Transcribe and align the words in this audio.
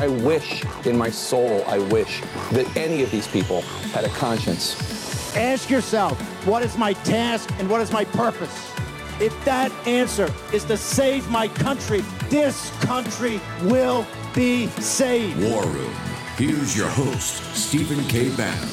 I 0.00 0.08
wish 0.08 0.64
in 0.86 0.96
my 0.96 1.10
soul, 1.10 1.62
I 1.66 1.78
wish 1.78 2.22
that 2.52 2.74
any 2.74 3.02
of 3.02 3.10
these 3.10 3.28
people 3.28 3.60
had 3.92 4.04
a 4.04 4.08
conscience. 4.08 5.36
Ask 5.36 5.68
yourself, 5.68 6.18
what 6.46 6.62
is 6.62 6.78
my 6.78 6.94
task 6.94 7.50
and 7.58 7.68
what 7.68 7.82
is 7.82 7.92
my 7.92 8.06
purpose? 8.06 8.72
If 9.20 9.44
that 9.44 9.70
answer 9.86 10.32
is 10.54 10.64
to 10.64 10.78
save 10.78 11.28
my 11.28 11.48
country, 11.48 12.00
this 12.30 12.70
country 12.80 13.42
will 13.64 14.06
be 14.34 14.68
saved. 14.68 15.38
War 15.42 15.66
Room. 15.66 15.92
Here's 16.38 16.74
your 16.74 16.88
host, 16.88 17.54
Stephen 17.54 18.02
K. 18.04 18.34
Bannon. 18.34 18.68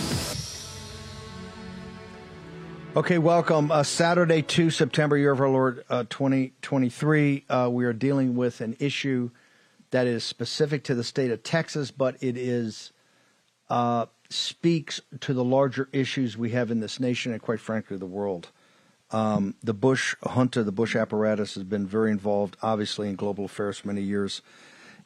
Okay, 2.95 3.17
welcome. 3.17 3.69
Uh, 3.69 3.83
Saturday, 3.83 4.41
2 4.41 4.71
September, 4.71 5.17
year 5.17 5.33
of 5.33 5.41
our 5.41 5.49
Lord 5.49 5.83
uh, 5.89 6.05
2023. 6.09 7.43
Uh, 7.49 7.69
we 7.69 7.83
are 7.83 7.91
dealing 7.91 8.37
with 8.37 8.61
an 8.61 8.77
issue 8.79 9.29
that 9.91 10.07
is 10.07 10.23
specific 10.23 10.83
to 10.85 10.95
the 10.95 11.03
state 11.03 11.31
of 11.31 11.43
Texas, 11.43 11.91
but 11.91 12.15
it 12.21 12.37
is 12.37 12.91
uh, 13.69 14.05
speaks 14.29 15.01
to 15.21 15.33
the 15.33 15.43
larger 15.43 15.89
issues 15.91 16.37
we 16.37 16.51
have 16.51 16.71
in 16.71 16.79
this 16.79 16.99
nation 16.99 17.31
and, 17.31 17.41
quite 17.41 17.59
frankly, 17.59 17.97
the 17.97 18.05
world. 18.05 18.49
Um, 19.11 19.55
the 19.63 19.73
Bush 19.73 20.15
junta, 20.21 20.63
the 20.63 20.71
Bush 20.71 20.95
apparatus, 20.95 21.55
has 21.55 21.63
been 21.63 21.87
very 21.87 22.11
involved, 22.11 22.57
obviously, 22.61 23.07
in 23.07 23.15
global 23.15 23.45
affairs 23.45 23.77
for 23.77 23.87
many 23.87 24.01
years, 24.01 24.41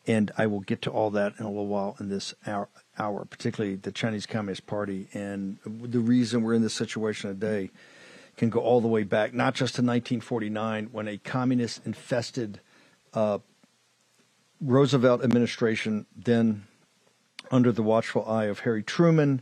and 0.08 0.32
I 0.38 0.48
will 0.48 0.62
get 0.62 0.82
to 0.84 0.92
all 0.92 1.12
that 1.12 1.34
in 1.38 1.46
a 1.46 1.50
little 1.50 1.68
while 1.68 1.96
in 2.00 2.10
this 2.10 2.34
hour, 2.48 2.68
hour 2.98 3.26
particularly 3.26 3.76
the 3.76 3.92
Chinese 3.92 4.26
Communist 4.26 4.66
Party, 4.66 5.08
and 5.14 5.60
the 5.66 6.00
reason 6.00 6.42
we're 6.42 6.56
in 6.56 6.64
this 6.64 6.74
situation 6.74 7.30
today 7.30 7.70
can 8.38 8.50
go 8.50 8.60
all 8.60 8.82
the 8.82 8.88
way 8.88 9.04
back, 9.04 9.36
not 9.36 9.54
just 9.54 9.76
to 9.76 9.82
1949 9.82 10.90
when 10.92 11.08
a 11.08 11.18
communist-infested 11.18 12.60
uh, 13.14 13.38
Roosevelt 14.62 15.24
administration, 15.24 16.06
then 16.16 16.66
under 17.50 17.72
the 17.72 17.84
watchful 17.84 18.26
eye 18.28 18.46
of 18.46 18.60
Harry 18.60 18.84
Truman, 18.84 19.42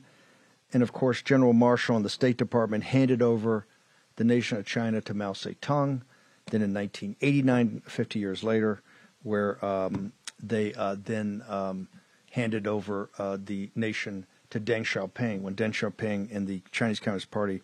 and 0.73 0.81
of 0.81 0.93
course 0.93 1.21
General 1.21 1.53
Marshall 1.53 1.97
and 1.97 2.05
the 2.05 2.09
State 2.09 2.37
Department 2.37 2.85
handed 2.85 3.21
over 3.21 3.67
the 4.15 4.23
nation 4.23 4.57
of 4.57 4.65
China 4.65 5.01
to 5.01 5.13
Mao 5.13 5.33
Zedong. 5.33 6.01
Then 6.47 6.61
in 6.61 6.73
1989, 6.73 7.83
50 7.85 8.19
years 8.19 8.43
later, 8.43 8.81
where 9.21 9.63
um, 9.63 10.13
they 10.41 10.73
uh, 10.73 10.95
then 10.97 11.43
um, 11.47 11.89
handed 12.31 12.65
over 12.65 13.09
uh, 13.17 13.37
the 13.43 13.69
nation 13.75 14.25
to 14.49 14.59
Deng 14.59 14.81
Xiaoping 14.81 15.41
when 15.41 15.55
Deng 15.55 15.71
Xiaoping 15.71 16.35
and 16.35 16.47
the 16.47 16.63
Chinese 16.71 16.99
Communist 16.99 17.29
Party 17.29 17.61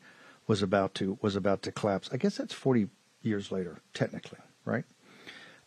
was 0.47 0.61
about 0.61 0.93
to 0.95 1.17
was 1.21 1.35
about 1.35 1.61
to 1.63 1.71
collapse. 1.71 2.09
I 2.11 2.17
guess 2.17 2.37
that's 2.37 2.53
40 2.53 2.89
years 3.21 3.51
later, 3.51 3.79
technically, 3.93 4.39
right? 4.65 4.83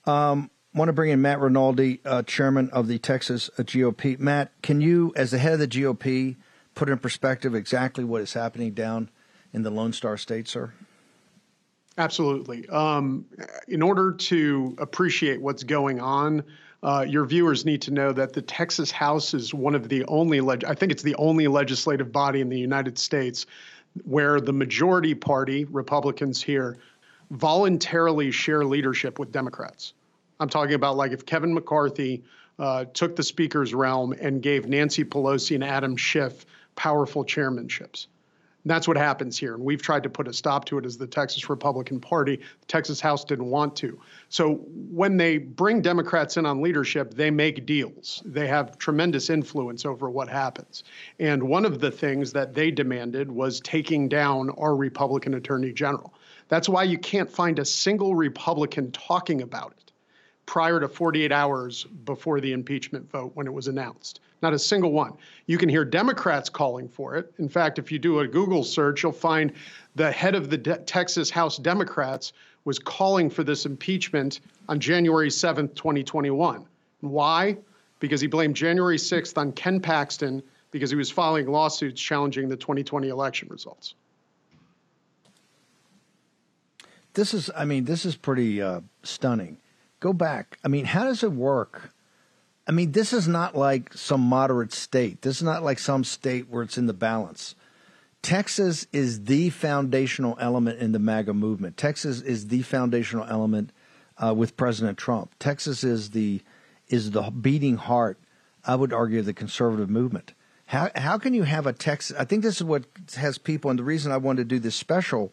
Um, 0.06 0.50
want 0.78 0.88
to 0.88 0.92
bring 0.92 1.10
in 1.10 1.20
Matt 1.20 1.40
Rinaldi, 1.40 2.00
uh, 2.04 2.22
chairman 2.22 2.70
of 2.70 2.86
the 2.86 2.98
Texas 2.98 3.50
GOP. 3.58 4.18
Matt, 4.18 4.52
can 4.62 4.80
you, 4.80 5.12
as 5.16 5.32
the 5.32 5.38
head 5.38 5.54
of 5.54 5.58
the 5.58 5.68
GOP, 5.68 6.36
put 6.74 6.88
in 6.88 6.98
perspective 6.98 7.54
exactly 7.54 8.04
what 8.04 8.22
is 8.22 8.32
happening 8.32 8.72
down 8.72 9.10
in 9.52 9.62
the 9.62 9.70
Lone 9.70 9.92
Star 9.92 10.16
State, 10.16 10.46
sir? 10.48 10.72
Absolutely. 11.98 12.68
Um, 12.68 13.26
in 13.66 13.82
order 13.82 14.12
to 14.12 14.76
appreciate 14.78 15.40
what's 15.40 15.64
going 15.64 16.00
on, 16.00 16.44
uh, 16.80 17.04
your 17.08 17.24
viewers 17.24 17.64
need 17.64 17.82
to 17.82 17.90
know 17.90 18.12
that 18.12 18.32
the 18.32 18.42
Texas 18.42 18.92
House 18.92 19.34
is 19.34 19.52
one 19.52 19.74
of 19.74 19.88
the 19.88 20.04
only, 20.04 20.40
leg- 20.40 20.64
I 20.64 20.74
think 20.74 20.92
it's 20.92 21.02
the 21.02 21.16
only 21.16 21.48
legislative 21.48 22.12
body 22.12 22.40
in 22.40 22.48
the 22.48 22.58
United 22.58 22.98
States 22.98 23.46
where 24.04 24.40
the 24.40 24.52
majority 24.52 25.16
party, 25.16 25.64
Republicans 25.64 26.40
here, 26.40 26.78
voluntarily 27.32 28.30
share 28.30 28.64
leadership 28.64 29.18
with 29.18 29.32
Democrats. 29.32 29.92
I'm 30.40 30.48
talking 30.48 30.74
about 30.74 30.96
like 30.96 31.12
if 31.12 31.26
Kevin 31.26 31.52
McCarthy 31.54 32.22
uh, 32.58 32.84
took 32.86 33.16
the 33.16 33.22
speaker's 33.22 33.74
realm 33.74 34.12
and 34.12 34.42
gave 34.42 34.66
Nancy 34.66 35.04
Pelosi 35.04 35.54
and 35.54 35.64
Adam 35.64 35.96
Schiff 35.96 36.44
powerful 36.76 37.24
chairmanships. 37.24 38.06
And 38.64 38.70
that's 38.70 38.88
what 38.88 38.96
happens 38.96 39.38
here. 39.38 39.54
And 39.54 39.64
we've 39.64 39.80
tried 39.80 40.02
to 40.02 40.10
put 40.10 40.26
a 40.26 40.32
stop 40.32 40.64
to 40.66 40.78
it 40.78 40.84
as 40.84 40.98
the 40.98 41.06
Texas 41.06 41.48
Republican 41.48 42.00
Party. 42.00 42.36
The 42.36 42.66
Texas 42.66 43.00
House 43.00 43.24
didn't 43.24 43.46
want 43.46 43.76
to. 43.76 44.00
So 44.28 44.54
when 44.90 45.16
they 45.16 45.38
bring 45.38 45.80
Democrats 45.80 46.36
in 46.36 46.44
on 46.44 46.60
leadership, 46.60 47.14
they 47.14 47.30
make 47.30 47.66
deals. 47.66 48.20
They 48.24 48.48
have 48.48 48.76
tremendous 48.76 49.30
influence 49.30 49.84
over 49.84 50.10
what 50.10 50.28
happens. 50.28 50.82
And 51.20 51.44
one 51.44 51.64
of 51.64 51.80
the 51.80 51.90
things 51.90 52.32
that 52.32 52.54
they 52.54 52.72
demanded 52.72 53.30
was 53.30 53.60
taking 53.60 54.08
down 54.08 54.50
our 54.50 54.74
Republican 54.74 55.34
Attorney 55.34 55.72
General. 55.72 56.12
That's 56.48 56.68
why 56.68 56.82
you 56.82 56.98
can't 56.98 57.30
find 57.30 57.58
a 57.58 57.64
single 57.64 58.16
Republican 58.16 58.90
talking 58.90 59.42
about 59.42 59.74
it 59.76 59.77
prior 60.48 60.80
to 60.80 60.88
48 60.88 61.30
hours 61.30 61.84
before 62.06 62.40
the 62.40 62.54
impeachment 62.54 63.08
vote 63.10 63.32
when 63.34 63.46
it 63.46 63.52
was 63.52 63.68
announced. 63.68 64.20
Not 64.40 64.54
a 64.54 64.58
single 64.58 64.92
one. 64.92 65.12
You 65.44 65.58
can 65.58 65.68
hear 65.68 65.84
Democrats 65.84 66.48
calling 66.48 66.88
for 66.88 67.16
it. 67.16 67.30
In 67.38 67.50
fact, 67.50 67.78
if 67.78 67.92
you 67.92 67.98
do 67.98 68.20
a 68.20 68.26
Google 68.26 68.64
search, 68.64 69.02
you'll 69.02 69.12
find 69.12 69.52
the 69.94 70.10
head 70.10 70.34
of 70.34 70.48
the 70.48 70.56
De- 70.56 70.78
Texas 70.78 71.28
House 71.28 71.58
Democrats 71.58 72.32
was 72.64 72.78
calling 72.78 73.28
for 73.28 73.44
this 73.44 73.66
impeachment 73.66 74.40
on 74.70 74.80
January 74.80 75.28
7th, 75.28 75.74
2021. 75.74 76.64
Why? 77.02 77.58
Because 78.00 78.22
he 78.22 78.26
blamed 78.26 78.56
January 78.56 78.96
6th 78.96 79.36
on 79.36 79.52
Ken 79.52 79.80
Paxton 79.80 80.42
because 80.70 80.88
he 80.88 80.96
was 80.96 81.10
filing 81.10 81.46
lawsuits 81.46 82.00
challenging 82.00 82.48
the 82.48 82.56
2020 82.56 83.08
election 83.10 83.48
results. 83.50 83.96
This 87.12 87.34
is, 87.34 87.50
I 87.54 87.66
mean, 87.66 87.84
this 87.84 88.06
is 88.06 88.16
pretty 88.16 88.62
uh, 88.62 88.80
stunning 89.02 89.58
go 90.00 90.12
back. 90.12 90.58
I 90.64 90.68
mean, 90.68 90.84
how 90.84 91.04
does 91.04 91.22
it 91.22 91.32
work? 91.32 91.92
I 92.66 92.72
mean, 92.72 92.92
this 92.92 93.12
is 93.12 93.26
not 93.26 93.56
like 93.56 93.94
some 93.94 94.20
moderate 94.20 94.72
state. 94.72 95.22
This 95.22 95.38
is 95.38 95.42
not 95.42 95.62
like 95.62 95.78
some 95.78 96.04
state 96.04 96.48
where 96.48 96.62
it's 96.62 96.76
in 96.76 96.86
the 96.86 96.92
balance. 96.92 97.54
Texas 98.20 98.86
is 98.92 99.24
the 99.24 99.48
foundational 99.50 100.36
element 100.40 100.80
in 100.80 100.92
the 100.92 100.98
MAGA 100.98 101.32
movement. 101.32 101.76
Texas 101.76 102.20
is 102.20 102.48
the 102.48 102.62
foundational 102.62 103.24
element 103.24 103.72
uh, 104.18 104.34
with 104.34 104.56
President 104.56 104.98
Trump. 104.98 105.34
Texas 105.38 105.82
is 105.82 106.10
the 106.10 106.42
is 106.88 107.12
the 107.12 107.22
beating 107.30 107.76
heart. 107.76 108.18
I 108.64 108.74
would 108.74 108.92
argue 108.92 109.22
the 109.22 109.32
conservative 109.32 109.88
movement. 109.88 110.34
How 110.66 110.90
how 110.94 111.16
can 111.16 111.32
you 111.32 111.44
have 111.44 111.66
a 111.66 111.72
Texas? 111.72 112.16
I 112.18 112.24
think 112.24 112.42
this 112.42 112.56
is 112.56 112.64
what 112.64 112.84
has 113.16 113.38
people, 113.38 113.70
and 113.70 113.78
the 113.78 113.84
reason 113.84 114.12
I 114.12 114.18
wanted 114.18 114.48
to 114.48 114.56
do 114.56 114.58
this 114.58 114.74
special 114.74 115.32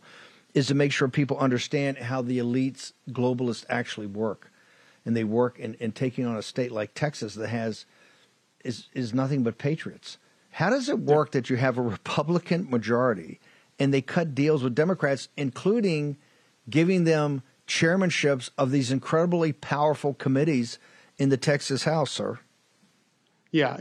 is 0.54 0.68
to 0.68 0.74
make 0.74 0.94
sure 0.94 1.10
people 1.10 1.38
understand 1.38 1.98
how 1.98 2.22
the 2.22 2.38
elites, 2.38 2.94
globalists 3.10 3.66
actually 3.68 4.08
work 4.08 4.52
and 5.06 5.16
they 5.16 5.24
work 5.24 5.60
in, 5.60 5.76
in 5.76 5.92
taking 5.92 6.26
on 6.26 6.36
a 6.36 6.42
state 6.42 6.72
like 6.72 6.94
Texas 6.94 7.36
that 7.36 7.48
has 7.48 7.86
is 8.64 8.90
is 8.94 9.14
nothing 9.14 9.44
but 9.44 9.58
patriots. 9.58 10.18
How 10.52 10.70
does 10.70 10.90
it 10.90 11.00
work 11.00 11.32
that 11.32 11.50
you 11.50 11.58
have 11.58 11.78
a 11.78 11.82
Republican 11.82 12.70
majority 12.70 13.40
and 13.78 13.94
they 13.94 14.02
cut 14.02 14.34
deals 14.34 14.64
with 14.64 14.74
Democrats, 14.74 15.30
including 15.38 16.18
giving 16.70 17.04
them 17.04 17.44
chairmanships 17.68 18.50
of 18.58 18.72
these 18.72 18.92
incredibly 18.92 19.54
powerful 19.54 20.14
committees 20.14 20.80
in 21.18 21.30
the 21.30 21.38
Texas 21.38 21.84
House, 21.84 22.12
sir? 22.12 22.40
Yeah, 23.52 23.76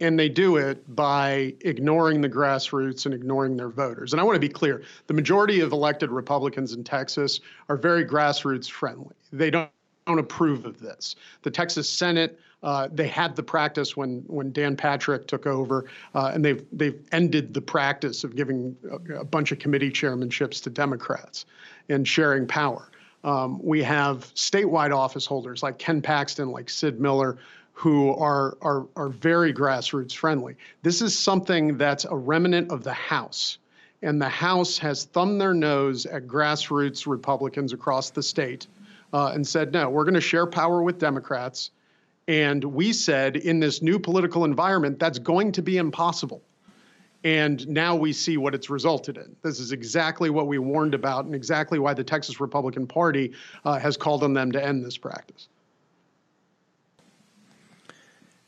and 0.00 0.16
they 0.16 0.28
do 0.28 0.56
it 0.56 0.94
by 0.94 1.54
ignoring 1.62 2.20
the 2.20 2.28
grassroots 2.28 3.06
and 3.06 3.14
ignoring 3.14 3.56
their 3.56 3.68
voters. 3.68 4.12
And 4.12 4.20
I 4.20 4.24
want 4.24 4.36
to 4.36 4.40
be 4.40 4.48
clear 4.48 4.82
the 5.08 5.14
majority 5.14 5.60
of 5.60 5.72
elected 5.72 6.12
Republicans 6.12 6.72
in 6.74 6.84
Texas 6.84 7.40
are 7.68 7.76
very 7.76 8.04
grassroots 8.04 8.70
friendly. 8.70 9.16
They 9.32 9.50
don't 9.50 9.70
don't 10.06 10.18
approve 10.18 10.64
of 10.64 10.80
this. 10.80 11.16
The 11.42 11.50
Texas 11.50 11.88
Senate, 11.88 12.38
uh, 12.62 12.88
they 12.92 13.08
had 13.08 13.36
the 13.36 13.42
practice 13.42 13.96
when 13.96 14.22
when 14.26 14.52
Dan 14.52 14.76
Patrick 14.76 15.26
took 15.26 15.46
over, 15.46 15.86
uh, 16.14 16.30
and 16.32 16.44
they've 16.44 16.64
they've 16.72 16.98
ended 17.12 17.52
the 17.52 17.60
practice 17.60 18.24
of 18.24 18.36
giving 18.36 18.76
a, 18.90 19.20
a, 19.20 19.24
bunch 19.24 19.52
of 19.52 19.58
committee 19.58 19.90
chairmanships 19.90 20.62
to 20.62 20.70
Democrats 20.70 21.44
and 21.88 22.06
sharing 22.06 22.46
power. 22.46 22.88
Um, 23.24 23.60
we 23.62 23.82
have 23.82 24.32
statewide 24.34 24.96
office 24.96 25.26
holders 25.26 25.62
like 25.62 25.78
Ken 25.78 26.00
Paxton, 26.00 26.50
like 26.50 26.70
Sid 26.70 27.00
Miller, 27.00 27.38
who 27.72 28.14
are 28.14 28.56
are 28.62 28.86
are 28.96 29.08
very 29.08 29.52
grassroots 29.52 30.14
friendly. 30.14 30.56
This 30.82 31.02
is 31.02 31.18
something 31.18 31.76
that's 31.76 32.04
a 32.04 32.16
remnant 32.16 32.70
of 32.70 32.84
the 32.84 32.94
House. 32.94 33.58
And 34.02 34.20
the 34.20 34.28
House 34.28 34.78
has 34.78 35.04
thumbed 35.04 35.40
their 35.40 35.54
nose 35.54 36.04
at 36.06 36.26
grassroots 36.26 37.06
Republicans 37.06 37.72
across 37.72 38.10
the 38.10 38.22
state 38.22 38.66
uh, 39.12 39.32
and 39.34 39.46
said, 39.46 39.72
no, 39.72 39.88
we're 39.88 40.04
going 40.04 40.14
to 40.14 40.20
share 40.20 40.46
power 40.46 40.82
with 40.82 40.98
Democrats. 40.98 41.70
And 42.28 42.62
we 42.64 42.92
said 42.92 43.36
in 43.36 43.60
this 43.60 43.82
new 43.82 43.98
political 43.98 44.44
environment, 44.44 44.98
that's 44.98 45.18
going 45.18 45.52
to 45.52 45.62
be 45.62 45.76
impossible. 45.76 46.42
And 47.24 47.66
now 47.68 47.96
we 47.96 48.12
see 48.12 48.36
what 48.36 48.54
it's 48.54 48.70
resulted 48.70 49.16
in. 49.16 49.34
This 49.42 49.58
is 49.58 49.72
exactly 49.72 50.30
what 50.30 50.46
we 50.46 50.58
warned 50.58 50.94
about, 50.94 51.24
and 51.24 51.34
exactly 51.34 51.78
why 51.78 51.94
the 51.94 52.04
Texas 52.04 52.40
Republican 52.40 52.86
Party 52.86 53.32
uh, 53.64 53.78
has 53.78 53.96
called 53.96 54.22
on 54.22 54.32
them 54.32 54.52
to 54.52 54.64
end 54.64 54.84
this 54.84 54.96
practice. 54.96 55.48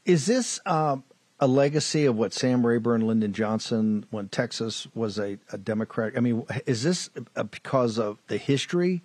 Is 0.05 0.27
this 0.27 0.61
uh, 0.65 0.97
a 1.41 1.47
legacy 1.47 2.05
of 2.05 2.17
what 2.17 2.33
Sam 2.33 2.65
Rayburn, 2.65 3.07
Lyndon 3.07 3.33
Johnson, 3.33 4.07
when 4.11 4.29
Texas 4.29 4.87
was 4.95 5.19
a, 5.19 5.39
a 5.53 5.59
Democrat? 5.59 6.13
I 6.17 6.21
mean, 6.21 6.45
is 6.67 6.83
this 6.83 7.11
because 7.51 7.99
of 7.99 8.19
the 8.29 8.39
history 8.39 9.03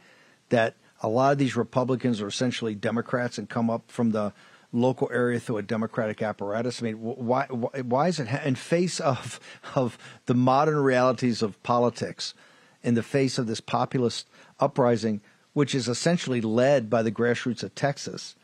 that 0.50 0.76
a 1.04 1.10
lot 1.10 1.34
of 1.34 1.38
these 1.38 1.56
Republicans 1.58 2.22
are 2.22 2.28
essentially 2.28 2.74
Democrats 2.74 3.38
and 3.38 3.50
come 3.50 3.70
up 3.70 3.92
from 3.92 4.12
the 4.12 4.34
local 4.72 5.10
area 5.14 5.40
through 5.40 5.58
a 5.58 5.62
democratic 5.62 6.22
apparatus? 6.22 6.82
I 6.82 6.86
mean, 6.86 6.96
why 6.96 7.46
why 7.46 8.08
is 8.08 8.20
it 8.20 8.30
in 8.46 8.56
face 8.56 9.00
of 9.00 9.40
of 9.76 9.98
the 10.26 10.34
modern 10.34 10.78
realities 10.78 11.42
of 11.42 11.62
politics, 11.62 12.34
in 12.82 12.96
the 12.96 13.04
face 13.04 13.38
of 13.38 13.48
this 13.48 13.60
populist 13.60 14.28
uprising, 14.60 15.22
which 15.52 15.76
is 15.76 15.90
essentially 15.90 16.42
led 16.42 16.90
by 16.90 17.04
the 17.04 17.12
grassroots 17.12 17.64
of 17.64 17.76
Texas? 17.76 18.36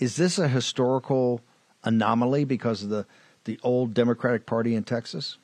Is 0.00 0.16
this 0.16 0.38
a 0.38 0.48
historical 0.48 1.40
anomaly 1.84 2.44
because 2.44 2.82
of 2.82 2.90
the 2.90 3.06
the 3.44 3.60
old 3.62 3.94
Democratic 3.94 4.44
Party 4.44 4.74
in 4.74 4.82
Texas? 4.82 5.38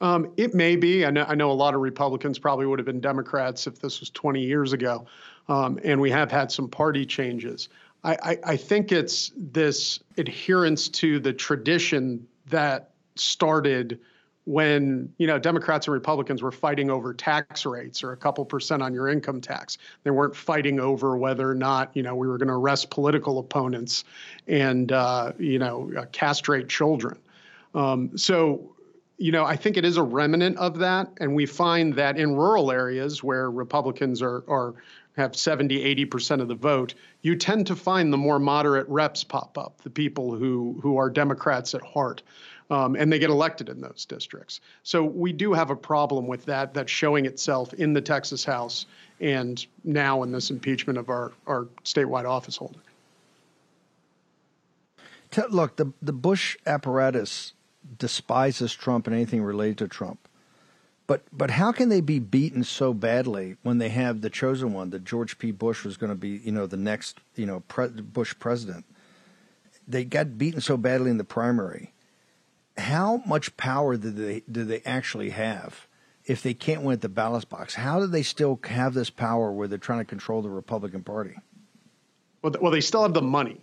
Um, 0.00 0.32
it 0.36 0.54
may 0.54 0.76
be. 0.76 1.06
I 1.06 1.10
know, 1.10 1.24
I 1.26 1.34
know 1.34 1.50
a 1.50 1.52
lot 1.52 1.74
of 1.74 1.80
Republicans 1.80 2.38
probably 2.38 2.66
would 2.66 2.78
have 2.78 2.86
been 2.86 3.00
Democrats 3.00 3.66
if 3.66 3.78
this 3.80 4.00
was 4.00 4.10
20 4.10 4.42
years 4.42 4.74
ago. 4.74 5.06
Um, 5.48 5.78
and 5.84 6.00
we 6.00 6.10
have 6.10 6.30
had 6.30 6.50
some 6.50 6.68
party 6.68 7.06
changes. 7.06 7.68
I, 8.02 8.16
I, 8.22 8.38
I 8.44 8.56
think 8.56 8.92
it's 8.92 9.32
this 9.36 10.00
adherence 10.16 10.88
to 10.88 11.20
the 11.20 11.32
tradition 11.32 12.26
that 12.46 12.90
started 13.16 14.00
when 14.46 15.12
you 15.18 15.26
know 15.26 15.38
Democrats 15.40 15.88
and 15.88 15.94
Republicans 15.94 16.40
were 16.40 16.52
fighting 16.52 16.88
over 16.88 17.12
tax 17.12 17.66
rates 17.66 18.04
or 18.04 18.12
a 18.12 18.16
couple 18.16 18.44
percent 18.44 18.80
on 18.80 18.94
your 18.94 19.08
income 19.08 19.40
tax. 19.40 19.76
They 20.04 20.12
weren't 20.12 20.36
fighting 20.36 20.78
over 20.78 21.16
whether 21.16 21.50
or 21.50 21.54
not 21.54 21.90
you 21.94 22.02
know 22.02 22.14
we 22.14 22.28
were 22.28 22.38
going 22.38 22.48
to 22.48 22.54
arrest 22.54 22.88
political 22.88 23.38
opponents 23.40 24.04
and 24.46 24.90
uh, 24.92 25.32
you 25.38 25.58
know 25.58 25.90
uh, 25.98 26.04
castrate 26.12 26.68
children. 26.68 27.18
Um, 27.74 28.16
so 28.16 28.76
you 29.18 29.32
know 29.32 29.44
I 29.44 29.56
think 29.56 29.76
it 29.76 29.84
is 29.84 29.96
a 29.96 30.02
remnant 30.02 30.56
of 30.58 30.78
that, 30.78 31.10
and 31.18 31.34
we 31.34 31.44
find 31.44 31.94
that 31.94 32.16
in 32.16 32.36
rural 32.36 32.70
areas 32.70 33.24
where 33.24 33.50
Republicans 33.50 34.22
are 34.22 34.44
are 34.46 34.74
have 35.16 35.34
70, 35.34 36.06
80% 36.06 36.40
of 36.40 36.48
the 36.48 36.54
vote, 36.54 36.94
you 37.22 37.36
tend 37.36 37.66
to 37.68 37.76
find 37.76 38.12
the 38.12 38.18
more 38.18 38.38
moderate 38.38 38.88
reps 38.88 39.24
pop 39.24 39.56
up, 39.56 39.80
the 39.82 39.90
people 39.90 40.34
who, 40.34 40.78
who 40.82 40.98
are 40.98 41.08
Democrats 41.08 41.74
at 41.74 41.82
heart. 41.82 42.22
Um, 42.68 42.96
and 42.96 43.12
they 43.12 43.20
get 43.20 43.30
elected 43.30 43.68
in 43.68 43.80
those 43.80 44.04
districts. 44.06 44.60
So 44.82 45.04
we 45.04 45.32
do 45.32 45.52
have 45.52 45.70
a 45.70 45.76
problem 45.76 46.26
with 46.26 46.44
that 46.46 46.74
that's 46.74 46.90
showing 46.90 47.24
itself 47.24 47.72
in 47.74 47.92
the 47.92 48.00
Texas 48.00 48.44
House 48.44 48.86
and 49.20 49.64
now 49.84 50.24
in 50.24 50.32
this 50.32 50.50
impeachment 50.50 50.98
of 50.98 51.08
our, 51.08 51.32
our 51.46 51.68
statewide 51.84 52.28
office 52.28 52.56
holder. 52.56 52.80
Look, 55.48 55.76
the, 55.76 55.92
the 56.02 56.12
Bush 56.12 56.56
apparatus 56.66 57.52
despises 57.98 58.74
Trump 58.74 59.06
and 59.06 59.14
anything 59.14 59.44
related 59.44 59.78
to 59.78 59.88
Trump. 59.88 60.25
But 61.06 61.22
but 61.32 61.50
how 61.52 61.72
can 61.72 61.88
they 61.88 62.00
be 62.00 62.18
beaten 62.18 62.64
so 62.64 62.92
badly 62.92 63.56
when 63.62 63.78
they 63.78 63.90
have 63.90 64.20
the 64.20 64.30
chosen 64.30 64.72
one 64.72 64.90
that 64.90 65.04
George 65.04 65.38
P. 65.38 65.52
Bush 65.52 65.84
was 65.84 65.96
going 65.96 66.10
to 66.10 66.16
be 66.16 66.40
you 66.44 66.52
know 66.52 66.66
the 66.66 66.76
next 66.76 67.20
you 67.36 67.46
know 67.46 67.60
pre- 67.68 67.88
Bush 67.88 68.34
president? 68.38 68.84
They 69.86 70.04
got 70.04 70.36
beaten 70.36 70.60
so 70.60 70.76
badly 70.76 71.10
in 71.10 71.18
the 71.18 71.24
primary. 71.24 71.92
How 72.76 73.22
much 73.24 73.56
power 73.56 73.96
do 73.96 74.10
they 74.10 74.42
do 74.50 74.64
they 74.64 74.80
actually 74.84 75.30
have 75.30 75.86
if 76.24 76.42
they 76.42 76.54
can't 76.54 76.82
win 76.82 76.94
at 76.94 77.00
the 77.02 77.08
ballot 77.08 77.48
box? 77.48 77.74
How 77.74 78.00
do 78.00 78.08
they 78.08 78.24
still 78.24 78.58
have 78.64 78.92
this 78.92 79.10
power 79.10 79.52
where 79.52 79.68
they're 79.68 79.78
trying 79.78 80.00
to 80.00 80.04
control 80.04 80.42
the 80.42 80.50
Republican 80.50 81.04
Party? 81.04 81.36
Well, 82.42 82.54
well, 82.60 82.72
they 82.72 82.80
still 82.80 83.02
have 83.02 83.14
the 83.14 83.22
money, 83.22 83.60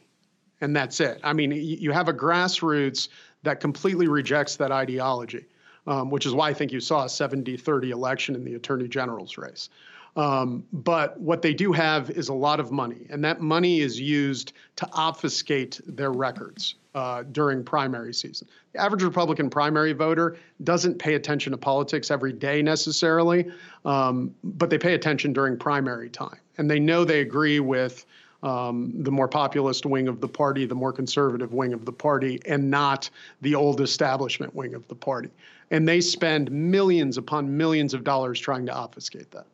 and 0.62 0.74
that's 0.76 1.02
it. 1.02 1.20
I 1.24 1.34
mean, 1.34 1.52
you 1.52 1.92
have 1.92 2.08
a 2.08 2.14
grassroots 2.14 3.10
that 3.44 3.60
completely 3.60 4.08
rejects 4.08 4.56
that 4.58 4.72
ideology 4.72 5.46
um, 5.88 6.10
which 6.10 6.26
is 6.26 6.34
why 6.34 6.50
I 6.50 6.54
think 6.54 6.72
you 6.72 6.80
saw 6.80 7.06
a 7.06 7.10
70 7.10 7.58
30 7.58 7.92
election 7.92 8.36
in 8.36 8.44
the 8.44 8.56
attorney 8.56 8.88
general's 8.88 9.38
race. 9.38 9.70
Um, 10.16 10.64
but 10.72 11.20
what 11.20 11.42
they 11.42 11.54
do 11.54 11.72
have 11.72 12.12
is 12.12 12.30
a 12.30 12.34
lot 12.34 12.60
of 12.60 12.72
money, 12.72 13.08
and 13.10 13.24
that 13.24 13.42
money 13.42 13.80
is 13.80 14.00
used 14.00 14.54
to 14.76 14.88
obfuscate 14.94 15.82
their 15.88 16.12
records 16.12 16.76
uh, 16.94 17.24
during 17.32 17.64
primary 17.64 18.14
season. 18.14 18.48
The 18.74 18.80
average 18.80 19.02
Republican 19.02 19.50
primary 19.50 19.94
voter 19.94 20.38
doesn't 20.64 21.00
pay 21.00 21.16
attention 21.16 21.52
to 21.52 21.58
politics 21.58 22.12
every 22.12 22.32
day 22.32 22.62
necessarily, 22.62 23.52
um, 23.86 24.36
but 24.44 24.70
they 24.70 24.78
pay 24.78 24.94
attention 24.94 25.34
during 25.34 25.58
primary 25.58 26.10
time, 26.10 26.38
and 26.60 26.70
they 26.70 26.80
know 26.80 27.04
they 27.04 27.22
agree 27.22 27.60
with. 27.60 28.06
Um, 28.44 28.92
the 28.98 29.10
more 29.10 29.30
populist 29.30 29.86
wing 29.86 30.10
of 30.10 30.20
the 30.20 30.28
party, 30.28 30.66
the 30.66 30.76
more 30.76 30.92
conservative 30.92 31.54
wing 31.54 31.72
of 31.72 31.86
the 31.86 31.94
party, 31.94 32.42
and 32.46 32.70
not 32.70 33.10
the 33.40 33.56
old 33.56 33.80
establishment 33.80 34.54
wing 34.54 34.74
of 34.74 34.86
the 34.90 34.96
party 34.96 35.30
and 35.72 35.88
they 35.88 36.02
spend 36.02 36.52
millions 36.52 37.18
upon 37.18 37.58
millions 37.58 37.94
of 37.94 38.04
dollars 38.04 38.40
trying 38.40 38.66
to 38.66 38.74
obfuscate 38.74 39.32
that. 39.32 39.48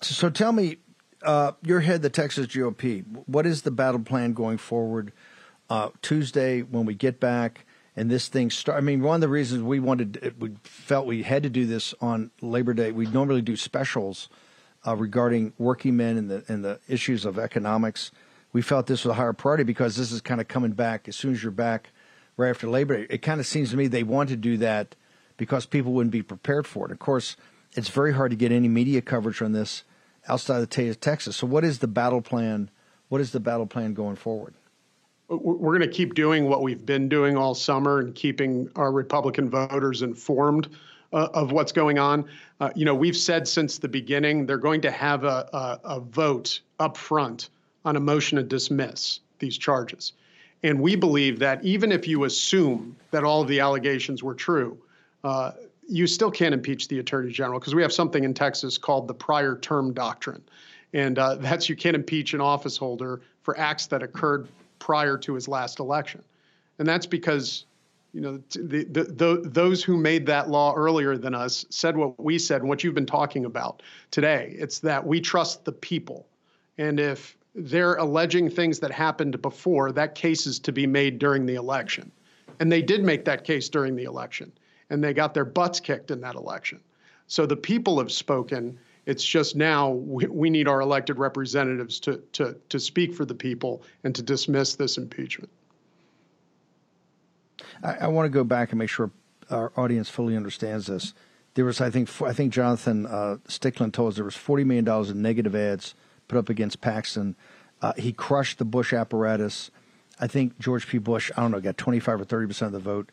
So 0.00 0.30
tell 0.30 0.52
me, 0.52 0.78
uh, 1.22 1.52
you're 1.62 1.80
head 1.80 2.02
the 2.02 2.10
Texas 2.10 2.46
GOP. 2.46 3.04
What 3.26 3.46
is 3.46 3.62
the 3.62 3.70
battle 3.70 4.00
plan 4.00 4.32
going 4.32 4.58
forward? 4.58 5.12
Uh, 5.68 5.90
Tuesday, 6.02 6.62
when 6.62 6.86
we 6.86 6.94
get 6.94 7.20
back 7.20 7.66
and 7.98 8.08
this 8.08 8.28
thing 8.28 8.48
start. 8.48 8.78
I 8.78 8.80
mean, 8.80 9.02
one 9.02 9.16
of 9.16 9.20
the 9.20 9.28
reasons 9.28 9.64
we 9.64 9.80
wanted, 9.80 10.34
we 10.38 10.52
felt 10.62 11.06
we 11.06 11.24
had 11.24 11.42
to 11.42 11.50
do 11.50 11.66
this 11.66 11.94
on 12.00 12.30
Labor 12.40 12.72
Day. 12.72 12.92
We 12.92 13.06
normally 13.06 13.42
do 13.42 13.56
specials 13.56 14.28
uh, 14.86 14.94
regarding 14.94 15.52
working 15.58 15.96
men 15.96 16.16
and 16.16 16.30
the 16.30 16.44
and 16.46 16.64
the 16.64 16.78
issues 16.88 17.24
of 17.24 17.38
economics. 17.38 18.12
We 18.52 18.62
felt 18.62 18.86
this 18.86 19.04
was 19.04 19.10
a 19.10 19.14
higher 19.14 19.32
priority 19.32 19.64
because 19.64 19.96
this 19.96 20.12
is 20.12 20.20
kind 20.20 20.40
of 20.40 20.46
coming 20.46 20.72
back 20.72 21.08
as 21.08 21.16
soon 21.16 21.32
as 21.32 21.42
you're 21.42 21.50
back 21.50 21.90
right 22.38 22.48
after 22.48 22.66
Labor 22.66 22.96
Day. 22.96 23.06
It 23.10 23.20
kind 23.20 23.40
of 23.40 23.46
seems 23.46 23.70
to 23.72 23.76
me 23.76 23.86
they 23.86 24.02
want 24.02 24.30
to 24.30 24.36
do 24.36 24.56
that 24.58 24.94
because 25.36 25.66
people 25.66 25.92
wouldn't 25.92 26.12
be 26.12 26.22
prepared 26.22 26.66
for 26.66 26.86
it. 26.86 26.92
Of 26.92 26.98
course, 26.98 27.36
it's 27.72 27.88
very 27.88 28.14
hard 28.14 28.30
to 28.30 28.36
get 28.36 28.50
any 28.50 28.68
media 28.68 29.02
coverage 29.02 29.42
on 29.42 29.52
this 29.52 29.84
outside 30.26 30.62
of 30.62 31.00
Texas. 31.00 31.36
So, 31.36 31.46
what 31.46 31.64
is 31.64 31.80
the 31.80 31.86
battle 31.86 32.22
plan? 32.22 32.70
What 33.10 33.20
is 33.20 33.32
the 33.32 33.40
battle 33.40 33.66
plan 33.66 33.92
going 33.92 34.16
forward? 34.16 34.54
We're 35.28 35.76
going 35.76 35.88
to 35.88 35.94
keep 35.94 36.14
doing 36.14 36.48
what 36.48 36.62
we've 36.62 36.86
been 36.86 37.10
doing 37.10 37.36
all 37.36 37.54
summer 37.54 37.98
and 37.98 38.14
keeping 38.14 38.70
our 38.76 38.90
Republican 38.90 39.50
voters 39.50 40.00
informed 40.00 40.68
uh, 41.12 41.28
of 41.34 41.52
what's 41.52 41.72
going 41.72 41.98
on. 41.98 42.24
Uh, 42.60 42.70
you 42.74 42.86
know, 42.86 42.94
we've 42.94 43.16
said 43.16 43.46
since 43.46 43.78
the 43.78 43.88
beginning 43.88 44.46
they're 44.46 44.56
going 44.56 44.80
to 44.82 44.90
have 44.90 45.24
a, 45.24 45.48
a, 45.52 45.80
a 45.96 46.00
vote 46.00 46.60
up 46.80 46.96
front 46.96 47.50
on 47.84 47.96
a 47.96 48.00
motion 48.00 48.36
to 48.36 48.42
dismiss 48.42 49.20
these 49.38 49.58
charges. 49.58 50.12
And 50.62 50.80
we 50.80 50.96
believe 50.96 51.38
that 51.38 51.64
even 51.64 51.92
if 51.92 52.08
you 52.08 52.24
assume 52.24 52.96
that 53.10 53.24
all 53.24 53.42
of 53.42 53.48
the 53.48 53.60
allegations 53.60 54.22
were 54.22 54.34
true, 54.34 54.76
uh, 55.24 55.52
you 55.88 56.06
still 56.06 56.30
can't 56.30 56.52
impeach 56.52 56.88
the 56.88 56.98
attorney 56.98 57.32
general 57.32 57.58
because 57.58 57.74
we 57.74 57.82
have 57.82 57.92
something 57.92 58.24
in 58.24 58.34
Texas 58.34 58.76
called 58.76 59.08
the 59.08 59.14
prior 59.14 59.56
term 59.56 59.92
doctrine. 59.92 60.42
And 60.92 61.18
uh, 61.18 61.34
that's 61.40 61.68
you 61.68 61.76
can't 61.76 61.96
impeach 61.96 62.34
an 62.34 62.40
office 62.40 62.76
holder 62.76 63.20
for 63.42 63.58
acts 63.58 63.86
that 63.86 64.02
occurred 64.02 64.48
prior 64.78 65.16
to 65.18 65.34
his 65.34 65.48
last 65.48 65.78
election. 65.78 66.22
And 66.78 66.86
that's 66.86 67.06
because 67.06 67.64
you 68.12 68.20
know 68.20 68.42
the, 68.50 68.84
the, 68.84 69.04
the, 69.04 69.42
those 69.44 69.82
who 69.84 69.96
made 69.96 70.26
that 70.26 70.48
law 70.48 70.74
earlier 70.74 71.16
than 71.16 71.34
us 71.34 71.66
said 71.70 71.96
what 71.96 72.18
we 72.22 72.38
said 72.38 72.60
and 72.60 72.68
what 72.68 72.82
you've 72.82 72.94
been 72.94 73.06
talking 73.06 73.44
about 73.44 73.82
today. 74.10 74.54
It's 74.58 74.78
that 74.80 75.06
we 75.06 75.20
trust 75.20 75.64
the 75.64 75.72
people. 75.72 76.26
And 76.78 77.00
if 77.00 77.36
they're 77.54 77.94
alleging 77.94 78.50
things 78.50 78.78
that 78.80 78.90
happened 78.90 79.40
before. 79.42 79.92
That 79.92 80.14
case 80.14 80.46
is 80.46 80.58
to 80.60 80.72
be 80.72 80.86
made 80.86 81.18
during 81.18 81.46
the 81.46 81.54
election. 81.54 82.12
And 82.60 82.70
they 82.70 82.82
did 82.82 83.02
make 83.04 83.24
that 83.24 83.44
case 83.44 83.68
during 83.68 83.96
the 83.96 84.04
election, 84.04 84.52
and 84.90 85.02
they 85.02 85.12
got 85.14 85.34
their 85.34 85.44
butts 85.44 85.80
kicked 85.80 86.10
in 86.10 86.20
that 86.22 86.34
election. 86.34 86.80
So 87.26 87.46
the 87.46 87.56
people 87.56 87.98
have 87.98 88.10
spoken. 88.10 88.78
It's 89.06 89.24
just 89.24 89.54
now 89.54 89.90
we, 89.90 90.26
we 90.26 90.50
need 90.50 90.66
our 90.66 90.80
elected 90.80 91.18
representatives 91.18 92.00
to, 92.00 92.18
to, 92.32 92.56
to 92.68 92.80
speak 92.80 93.14
for 93.14 93.24
the 93.24 93.34
people 93.34 93.82
and 94.04 94.14
to 94.14 94.22
dismiss 94.22 94.74
this 94.76 94.98
impeachment. 94.98 95.50
I, 97.82 97.92
I 97.92 98.06
want 98.08 98.26
to 98.26 98.30
go 98.30 98.44
back 98.44 98.72
and 98.72 98.78
make 98.78 98.90
sure 98.90 99.10
our 99.50 99.72
audience 99.76 100.10
fully 100.10 100.36
understands 100.36 100.86
this. 100.86 101.14
There 101.54 101.64
was, 101.64 101.80
I 101.80 101.90
think, 101.90 102.10
I 102.22 102.32
think 102.32 102.52
Jonathan 102.52 103.06
uh, 103.06 103.36
Stickland 103.48 103.92
told 103.92 104.10
us 104.10 104.16
there 104.16 104.24
was 104.24 104.36
forty 104.36 104.64
million 104.64 104.84
dollars 104.84 105.10
in 105.10 105.22
negative 105.22 105.54
ads 105.54 105.94
put 106.28 106.38
up 106.38 106.48
against 106.48 106.80
Paxton. 106.80 107.36
Uh, 107.82 107.92
he 107.96 108.12
crushed 108.12 108.58
the 108.58 108.64
Bush 108.64 108.92
apparatus. 108.92 109.70
I 110.20 110.26
think 110.26 110.58
George 110.58 110.86
P. 110.86 110.98
Bush, 110.98 111.30
I 111.36 111.40
don't 111.40 111.50
know, 111.50 111.60
got 111.60 111.78
25 111.78 112.20
or 112.20 112.24
30 112.24 112.46
percent 112.46 112.74
of 112.74 112.84
the 112.84 112.90
vote 112.90 113.10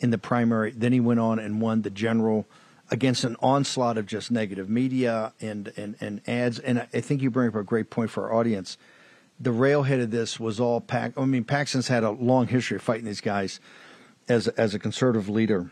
in 0.00 0.10
the 0.10 0.18
primary. 0.18 0.70
Then 0.72 0.92
he 0.92 1.00
went 1.00 1.20
on 1.20 1.38
and 1.38 1.60
won 1.60 1.82
the 1.82 1.90
general 1.90 2.46
against 2.90 3.24
an 3.24 3.36
onslaught 3.40 3.98
of 3.98 4.06
just 4.06 4.30
negative 4.30 4.68
media 4.68 5.32
and, 5.40 5.72
and, 5.76 5.96
and 6.00 6.20
ads. 6.26 6.58
And 6.58 6.86
I 6.92 7.00
think 7.00 7.22
you 7.22 7.30
bring 7.30 7.48
up 7.48 7.54
a 7.54 7.62
great 7.62 7.90
point 7.90 8.10
for 8.10 8.28
our 8.28 8.34
audience. 8.34 8.78
The 9.38 9.52
railhead 9.52 10.00
of 10.00 10.10
this 10.10 10.40
was 10.40 10.58
all 10.58 10.80
Pac. 10.80 11.12
I 11.16 11.24
mean, 11.24 11.44
Paxton's 11.44 11.88
had 11.88 12.02
a 12.02 12.10
long 12.10 12.48
history 12.48 12.76
of 12.76 12.82
fighting 12.82 13.04
these 13.04 13.20
guys. 13.20 13.60
as 14.28 14.48
as 14.48 14.74
a 14.74 14.78
conservative 14.78 15.28
leader 15.28 15.70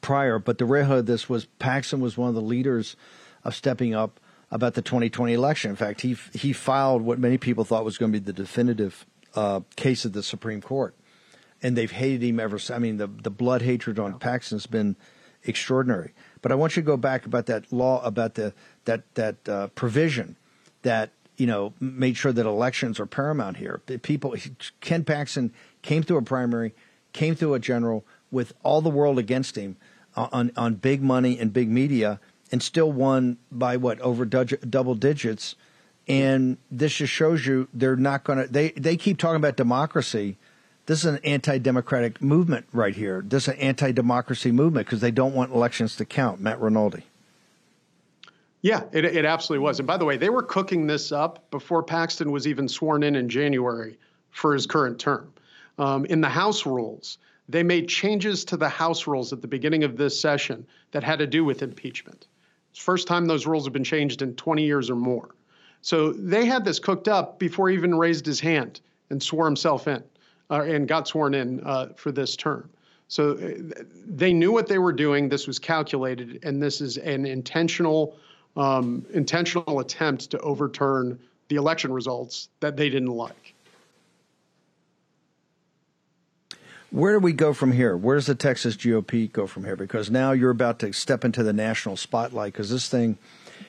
prior. 0.00 0.38
But 0.38 0.58
the 0.58 0.64
railhead 0.64 0.98
of 0.98 1.06
this 1.06 1.28
was 1.28 1.46
Paxton 1.58 2.00
was 2.00 2.16
one 2.16 2.28
of 2.28 2.34
the 2.34 2.40
leaders 2.40 2.96
of 3.44 3.54
stepping 3.54 3.94
up 3.94 4.20
about 4.50 4.74
the 4.74 4.82
2020 4.82 5.32
election. 5.32 5.70
In 5.70 5.76
fact, 5.76 6.02
he 6.02 6.16
he 6.32 6.52
filed 6.52 7.02
what 7.02 7.18
many 7.18 7.38
people 7.38 7.64
thought 7.64 7.84
was 7.84 7.98
going 7.98 8.12
to 8.12 8.20
be 8.20 8.24
the 8.24 8.32
definitive 8.32 9.06
uh, 9.34 9.60
case 9.76 10.04
of 10.04 10.12
the 10.12 10.22
Supreme 10.22 10.60
Court, 10.60 10.94
and 11.62 11.76
they've 11.76 11.90
hated 11.90 12.22
him 12.22 12.40
ever. 12.40 12.58
since. 12.58 12.76
I 12.76 12.78
mean, 12.78 12.96
the 12.96 13.06
the 13.06 13.30
blood 13.30 13.62
hatred 13.62 13.98
on 13.98 14.18
Paxton's 14.18 14.66
been 14.66 14.96
extraordinary. 15.44 16.12
But 16.42 16.52
I 16.52 16.54
want 16.54 16.76
you 16.76 16.82
to 16.82 16.86
go 16.86 16.96
back 16.96 17.26
about 17.26 17.46
that 17.46 17.72
law 17.72 18.02
about 18.04 18.34
the 18.34 18.52
that 18.84 19.02
that 19.14 19.48
uh, 19.48 19.68
provision 19.68 20.36
that 20.82 21.10
you 21.36 21.46
know 21.46 21.72
made 21.80 22.16
sure 22.16 22.32
that 22.32 22.46
elections 22.46 23.00
are 23.00 23.06
paramount 23.06 23.56
here. 23.56 23.80
People, 24.02 24.34
Ken 24.80 25.04
Paxton 25.04 25.52
came 25.82 26.02
through 26.02 26.18
a 26.18 26.22
primary, 26.22 26.74
came 27.12 27.34
through 27.34 27.54
a 27.54 27.58
general 27.58 28.04
with 28.30 28.52
all 28.62 28.80
the 28.80 28.90
world 28.90 29.18
against 29.18 29.56
him 29.56 29.76
on 30.14 30.52
on 30.56 30.74
big 30.74 31.02
money 31.02 31.38
and 31.38 31.52
big 31.52 31.68
media, 31.68 32.20
and 32.52 32.62
still 32.62 32.92
won 32.92 33.38
by 33.50 33.76
what 33.76 34.00
over 34.00 34.24
double 34.24 34.94
digits. 34.94 35.56
And 36.08 36.56
this 36.70 36.94
just 36.94 37.12
shows 37.12 37.46
you 37.46 37.68
they're 37.74 37.96
not 37.96 38.24
going 38.24 38.38
to. 38.38 38.46
They 38.46 38.70
they 38.70 38.96
keep 38.96 39.18
talking 39.18 39.36
about 39.36 39.56
democracy. 39.56 40.36
This 40.86 41.00
is 41.00 41.06
an 41.06 41.18
anti-democratic 41.24 42.22
movement 42.22 42.66
right 42.72 42.94
here. 42.94 43.24
This 43.26 43.48
is 43.48 43.54
an 43.54 43.60
anti-democracy 43.60 44.52
movement 44.52 44.86
because 44.86 45.00
they 45.00 45.10
don't 45.10 45.34
want 45.34 45.52
elections 45.52 45.96
to 45.96 46.04
count. 46.04 46.40
Matt 46.40 46.60
Rinaldi. 46.60 47.02
Yeah, 48.62 48.84
it, 48.92 49.04
it 49.04 49.24
absolutely 49.24 49.64
was. 49.64 49.80
And 49.80 49.86
by 49.86 49.96
the 49.96 50.04
way, 50.04 50.16
they 50.16 50.28
were 50.28 50.42
cooking 50.42 50.86
this 50.86 51.10
up 51.10 51.50
before 51.50 51.82
Paxton 51.82 52.30
was 52.30 52.46
even 52.46 52.68
sworn 52.68 53.02
in 53.02 53.16
in 53.16 53.28
January 53.28 53.98
for 54.30 54.54
his 54.54 54.66
current 54.66 54.98
term. 54.98 55.32
Um, 55.78 56.04
in 56.06 56.20
the 56.20 56.28
House 56.28 56.66
rules, 56.66 57.18
they 57.48 57.62
made 57.62 57.88
changes 57.88 58.44
to 58.46 58.56
the 58.56 58.68
House 58.68 59.06
rules 59.06 59.32
at 59.32 59.42
the 59.42 59.48
beginning 59.48 59.84
of 59.84 59.96
this 59.96 60.18
session 60.20 60.66
that 60.92 61.04
had 61.04 61.18
to 61.18 61.26
do 61.26 61.44
with 61.44 61.62
impeachment. 61.62 62.26
First 62.76 63.08
time 63.08 63.26
those 63.26 63.46
rules 63.46 63.64
have 63.64 63.72
been 63.72 63.84
changed 63.84 64.22
in 64.22 64.34
20 64.34 64.64
years 64.64 64.90
or 64.90 64.96
more. 64.96 65.34
So 65.80 66.12
they 66.12 66.44
had 66.44 66.64
this 66.64 66.78
cooked 66.78 67.08
up 67.08 67.38
before 67.38 67.68
he 67.68 67.74
even 67.74 67.94
raised 67.94 68.26
his 68.26 68.40
hand 68.40 68.80
and 69.10 69.22
swore 69.22 69.46
himself 69.46 69.88
in 69.88 70.02
uh, 70.50 70.62
and 70.62 70.86
got 70.86 71.08
sworn 71.08 71.34
in 71.34 71.60
uh, 71.64 71.88
for 71.96 72.12
this 72.12 72.36
term. 72.36 72.68
So 73.08 73.32
uh, 73.32 73.82
they 74.06 74.32
knew 74.32 74.52
what 74.52 74.66
they 74.66 74.78
were 74.78 74.92
doing. 74.92 75.28
This 75.28 75.46
was 75.46 75.58
calculated, 75.58 76.40
and 76.42 76.62
this 76.62 76.80
is 76.80 76.96
an 76.98 77.24
intentional, 77.24 78.16
um, 78.56 79.06
intentional 79.12 79.80
attempt 79.80 80.30
to 80.30 80.38
overturn 80.40 81.18
the 81.48 81.56
election 81.56 81.92
results 81.92 82.48
that 82.60 82.76
they 82.76 82.90
didn't 82.90 83.12
like. 83.12 83.54
Where 86.96 87.12
do 87.12 87.18
we 87.18 87.34
go 87.34 87.52
from 87.52 87.72
here? 87.72 87.94
Where 87.94 88.16
does 88.16 88.24
the 88.24 88.34
Texas 88.34 88.74
GOP 88.74 89.30
go 89.30 89.46
from 89.46 89.64
here? 89.64 89.76
Because 89.76 90.10
now 90.10 90.32
you're 90.32 90.48
about 90.48 90.78
to 90.78 90.94
step 90.94 91.26
into 91.26 91.42
the 91.42 91.52
national 91.52 91.98
spotlight 91.98 92.54
because 92.54 92.70
this 92.70 92.88
thing 92.88 93.18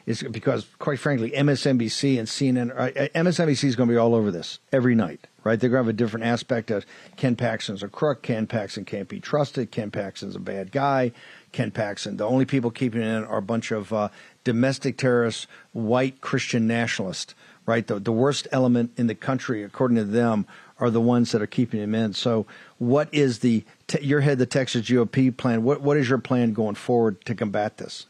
is 0.05 0.23
because, 0.23 0.65
quite 0.79 0.97
frankly, 0.97 1.31
MSNBC 1.31 2.17
and 2.17 2.25
CNN, 2.25 2.71
MSNBC 3.11 3.65
is 3.65 3.75
going 3.75 3.89
to 3.89 3.93
be 3.93 3.97
all 3.97 4.15
over 4.15 4.31
this 4.31 4.59
every 4.71 4.95
night, 4.95 5.27
right? 5.43 5.59
They're 5.59 5.69
going 5.69 5.83
to 5.83 5.87
have 5.87 5.93
a 5.93 5.97
different 5.97 6.25
aspect 6.25 6.71
of 6.71 6.85
Ken 7.17 7.35
Paxton's 7.35 7.83
a 7.83 7.89
crook. 7.89 8.23
Ken 8.23 8.47
Paxton 8.47 8.85
can't 8.85 9.09
be 9.09 9.19
trusted. 9.19 9.71
Ken 9.71 9.91
Paxton's 9.91 10.37
a 10.37 10.39
bad 10.39 10.71
guy. 10.71 11.11
Ken 11.51 11.69
Paxton, 11.69 12.15
the 12.15 12.25
only 12.25 12.45
people 12.45 12.71
keeping 12.71 13.01
in 13.01 13.25
are 13.25 13.39
a 13.39 13.41
bunch 13.41 13.71
of 13.71 13.91
uh, 13.91 14.07
domestic 14.45 14.97
terrorists, 14.97 15.47
white 15.73 16.21
Christian 16.21 16.65
nationalists, 16.65 17.35
right? 17.65 17.85
The, 17.85 17.99
the 17.99 18.13
worst 18.13 18.47
element 18.53 18.93
in 18.95 19.07
the 19.07 19.15
country, 19.15 19.63
according 19.63 19.97
to 19.97 20.05
them, 20.05 20.47
are 20.79 20.89
the 20.89 21.01
ones 21.01 21.31
that 21.31 21.41
are 21.41 21.47
keeping 21.47 21.81
him 21.81 21.95
in. 21.95 22.13
So, 22.13 22.45
what 22.79 23.13
is 23.13 23.39
the 23.39 23.63
your 24.01 24.21
head 24.21 24.37
the 24.37 24.45
Texas 24.45 24.87
GOP 24.87 25.35
plan? 25.35 25.63
What 25.63 25.81
what 25.81 25.97
is 25.97 26.09
your 26.09 26.17
plan 26.17 26.53
going 26.53 26.75
forward 26.75 27.23
to 27.25 27.35
combat 27.35 27.77
this? 27.77 28.05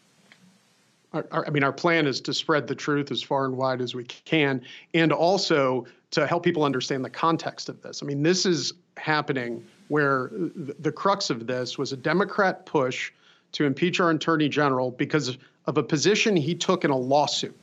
Our, 1.14 1.26
our, 1.32 1.48
I 1.48 1.50
mean, 1.50 1.64
our 1.64 1.72
plan 1.72 2.06
is 2.06 2.20
to 2.22 2.34
spread 2.34 2.68
the 2.68 2.76
truth 2.76 3.12
as 3.12 3.22
far 3.22 3.46
and 3.46 3.56
wide 3.56 3.82
as 3.82 3.96
we 3.96 4.04
can, 4.04 4.62
and 4.94 5.14
also 5.14 5.86
to 6.12 6.28
help 6.28 6.44
people 6.44 6.64
understand 6.64 7.04
the 7.04 7.10
context 7.10 7.70
of 7.70 7.82
this. 7.82 8.04
I 8.04 8.06
mean, 8.06 8.24
this 8.24 8.46
is 8.46 8.74
happening 8.98 9.66
where 9.88 10.32
the 10.34 10.92
crux 10.92 11.30
of 11.30 11.48
this 11.48 11.78
was 11.78 11.94
a 11.94 11.98
Democrat 11.98 12.66
push 12.66 13.12
to 13.54 13.64
impeach 13.66 14.02
our 14.02 14.10
attorney 14.10 14.50
general 14.50 14.92
because 14.92 15.38
of 15.66 15.78
a 15.78 15.84
position 15.84 16.36
he 16.36 16.54
took 16.54 16.84
in 16.84 16.92
a 16.92 16.98
lawsuit, 16.98 17.58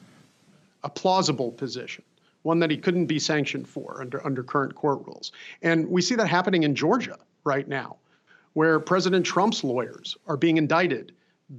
a 0.82 0.88
plausible 0.88 1.52
position 1.52 2.02
one 2.44 2.58
that 2.60 2.70
he 2.70 2.76
couldn't 2.76 3.06
be 3.06 3.18
sanctioned 3.18 3.66
for 3.66 4.00
under, 4.00 4.24
under 4.24 4.42
current 4.42 4.74
court 4.74 5.00
rules. 5.06 5.32
And 5.62 5.88
we 5.88 6.02
see 6.02 6.14
that 6.14 6.28
happening 6.28 6.62
in 6.62 6.74
Georgia 6.74 7.16
right 7.42 7.66
now, 7.66 7.96
where 8.52 8.78
President 8.78 9.26
Trump's 9.26 9.64
lawyers 9.64 10.16
are 10.26 10.36
being 10.36 10.58
indicted 10.58 11.12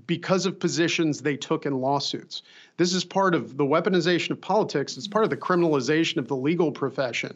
because 0.06 0.46
of 0.46 0.60
positions 0.60 1.22
they 1.22 1.38
took 1.38 1.65
in 1.65 1.82
lawsuits. 1.82 2.44
This 2.77 2.94
is 2.94 3.04
part 3.04 3.34
of 3.34 3.58
the 3.58 3.63
weaponization 3.63 4.32
of 4.32 4.42
politics. 4.42 4.96
It's 4.96 5.08
part 5.08 5.24
of 5.24 5.32
the 5.32 5.38
criminalization 5.38 6.18
of 6.18 6.27
the 6.27 6.36
legal 6.36 6.72
profession 6.72 7.36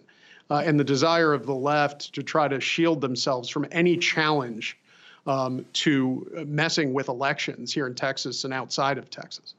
uh, 0.51 0.61
and 0.65 0.79
the 0.79 0.83
desire 0.83 1.33
of 1.33 1.45
the 1.45 1.55
left 1.55 2.13
to 2.13 2.23
try 2.23 2.47
to 2.47 2.59
shield 2.59 3.01
themselves 3.01 3.49
from 3.49 3.65
any 3.71 3.97
challenge 3.97 4.77
um, 5.25 5.65
to 5.73 6.45
messing 6.47 6.93
with 6.93 7.07
elections 7.07 7.73
here 7.73 7.87
in 7.87 7.95
Texas 7.95 8.43
and 8.43 8.53
outside 8.53 8.99
of 8.99 9.09
Texas. 9.09 9.55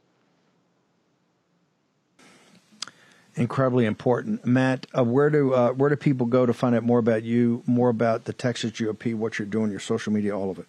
Incredibly 3.37 3.87
important. 3.87 4.45
Matt, 4.45 4.87
uh, 4.97 5.05
where 5.05 5.31
do 5.31 5.53
uh, 5.55 5.73
where 5.73 5.91
do 5.91 5.97
people 5.97 6.27
go 6.27 6.47
to 6.47 6.53
find 6.53 6.75
out 6.75 6.83
more 6.83 6.99
about 6.99 7.23
you, 7.23 7.63
more 7.67 7.89
about 7.89 8.25
the 8.25 8.33
Texas 8.33 8.73
GOP, 8.73 9.15
what 9.15 9.39
you're 9.39 9.47
doing, 9.47 9.71
your 9.71 9.81
social 9.81 10.13
media, 10.13 10.37
all 10.37 10.51
of 10.51 10.59
it? 10.59 10.67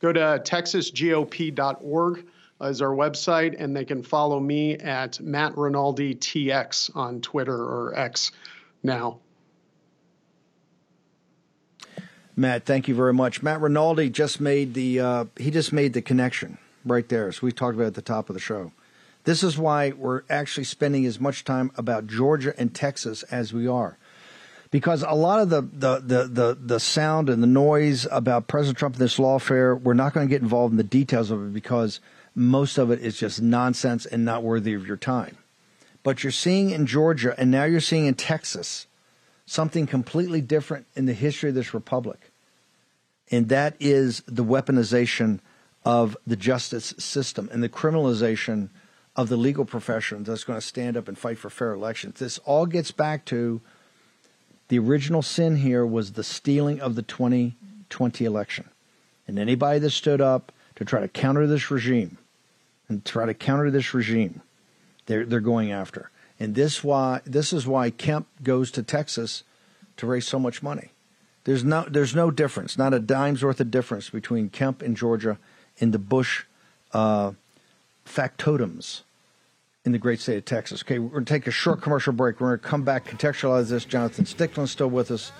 Go 0.00 0.12
to 0.12 0.20
texasgop.org 0.44 2.26
as 2.60 2.82
our 2.82 2.90
website, 2.90 3.56
and 3.58 3.76
they 3.76 3.84
can 3.84 4.02
follow 4.02 4.40
me 4.40 4.76
at 4.76 5.20
Matt 5.20 5.56
Rinaldi 5.56 6.14
TX 6.14 6.94
on 6.94 7.20
Twitter 7.20 7.56
or 7.56 7.98
X 7.98 8.32
now. 8.82 9.18
Matt, 12.34 12.66
thank 12.66 12.86
you 12.86 12.94
very 12.94 13.14
much. 13.14 13.42
Matt 13.42 13.62
Rinaldi 13.62 14.10
just 14.10 14.40
made 14.40 14.74
the 14.74 15.00
uh, 15.00 15.24
he 15.38 15.50
just 15.50 15.72
made 15.72 15.94
the 15.94 16.02
connection 16.02 16.58
right 16.84 17.08
there, 17.08 17.28
as 17.28 17.40
we 17.40 17.50
talked 17.50 17.74
about 17.74 17.88
at 17.88 17.94
the 17.94 18.02
top 18.02 18.28
of 18.28 18.34
the 18.34 18.40
show. 18.40 18.72
This 19.26 19.42
is 19.42 19.58
why 19.58 19.90
we're 19.90 20.22
actually 20.30 20.64
spending 20.64 21.04
as 21.04 21.18
much 21.18 21.42
time 21.42 21.72
about 21.76 22.06
Georgia 22.06 22.54
and 22.56 22.72
Texas 22.72 23.24
as 23.24 23.52
we 23.52 23.66
are. 23.66 23.98
Because 24.70 25.02
a 25.02 25.14
lot 25.14 25.40
of 25.40 25.50
the, 25.50 25.62
the, 25.62 25.98
the, 25.98 26.24
the, 26.28 26.58
the 26.60 26.80
sound 26.80 27.28
and 27.28 27.42
the 27.42 27.48
noise 27.48 28.06
about 28.12 28.46
President 28.46 28.78
Trump 28.78 28.94
and 28.94 29.02
this 29.02 29.18
lawfare, 29.18 29.80
we're 29.80 29.94
not 29.94 30.14
going 30.14 30.28
to 30.28 30.30
get 30.30 30.42
involved 30.42 30.72
in 30.72 30.76
the 30.76 30.84
details 30.84 31.32
of 31.32 31.42
it 31.42 31.52
because 31.52 31.98
most 32.36 32.78
of 32.78 32.92
it 32.92 33.00
is 33.00 33.18
just 33.18 33.42
nonsense 33.42 34.06
and 34.06 34.24
not 34.24 34.44
worthy 34.44 34.74
of 34.74 34.86
your 34.86 34.96
time. 34.96 35.36
But 36.04 36.22
you're 36.22 36.30
seeing 36.30 36.70
in 36.70 36.86
Georgia, 36.86 37.34
and 37.36 37.50
now 37.50 37.64
you're 37.64 37.80
seeing 37.80 38.06
in 38.06 38.14
Texas, 38.14 38.86
something 39.44 39.88
completely 39.88 40.40
different 40.40 40.86
in 40.94 41.06
the 41.06 41.12
history 41.14 41.48
of 41.48 41.56
this 41.56 41.74
republic. 41.74 42.30
And 43.32 43.48
that 43.48 43.74
is 43.80 44.22
the 44.28 44.44
weaponization 44.44 45.40
of 45.84 46.16
the 46.24 46.36
justice 46.36 46.94
system 46.98 47.48
and 47.52 47.60
the 47.60 47.68
criminalization 47.68 48.68
of 49.16 49.30
the 49.30 49.36
legal 49.36 49.64
profession 49.64 50.22
that's 50.22 50.44
going 50.44 50.60
to 50.60 50.66
stand 50.66 50.96
up 50.96 51.08
and 51.08 51.18
fight 51.18 51.38
for 51.38 51.48
fair 51.48 51.72
elections. 51.72 52.20
This 52.20 52.38
all 52.38 52.66
gets 52.66 52.90
back 52.90 53.24
to 53.26 53.62
the 54.68 54.78
original 54.78 55.22
sin 55.22 55.56
here 55.56 55.86
was 55.86 56.12
the 56.12 56.22
stealing 56.22 56.80
of 56.80 56.94
the 56.96 57.02
2020 57.02 58.24
election. 58.24 58.68
And 59.26 59.38
anybody 59.38 59.78
that 59.78 59.90
stood 59.90 60.20
up 60.20 60.52
to 60.76 60.84
try 60.84 61.00
to 61.00 61.08
counter 61.08 61.46
this 61.46 61.70
regime 61.70 62.18
and 62.88 63.04
try 63.04 63.24
to 63.24 63.34
counter 63.34 63.70
this 63.70 63.94
regime, 63.94 64.42
they're, 65.06 65.24
they're 65.24 65.40
going 65.40 65.72
after. 65.72 66.10
And 66.38 66.54
this 66.54 66.84
why 66.84 67.22
this 67.24 67.54
is 67.54 67.66
why 67.66 67.88
Kemp 67.88 68.26
goes 68.42 68.70
to 68.72 68.82
Texas 68.82 69.42
to 69.96 70.06
raise 70.06 70.26
so 70.26 70.38
much 70.38 70.62
money. 70.62 70.90
There's 71.44 71.64
no 71.64 71.86
there's 71.88 72.14
no 72.14 72.30
difference, 72.30 72.76
not 72.76 72.92
a 72.92 72.98
dime's 72.98 73.42
worth 73.42 73.58
of 73.58 73.70
difference 73.70 74.10
between 74.10 74.50
Kemp 74.50 74.82
in 74.82 74.94
Georgia 74.94 75.38
and 75.80 75.94
the 75.94 75.98
Bush 75.98 76.44
uh, 76.92 77.32
factotums 78.04 79.02
in 79.86 79.92
the 79.92 79.98
great 79.98 80.20
state 80.20 80.36
of 80.36 80.44
Texas. 80.44 80.82
Okay, 80.82 80.98
we're 80.98 81.10
going 81.10 81.24
to 81.24 81.32
take 81.32 81.46
a 81.46 81.52
short 81.52 81.80
commercial 81.80 82.12
break. 82.12 82.40
We're 82.40 82.48
going 82.48 82.58
to 82.58 82.68
come 82.68 82.82
back, 82.82 83.06
contextualize 83.06 83.70
this. 83.70 83.84
Jonathan 83.84 84.26
Stickland's 84.26 84.72
still 84.72 84.90
with 84.90 85.12
us. 85.12 85.30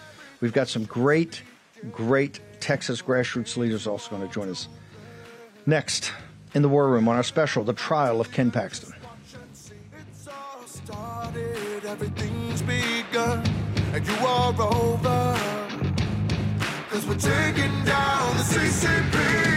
We've 0.40 0.52
got 0.52 0.68
some 0.68 0.84
great, 0.84 1.42
great 1.90 2.40
Texas 2.60 3.02
grassroots 3.02 3.56
leaders 3.56 3.86
also 3.86 4.10
going 4.10 4.26
to 4.26 4.32
join 4.32 4.48
us. 4.48 4.68
Next, 5.66 6.12
in 6.54 6.62
the 6.62 6.68
War 6.68 6.88
Room 6.88 7.08
on 7.08 7.16
our 7.16 7.24
special, 7.24 7.64
The 7.64 7.72
Trial 7.72 8.20
of 8.20 8.30
Ken 8.30 8.52
Paxton. 8.52 8.94
Cause 16.90 17.04
we're 17.06 17.18
taking 17.18 17.84
down 17.84 18.36
the 18.36 18.42
CCP. 18.44 19.56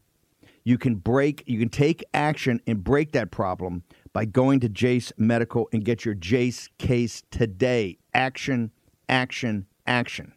You 0.63 0.77
can 0.77 0.95
break, 0.95 1.43
you 1.47 1.57
can 1.59 1.69
take 1.69 2.03
action 2.13 2.61
and 2.67 2.83
break 2.83 3.13
that 3.13 3.31
problem 3.31 3.83
by 4.13 4.25
going 4.25 4.59
to 4.59 4.69
Jase 4.69 5.11
Medical 5.17 5.67
and 5.73 5.83
get 5.83 6.05
your 6.05 6.13
Jase 6.13 6.69
case 6.77 7.23
today. 7.31 7.97
Action, 8.13 8.71
action, 9.09 9.65
action. 9.87 10.33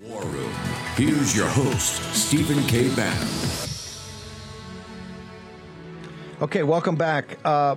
War 0.00 0.22
Room. 0.22 0.52
Here's 0.96 1.36
your 1.36 1.46
host, 1.46 2.02
Stephen 2.14 2.62
K. 2.66 2.94
Bannon. 2.94 3.28
Okay, 6.42 6.64
welcome 6.64 6.96
back. 6.96 7.38
Uh, 7.44 7.76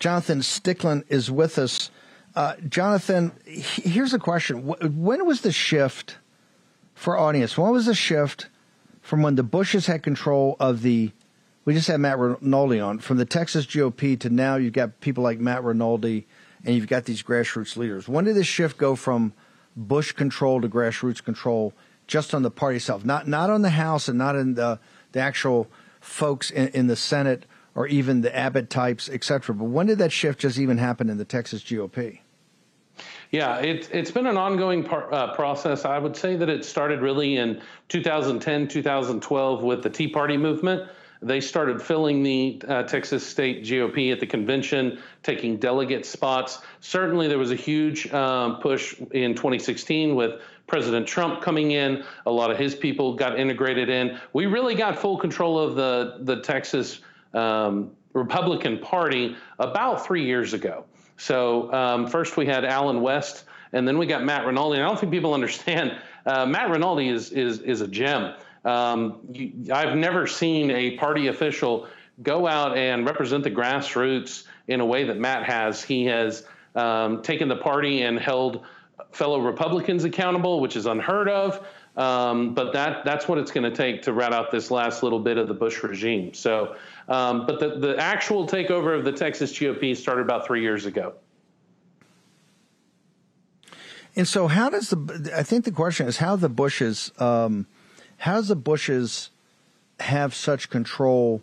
Jonathan 0.00 0.40
Stickland 0.40 1.04
is 1.08 1.30
with 1.30 1.58
us. 1.58 1.90
Uh, 2.34 2.54
Jonathan, 2.68 3.32
here's 3.44 4.14
a 4.14 4.18
question. 4.18 4.66
When 4.66 5.24
was 5.24 5.42
the 5.42 5.52
shift 5.52 6.18
for 6.94 7.16
audience? 7.16 7.56
When 7.56 7.70
was 7.70 7.86
the 7.86 7.94
shift 7.94 8.48
from 9.08 9.22
when 9.22 9.36
the 9.36 9.42
Bushes 9.42 9.86
had 9.86 10.02
control 10.02 10.54
of 10.60 10.82
the? 10.82 11.10
We 11.64 11.72
just 11.72 11.88
had 11.88 11.98
Matt 11.98 12.18
Rinaldi 12.18 12.78
on 12.78 12.98
from 12.98 13.16
the 13.16 13.24
Texas 13.24 13.64
GOP 13.64 14.20
to 14.20 14.28
now. 14.28 14.56
You've 14.56 14.74
got 14.74 15.00
people 15.00 15.24
like 15.24 15.40
Matt 15.40 15.64
Rinaldi, 15.64 16.26
and 16.62 16.74
you've 16.74 16.88
got 16.88 17.06
these 17.06 17.22
grassroots 17.22 17.78
leaders. 17.78 18.06
When 18.06 18.26
did 18.26 18.36
this 18.36 18.46
shift 18.46 18.76
go 18.76 18.94
from 18.96 19.32
Bush 19.74 20.12
control 20.12 20.60
to 20.60 20.68
grassroots 20.68 21.24
control, 21.24 21.72
just 22.06 22.34
on 22.34 22.42
the 22.42 22.50
party 22.50 22.76
itself, 22.76 23.02
not 23.02 23.26
not 23.26 23.48
on 23.48 23.62
the 23.62 23.70
House 23.70 24.08
and 24.08 24.18
not 24.18 24.36
in 24.36 24.54
the 24.54 24.78
the 25.12 25.20
actual 25.20 25.68
folks 26.02 26.50
in, 26.50 26.68
in 26.68 26.86
the 26.86 26.96
Senate 26.96 27.46
or 27.74 27.86
even 27.86 28.20
the 28.20 28.36
Abbott 28.36 28.68
types, 28.68 29.08
et 29.08 29.24
cetera. 29.24 29.54
But 29.54 29.64
when 29.64 29.86
did 29.86 29.96
that 29.98 30.12
shift 30.12 30.40
just 30.40 30.58
even 30.58 30.76
happen 30.76 31.08
in 31.08 31.16
the 31.16 31.24
Texas 31.24 31.62
GOP? 31.62 32.20
Yeah, 33.30 33.58
it, 33.58 33.90
it's 33.92 34.10
been 34.10 34.26
an 34.26 34.38
ongoing 34.38 34.82
par, 34.82 35.12
uh, 35.12 35.34
process. 35.34 35.84
I 35.84 35.98
would 35.98 36.16
say 36.16 36.36
that 36.36 36.48
it 36.48 36.64
started 36.64 37.02
really 37.02 37.36
in 37.36 37.60
2010, 37.88 38.68
2012 38.68 39.62
with 39.62 39.82
the 39.82 39.90
Tea 39.90 40.08
Party 40.08 40.36
movement. 40.36 40.88
They 41.20 41.40
started 41.40 41.82
filling 41.82 42.22
the 42.22 42.62
uh, 42.68 42.84
Texas 42.84 43.26
state 43.26 43.64
GOP 43.64 44.12
at 44.12 44.20
the 44.20 44.26
convention, 44.26 45.00
taking 45.22 45.56
delegate 45.56 46.06
spots. 46.06 46.60
Certainly, 46.80 47.28
there 47.28 47.38
was 47.38 47.50
a 47.50 47.56
huge 47.56 48.10
um, 48.12 48.60
push 48.60 48.94
in 49.10 49.34
2016 49.34 50.14
with 50.14 50.40
President 50.68 51.06
Trump 51.06 51.42
coming 51.42 51.72
in. 51.72 52.04
A 52.26 52.30
lot 52.30 52.50
of 52.50 52.56
his 52.56 52.74
people 52.74 53.14
got 53.14 53.38
integrated 53.38 53.88
in. 53.88 54.18
We 54.32 54.46
really 54.46 54.76
got 54.76 54.96
full 54.96 55.18
control 55.18 55.58
of 55.58 55.74
the, 55.74 56.18
the 56.20 56.40
Texas 56.40 57.00
um, 57.34 57.90
Republican 58.12 58.78
Party 58.78 59.36
about 59.58 60.06
three 60.06 60.24
years 60.24 60.54
ago. 60.54 60.84
So 61.18 61.70
um, 61.72 62.06
first 62.06 62.36
we 62.36 62.46
had 62.46 62.64
Allen 62.64 63.02
West, 63.02 63.44
and 63.72 63.86
then 63.86 63.98
we 63.98 64.06
got 64.06 64.24
Matt 64.24 64.46
Rinaldi. 64.46 64.78
And 64.78 64.84
I 64.84 64.88
don't 64.88 64.98
think 64.98 65.12
people 65.12 65.34
understand. 65.34 65.98
Uh, 66.24 66.46
Matt 66.46 66.70
Rinaldi 66.70 67.08
is 67.08 67.30
is 67.32 67.60
is 67.60 67.82
a 67.82 67.88
gem. 67.88 68.34
Um, 68.64 69.20
you, 69.30 69.72
I've 69.72 69.96
never 69.96 70.26
seen 70.26 70.70
a 70.70 70.96
party 70.96 71.26
official 71.26 71.86
go 72.22 72.46
out 72.46 72.76
and 72.76 73.06
represent 73.06 73.44
the 73.44 73.50
grassroots 73.50 74.44
in 74.66 74.80
a 74.80 74.86
way 74.86 75.04
that 75.04 75.18
Matt 75.18 75.44
has. 75.44 75.82
He 75.82 76.06
has 76.06 76.44
um, 76.74 77.22
taken 77.22 77.48
the 77.48 77.56
party 77.56 78.02
and 78.02 78.18
held 78.18 78.64
fellow 79.12 79.40
Republicans 79.40 80.04
accountable, 80.04 80.60
which 80.60 80.76
is 80.76 80.86
unheard 80.86 81.28
of. 81.28 81.66
Um, 81.96 82.54
but 82.54 82.72
that 82.74 83.04
that's 83.04 83.26
what 83.26 83.38
it's 83.38 83.50
going 83.50 83.68
to 83.68 83.76
take 83.76 84.02
to 84.02 84.12
rat 84.12 84.32
out 84.32 84.52
this 84.52 84.70
last 84.70 85.02
little 85.02 85.18
bit 85.18 85.36
of 85.36 85.48
the 85.48 85.54
Bush 85.54 85.82
regime. 85.82 86.32
So, 86.32 86.76
um, 87.08 87.46
but 87.46 87.58
the 87.58 87.78
the 87.78 87.96
actual 87.98 88.46
takeover 88.46 88.96
of 88.96 89.04
the 89.04 89.12
Texas 89.12 89.52
GOP 89.52 89.96
started 89.96 90.22
about 90.22 90.46
three 90.46 90.62
years 90.62 90.86
ago. 90.86 91.14
And 94.14 94.26
so, 94.26 94.48
how 94.48 94.68
does 94.68 94.90
the? 94.90 95.32
I 95.36 95.42
think 95.42 95.64
the 95.64 95.70
question 95.70 96.06
is 96.06 96.18
how 96.18 96.36
the 96.36 96.48
Bushes, 96.48 97.12
um, 97.18 97.66
how 98.18 98.34
does 98.34 98.48
the 98.48 98.56
Bushes 98.56 99.30
have 100.00 100.34
such 100.34 100.70
control 100.70 101.42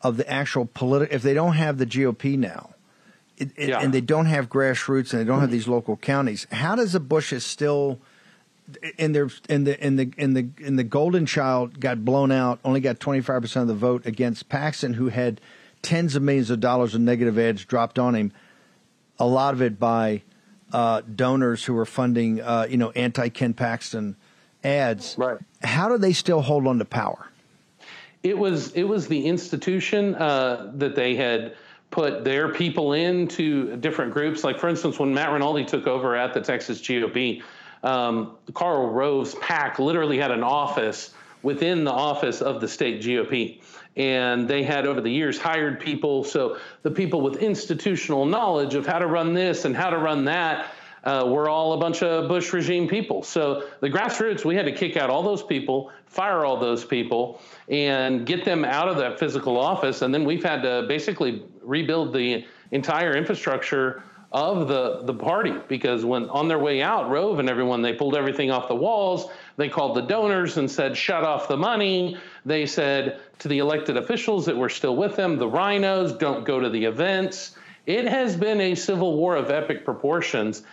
of 0.00 0.16
the 0.16 0.28
actual 0.28 0.66
political? 0.66 1.14
If 1.14 1.22
they 1.22 1.34
don't 1.34 1.52
have 1.52 1.78
the 1.78 1.86
GOP 1.86 2.38
now, 2.38 2.74
it, 3.36 3.52
yeah. 3.56 3.80
and 3.80 3.92
they 3.92 4.00
don't 4.00 4.26
have 4.26 4.48
grassroots, 4.48 5.12
and 5.12 5.20
they 5.20 5.24
don't 5.24 5.40
have 5.40 5.50
these 5.50 5.68
local 5.68 5.96
counties, 5.96 6.46
how 6.50 6.74
does 6.74 6.92
the 6.92 7.00
Bushes 7.00 7.44
still? 7.44 8.00
Their 8.66 9.28
in 9.48 9.64
the 9.64 9.82
in 9.84 9.96
the 9.96 10.10
in 10.16 10.34
the 10.34 10.48
in 10.58 10.76
the 10.76 10.84
golden 10.84 11.26
child 11.26 11.80
got 11.80 12.04
blown 12.04 12.32
out 12.32 12.58
only 12.64 12.80
got 12.80 12.98
25% 12.98 13.62
of 13.62 13.68
the 13.68 13.74
vote 13.74 14.06
against 14.06 14.48
Paxton 14.48 14.94
who 14.94 15.08
had 15.08 15.40
tens 15.82 16.16
of 16.16 16.22
millions 16.22 16.50
of 16.50 16.60
dollars 16.60 16.94
of 16.94 17.00
negative 17.00 17.38
ads 17.38 17.64
dropped 17.64 17.98
on 17.98 18.14
him 18.14 18.32
a 19.18 19.26
lot 19.26 19.54
of 19.54 19.62
it 19.62 19.78
by 19.78 20.22
uh, 20.72 21.02
donors 21.02 21.64
who 21.64 21.74
were 21.74 21.86
funding 21.86 22.40
uh, 22.40 22.66
you 22.68 22.76
know 22.76 22.90
anti 22.90 23.28
Ken 23.28 23.54
Paxton 23.54 24.16
ads. 24.64 25.14
Right. 25.16 25.38
How 25.62 25.88
do 25.88 25.98
they 25.98 26.12
still 26.12 26.40
hold 26.40 26.66
on 26.66 26.78
to 26.78 26.84
power? 26.84 27.28
It 28.22 28.36
was 28.36 28.72
it 28.72 28.84
was 28.84 29.06
the 29.06 29.26
institution 29.26 30.14
uh, 30.14 30.72
that 30.76 30.96
they 30.96 31.14
had 31.14 31.56
put 31.90 32.24
their 32.24 32.48
people 32.48 32.92
into 32.92 33.76
different 33.76 34.12
groups. 34.12 34.42
Like 34.42 34.58
for 34.58 34.68
instance 34.68 34.98
when 34.98 35.14
Matt 35.14 35.30
Rinaldi 35.30 35.64
took 35.64 35.86
over 35.86 36.16
at 36.16 36.34
the 36.34 36.40
Texas 36.40 36.80
GOP 36.80 37.42
um, 37.84 38.36
Karl 38.54 38.90
Rove's 38.90 39.34
PAC 39.36 39.78
literally 39.78 40.18
had 40.18 40.30
an 40.30 40.42
office 40.42 41.14
within 41.42 41.84
the 41.84 41.92
office 41.92 42.40
of 42.40 42.60
the 42.60 42.66
state 42.66 43.02
GOP. 43.02 43.60
And 43.96 44.48
they 44.48 44.64
had 44.64 44.86
over 44.86 45.00
the 45.00 45.10
years 45.10 45.38
hired 45.38 45.78
people. 45.78 46.24
So 46.24 46.56
the 46.82 46.90
people 46.90 47.20
with 47.20 47.36
institutional 47.36 48.24
knowledge 48.24 48.74
of 48.74 48.86
how 48.86 48.98
to 48.98 49.06
run 49.06 49.34
this 49.34 49.66
and 49.66 49.76
how 49.76 49.90
to 49.90 49.98
run 49.98 50.24
that 50.24 50.72
uh, 51.04 51.26
were 51.28 51.48
all 51.48 51.74
a 51.74 51.76
bunch 51.76 52.02
of 52.02 52.28
Bush 52.28 52.52
regime 52.52 52.88
people. 52.88 53.22
So 53.22 53.64
the 53.80 53.90
grassroots, 53.90 54.44
we 54.44 54.56
had 54.56 54.64
to 54.64 54.72
kick 54.72 54.96
out 54.96 55.10
all 55.10 55.22
those 55.22 55.42
people, 55.42 55.92
fire 56.06 56.44
all 56.44 56.58
those 56.58 56.84
people, 56.84 57.40
and 57.68 58.26
get 58.26 58.44
them 58.44 58.64
out 58.64 58.88
of 58.88 58.96
that 58.96 59.18
physical 59.18 59.58
office. 59.58 60.00
And 60.02 60.12
then 60.12 60.24
we've 60.24 60.42
had 60.42 60.62
to 60.62 60.86
basically 60.88 61.44
rebuild 61.62 62.14
the 62.14 62.46
entire 62.72 63.14
infrastructure 63.14 64.02
of 64.34 64.66
the, 64.66 65.02
the 65.04 65.14
party 65.14 65.54
because 65.68 66.04
when 66.04 66.28
on 66.28 66.48
their 66.48 66.58
way 66.58 66.82
out, 66.82 67.08
Rove 67.08 67.38
and 67.38 67.48
everyone, 67.48 67.82
they 67.82 67.92
pulled 67.92 68.16
everything 68.16 68.50
off 68.50 68.66
the 68.66 68.74
walls. 68.74 69.30
They 69.56 69.68
called 69.68 69.96
the 69.96 70.02
donors 70.02 70.56
and 70.56 70.68
said, 70.68 70.96
shut 70.96 71.22
off 71.22 71.46
the 71.46 71.56
money. 71.56 72.18
They 72.44 72.66
said 72.66 73.20
to 73.38 73.46
the 73.46 73.60
elected 73.60 73.96
officials 73.96 74.44
that 74.46 74.56
were 74.56 74.68
still 74.68 74.96
with 74.96 75.14
them, 75.14 75.38
the 75.38 75.46
rhinos, 75.46 76.14
don't 76.14 76.44
go 76.44 76.58
to 76.58 76.68
the 76.68 76.84
events. 76.84 77.56
It 77.86 78.08
has 78.08 78.34
been 78.34 78.60
a 78.60 78.74
civil 78.74 79.16
war 79.16 79.36
of 79.36 79.52
epic 79.52 79.84
proportions. 79.84 80.64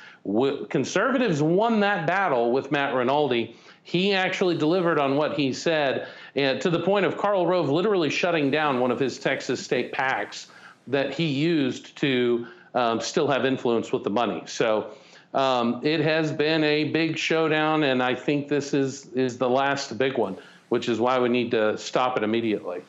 Conservatives 0.69 1.43
won 1.43 1.81
that 1.81 2.07
battle 2.07 2.51
with 2.51 2.71
Matt 2.71 2.95
Rinaldi. 2.95 3.55
He 3.83 4.13
actually 4.13 4.57
delivered 4.57 4.97
on 4.97 5.17
what 5.17 5.33
he 5.33 5.53
said, 5.53 6.07
and 6.35 6.59
to 6.61 6.69
the 6.71 6.79
point 6.79 7.05
of 7.05 7.17
Karl 7.17 7.45
Rove 7.45 7.69
literally 7.69 8.09
shutting 8.09 8.49
down 8.49 8.79
one 8.79 8.91
of 8.91 8.99
his 8.99 9.19
Texas 9.19 9.63
state 9.63 9.91
PACs 9.91 10.47
that 10.87 11.13
he 11.13 11.25
used 11.25 11.95
to 11.97 12.47
um, 12.73 13.01
still 13.01 13.27
have 13.27 13.45
influence 13.45 13.91
with 13.91 14.03
the 14.03 14.09
money. 14.09 14.43
So 14.45 14.91
Um, 15.33 15.79
it 15.85 16.01
has 16.01 16.29
been 16.29 16.61
a 16.63 16.91
big 16.91 17.17
showdown, 17.17 17.83
and 17.83 18.03
I 18.03 18.15
think 18.15 18.49
this 18.49 18.73
is 18.73 19.05
is 19.15 19.37
the 19.37 19.49
last 19.49 19.97
big 19.97 20.17
one, 20.17 20.35
which 20.67 20.89
is 20.89 20.99
why 20.99 21.19
we 21.19 21.29
need 21.29 21.51
to 21.51 21.77
stop 21.77 22.17
it 22.17 22.23
immediately. 22.23 22.81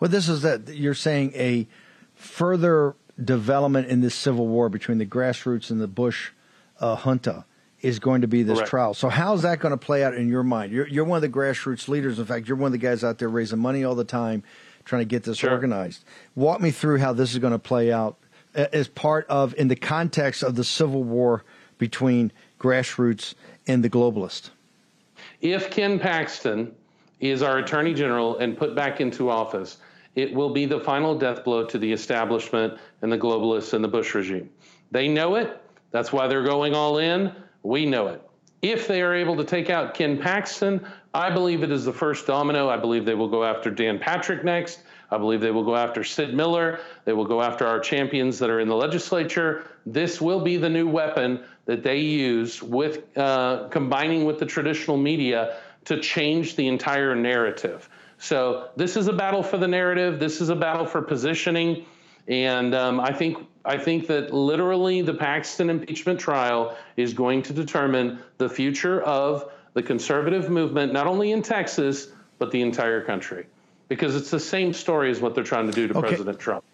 Well, 0.00 0.10
this 0.10 0.28
is 0.28 0.42
that 0.42 0.68
you're 0.74 0.94
saying 0.94 1.32
a 1.34 1.68
further 2.14 2.96
development 3.22 3.86
in 3.88 4.00
this 4.00 4.14
civil 4.14 4.48
war 4.48 4.68
between 4.68 4.98
the 4.98 5.06
grassroots 5.06 5.70
and 5.70 5.80
the 5.80 5.86
Bush 5.86 6.32
uh, 6.80 6.96
junta 6.96 7.44
is 7.80 8.00
going 8.00 8.22
to 8.22 8.28
be 8.28 8.42
this 8.42 8.58
Correct. 8.58 8.70
trial. 8.70 8.94
So 8.94 9.08
how's 9.08 9.42
that 9.42 9.60
going 9.60 9.78
to 9.78 9.78
play 9.78 10.02
out 10.02 10.14
in 10.14 10.28
your 10.28 10.42
mind? 10.42 10.72
You're, 10.72 10.88
you're 10.88 11.04
one 11.04 11.22
of 11.22 11.22
the 11.22 11.28
grassroots 11.38 11.88
leaders. 11.88 12.18
In 12.18 12.24
fact, 12.24 12.48
you're 12.48 12.56
one 12.56 12.68
of 12.68 12.72
the 12.72 12.78
guys 12.78 13.04
out 13.04 13.18
there 13.18 13.28
raising 13.28 13.60
money 13.60 13.84
all 13.84 13.94
the 13.94 14.04
time, 14.04 14.42
trying 14.86 15.02
to 15.02 15.06
get 15.06 15.24
this 15.24 15.36
Sure. 15.38 15.50
organized. 15.50 16.04
Walk 16.34 16.60
me 16.62 16.70
through 16.70 16.98
how 16.98 17.12
this 17.12 17.32
is 17.32 17.38
going 17.38 17.52
to 17.52 17.58
play 17.58 17.92
out 17.92 18.16
as 18.54 18.88
part 18.88 19.26
of, 19.28 19.54
in 19.58 19.68
the 19.68 19.76
context 19.76 20.42
of 20.42 20.54
the 20.54 20.64
civil 20.64 21.04
war 21.04 21.44
between 21.76 22.32
grassroots 22.58 23.34
and 23.66 23.84
the 23.84 23.90
globalists. 23.90 24.48
If 25.42 25.70
Ken 25.70 25.98
Paxton 25.98 26.72
is 27.20 27.42
our 27.42 27.58
attorney 27.58 27.92
general 27.92 28.38
and 28.38 28.56
put 28.56 28.74
back 28.74 29.00
into 29.00 29.28
office, 29.28 29.76
it 30.14 30.32
will 30.32 30.50
be 30.50 30.64
the 30.64 30.80
final 30.80 31.18
death 31.18 31.44
blow 31.44 31.64
to 31.66 31.78
the 31.78 31.92
establishment 31.92 32.78
and 33.02 33.12
the 33.12 33.18
globalists 33.18 33.74
and 33.74 33.84
the 33.84 33.88
Bush 33.88 34.14
regime. 34.14 34.48
They 34.90 35.08
know 35.08 35.34
it. 35.34 35.60
That's 35.90 36.12
why 36.12 36.26
they're 36.26 36.42
going 36.44 36.74
all 36.74 36.98
in. 36.98 37.32
We 37.62 37.84
know 37.84 38.06
it. 38.08 38.22
If 38.62 38.88
they 38.88 39.02
are 39.02 39.14
able 39.14 39.36
to 39.36 39.44
take 39.44 39.68
out 39.68 39.92
Ken 39.94 40.16
Paxton, 40.18 40.86
I 41.16 41.30
believe 41.30 41.62
it 41.62 41.72
is 41.72 41.86
the 41.86 41.94
first 41.94 42.26
domino. 42.26 42.68
I 42.68 42.76
believe 42.76 43.06
they 43.06 43.14
will 43.14 43.30
go 43.30 43.42
after 43.42 43.70
Dan 43.70 43.98
Patrick 43.98 44.44
next. 44.44 44.80
I 45.10 45.16
believe 45.16 45.40
they 45.40 45.50
will 45.50 45.64
go 45.64 45.74
after 45.74 46.04
Sid 46.04 46.34
Miller. 46.34 46.80
They 47.06 47.14
will 47.14 47.24
go 47.24 47.40
after 47.40 47.66
our 47.66 47.80
champions 47.80 48.38
that 48.38 48.50
are 48.50 48.60
in 48.60 48.68
the 48.68 48.76
legislature. 48.76 49.64
This 49.86 50.20
will 50.20 50.40
be 50.40 50.58
the 50.58 50.68
new 50.68 50.86
weapon 50.86 51.42
that 51.64 51.82
they 51.82 52.00
use 52.00 52.62
with 52.62 53.16
uh, 53.16 53.68
combining 53.68 54.26
with 54.26 54.38
the 54.38 54.44
traditional 54.44 54.98
media 54.98 55.56
to 55.86 55.98
change 56.00 56.54
the 56.54 56.68
entire 56.68 57.16
narrative. 57.16 57.88
So 58.18 58.68
this 58.76 58.94
is 58.94 59.08
a 59.08 59.12
battle 59.12 59.42
for 59.42 59.56
the 59.56 59.68
narrative. 59.68 60.18
This 60.18 60.42
is 60.42 60.50
a 60.50 60.56
battle 60.56 60.84
for 60.84 61.00
positioning, 61.00 61.86
and 62.28 62.74
um, 62.74 63.00
I 63.00 63.12
think 63.12 63.38
I 63.64 63.78
think 63.78 64.06
that 64.08 64.34
literally 64.34 65.00
the 65.00 65.14
Paxton 65.14 65.70
impeachment 65.70 66.20
trial 66.20 66.76
is 66.98 67.14
going 67.14 67.42
to 67.42 67.54
determine 67.54 68.18
the 68.36 68.48
future 68.48 69.00
of 69.02 69.50
the 69.76 69.82
conservative 69.82 70.48
movement, 70.48 70.94
not 70.94 71.06
only 71.06 71.30
in 71.32 71.42
Texas 71.42 72.08
but 72.38 72.50
the 72.50 72.62
entire 72.62 73.02
country, 73.02 73.46
because 73.88 74.16
it's 74.16 74.30
the 74.30 74.40
same 74.40 74.72
story 74.72 75.10
as 75.10 75.20
what 75.20 75.34
they're 75.34 75.44
trying 75.44 75.66
to 75.66 75.72
do 75.72 75.86
to 75.86 75.98
Okay. 75.98 76.08
President 76.08 76.38
Trump. 76.38 76.64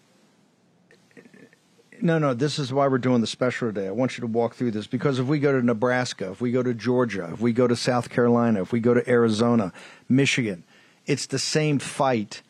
No, 2.01 2.17
no, 2.17 2.33
this 2.33 2.59
is 2.59 2.71
why 2.71 2.87
we're 2.87 2.97
doing 2.97 3.19
the 3.19 3.27
special 3.27 3.67
today. 3.69 3.87
I 3.87 3.91
want 3.91 4.17
you 4.17 4.21
to 4.21 4.27
walk 4.27 4.55
through 4.55 4.71
this 4.71 4.87
because 4.87 5.19
if 5.19 5.27
we 5.27 5.39
go 5.39 5.51
to 5.51 5.65
Nebraska, 5.65 6.31
if 6.31 6.39
we 6.39 6.51
go 6.51 6.63
to 6.63 6.73
Georgia, 6.73 7.29
if 7.33 7.41
we 7.41 7.51
go 7.51 7.67
to 7.67 7.75
South 7.75 8.09
Carolina, 8.09 8.61
if 8.61 8.71
we 8.71 8.79
go 8.79 8.93
to 8.93 9.09
Arizona, 9.09 9.73
Michigan, 10.07 10.63
it's 11.05 11.25
the 11.25 11.39
same 11.39 11.79
fight 11.79 12.41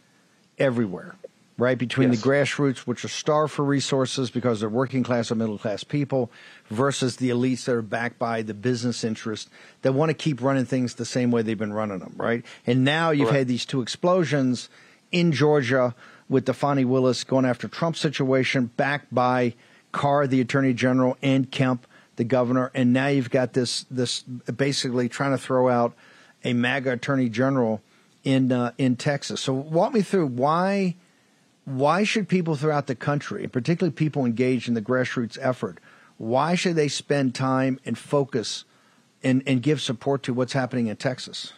everywhere, 0.59 1.15
right? 1.57 1.77
Between 1.77 2.11
Yes. 2.11 2.21
the 2.21 2.27
grassroots, 2.29 2.79
which 2.79 3.05
are 3.05 3.09
starved 3.09 3.53
for 3.53 3.63
resources 3.63 4.31
because 4.31 4.59
they're 4.59 4.69
working 4.69 5.03
class 5.03 5.31
or 5.31 5.35
middle 5.35 5.57
class 5.57 5.83
people, 5.83 6.31
versus 6.69 7.17
the 7.17 7.29
elites 7.29 7.65
that 7.65 7.75
are 7.75 7.81
backed 7.81 8.17
by 8.17 8.41
the 8.41 8.53
business 8.53 9.03
interests 9.03 9.49
that 9.83 9.93
want 9.93 10.09
to 10.09 10.13
keep 10.15 10.41
running 10.41 10.65
things 10.65 10.95
the 10.95 11.05
same 11.05 11.29
way 11.29 11.41
they've 11.41 11.57
been 11.57 11.73
running 11.73 11.99
them, 11.99 12.13
right? 12.17 12.43
And 12.65 12.83
now 12.83 13.11
you've 13.11 13.27
Correct. 13.27 13.37
had 13.39 13.47
these 13.47 13.65
two 13.65 13.81
explosions 13.81 14.69
in 15.11 15.31
Georgia 15.31 15.93
with 16.29 16.45
the 16.45 16.53
Fani 16.53 16.85
Willis 16.85 17.23
going 17.23 17.45
after 17.45 17.67
Trump 17.67 17.95
situation, 17.95 18.71
backed 18.77 19.13
by 19.13 19.53
Carr, 19.91 20.25
the 20.25 20.41
Attorney 20.41 20.73
General, 20.73 21.17
and 21.21 21.51
Kemp, 21.51 21.85
the 22.15 22.23
governor, 22.23 22.71
and 22.73 22.93
now 22.93 23.07
you've 23.07 23.29
got 23.29 23.53
this 23.53 23.85
this 23.91 24.21
basically 24.21 25.09
trying 25.09 25.31
to 25.31 25.37
throw 25.37 25.69
out 25.69 25.93
a 26.43 26.53
MAGA 26.53 26.93
Attorney 26.93 27.29
General 27.29 27.81
in 28.23 28.51
uh, 28.51 28.71
in 28.77 28.95
Texas. 28.95 29.41
So 29.41 29.53
walk 29.53 29.93
me 29.93 30.01
through 30.01 30.27
why 30.27 30.95
why 31.65 32.03
should 32.03 32.27
people 32.27 32.55
throughout 32.55 32.87
the 32.87 32.95
country, 32.95 33.43
and 33.43 33.51
particularly 33.51 33.93
people 33.93 34.25
engaged 34.25 34.67
in 34.67 34.73
the 34.73 34.81
grassroots 34.81 35.37
effort, 35.41 35.79
why 36.17 36.55
should 36.55 36.75
they 36.75 36.87
spend 36.87 37.33
time 37.33 37.79
and 37.85 37.97
focus 37.97 38.65
and, 39.23 39.41
and 39.47 39.61
give 39.61 39.81
support 39.81 40.23
to 40.23 40.33
what's 40.33 40.53
happening 40.53 40.87
in 40.87 40.95
Texas? 40.97 41.53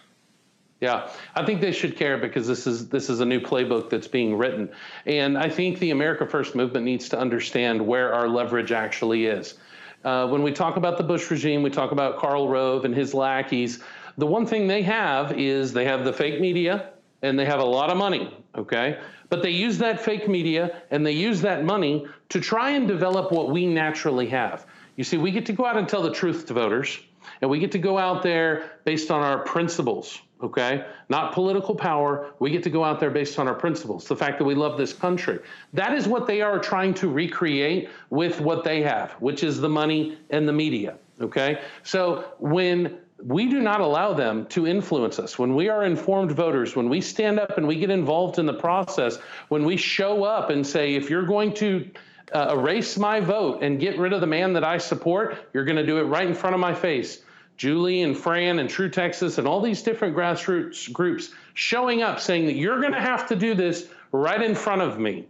Yeah, 0.81 1.09
I 1.33 1.45
think 1.45 1.61
they 1.61 1.71
should 1.71 1.95
care 1.95 2.17
because 2.17 2.47
this 2.47 2.67
is 2.67 2.89
this 2.89 3.09
is 3.09 3.21
a 3.21 3.25
new 3.25 3.39
playbook 3.39 3.89
that's 3.89 4.09
being 4.09 4.37
written, 4.37 4.69
and 5.05 5.37
I 5.37 5.49
think 5.49 5.79
the 5.79 5.91
America 5.91 6.27
First 6.27 6.53
movement 6.53 6.85
needs 6.85 7.09
to 7.09 7.19
understand 7.19 7.85
where 7.85 8.13
our 8.13 8.27
leverage 8.27 8.73
actually 8.73 9.25
is. 9.25 9.55
Uh, 10.03 10.27
when 10.27 10.43
we 10.43 10.51
talk 10.51 10.75
about 10.75 10.97
the 10.97 11.03
Bush 11.03 11.31
regime, 11.31 11.63
we 11.63 11.69
talk 11.69 11.91
about 11.91 12.17
Karl 12.17 12.49
Rove 12.49 12.85
and 12.85 12.93
his 12.93 13.13
lackeys. 13.13 13.81
The 14.17 14.27
one 14.27 14.45
thing 14.45 14.67
they 14.67 14.83
have 14.83 15.31
is 15.39 15.73
they 15.73 15.85
have 15.85 16.03
the 16.03 16.13
fake 16.13 16.39
media 16.39 16.91
and 17.25 17.37
they 17.37 17.45
have 17.45 17.59
a 17.59 17.65
lot 17.65 17.89
of 17.89 17.97
money. 17.97 18.33
Okay, 18.55 18.99
but 19.29 19.41
they 19.41 19.49
use 19.49 19.77
that 19.79 19.99
fake 19.99 20.27
media 20.27 20.81
and 20.91 21.05
they 21.05 21.11
use 21.11 21.41
that 21.41 21.63
money 21.63 22.05
to 22.29 22.39
try 22.39 22.71
and 22.71 22.87
develop 22.87 23.31
what 23.31 23.49
we 23.51 23.65
naturally 23.65 24.27
have. 24.27 24.65
You 24.95 25.03
see, 25.03 25.17
we 25.17 25.31
get 25.31 25.45
to 25.47 25.53
go 25.53 25.65
out 25.65 25.77
and 25.77 25.89
tell 25.89 26.01
the 26.01 26.13
truth 26.13 26.45
to 26.47 26.53
voters, 26.53 26.99
and 27.41 27.49
we 27.49 27.59
get 27.59 27.71
to 27.73 27.79
go 27.79 27.97
out 27.97 28.23
there 28.23 28.71
based 28.85 29.11
on 29.11 29.21
our 29.21 29.39
principles 29.39 30.21
okay? 30.41 30.85
Not 31.09 31.33
political 31.33 31.75
power. 31.75 32.31
We 32.39 32.49
get 32.49 32.63
to 32.63 32.69
go 32.69 32.83
out 32.83 32.99
there 32.99 33.09
based 33.09 33.39
on 33.39 33.47
our 33.47 33.53
principles, 33.53 34.05
the 34.05 34.15
fact 34.15 34.37
that 34.39 34.45
we 34.45 34.55
love 34.55 34.77
this 34.77 34.93
country. 34.93 35.39
That 35.73 35.93
is 35.93 36.07
what 36.07 36.27
they 36.27 36.41
are 36.41 36.59
trying 36.59 36.93
to 36.95 37.07
recreate 37.09 37.89
with 38.09 38.41
what 38.41 38.63
they 38.63 38.81
have, 38.83 39.11
which 39.13 39.43
is 39.43 39.59
the 39.59 39.69
money 39.69 40.17
and 40.29 40.47
the 40.47 40.53
media, 40.53 40.97
okay? 41.21 41.61
So 41.83 42.25
when 42.39 42.97
we 43.23 43.47
do 43.47 43.59
not 43.59 43.81
allow 43.81 44.13
them 44.13 44.45
to 44.47 44.67
influence 44.67 45.19
us. 45.19 45.39
When 45.39 45.55
we 45.55 45.69
are 45.69 45.85
informed 45.85 46.31
voters, 46.31 46.75
when 46.75 46.89
we 46.89 47.01
stand 47.01 47.39
up 47.39 47.57
and 47.57 47.67
we 47.67 47.75
get 47.75 47.89
involved 47.89 48.39
in 48.39 48.45
the 48.45 48.53
process, 48.53 49.17
when 49.47 49.63
we 49.63 49.77
show 49.77 50.23
up 50.23 50.49
and 50.49 50.65
say, 50.65 50.95
if 50.95 51.09
you're 51.09 51.25
going 51.25 51.53
to 51.55 51.89
uh, 52.33 52.55
erase 52.57 52.97
my 52.97 53.19
vote 53.19 53.63
and 53.63 53.79
get 53.79 53.97
rid 53.97 54.11
of 54.11 54.21
the 54.21 54.27
man 54.27 54.53
that 54.53 54.63
I 54.63 54.77
support, 54.77 55.49
you're 55.53 55.63
going 55.65 55.77
to 55.77 55.85
do 55.85 55.97
it 55.97 56.03
right 56.03 56.27
in 56.27 56.33
front 56.33 56.53
of 56.53 56.59
my 56.59 56.73
face. 56.73 57.21
Julie 57.57 58.01
and 58.01 58.17
Fran 58.17 58.59
and 58.59 58.69
True 58.69 58.89
Texas 58.89 59.37
and 59.37 59.47
all 59.47 59.61
these 59.61 59.81
different 59.81 60.15
grassroots 60.15 60.91
groups 60.91 61.31
showing 61.53 62.01
up 62.01 62.19
saying 62.19 62.45
that 62.47 62.55
you're 62.55 62.81
going 62.81 62.91
to 62.91 62.99
have 62.99 63.27
to 63.29 63.35
do 63.35 63.53
this 63.53 63.87
right 64.11 64.41
in 64.41 64.55
front 64.55 64.81
of 64.81 64.99
me 64.99 65.25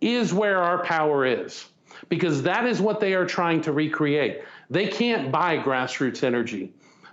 is 0.00 0.34
where 0.34 0.60
our 0.60 0.84
power 0.84 1.24
is. 1.24 1.66
Because 2.08 2.42
that 2.42 2.66
is 2.66 2.80
what 2.80 2.98
they 2.98 3.14
are 3.14 3.24
trying 3.24 3.60
to 3.62 3.72
recreate. 3.72 4.42
They 4.70 4.88
can't 4.88 5.30
buy 5.30 5.58
grassroots 5.58 6.24
energy. 6.24 6.72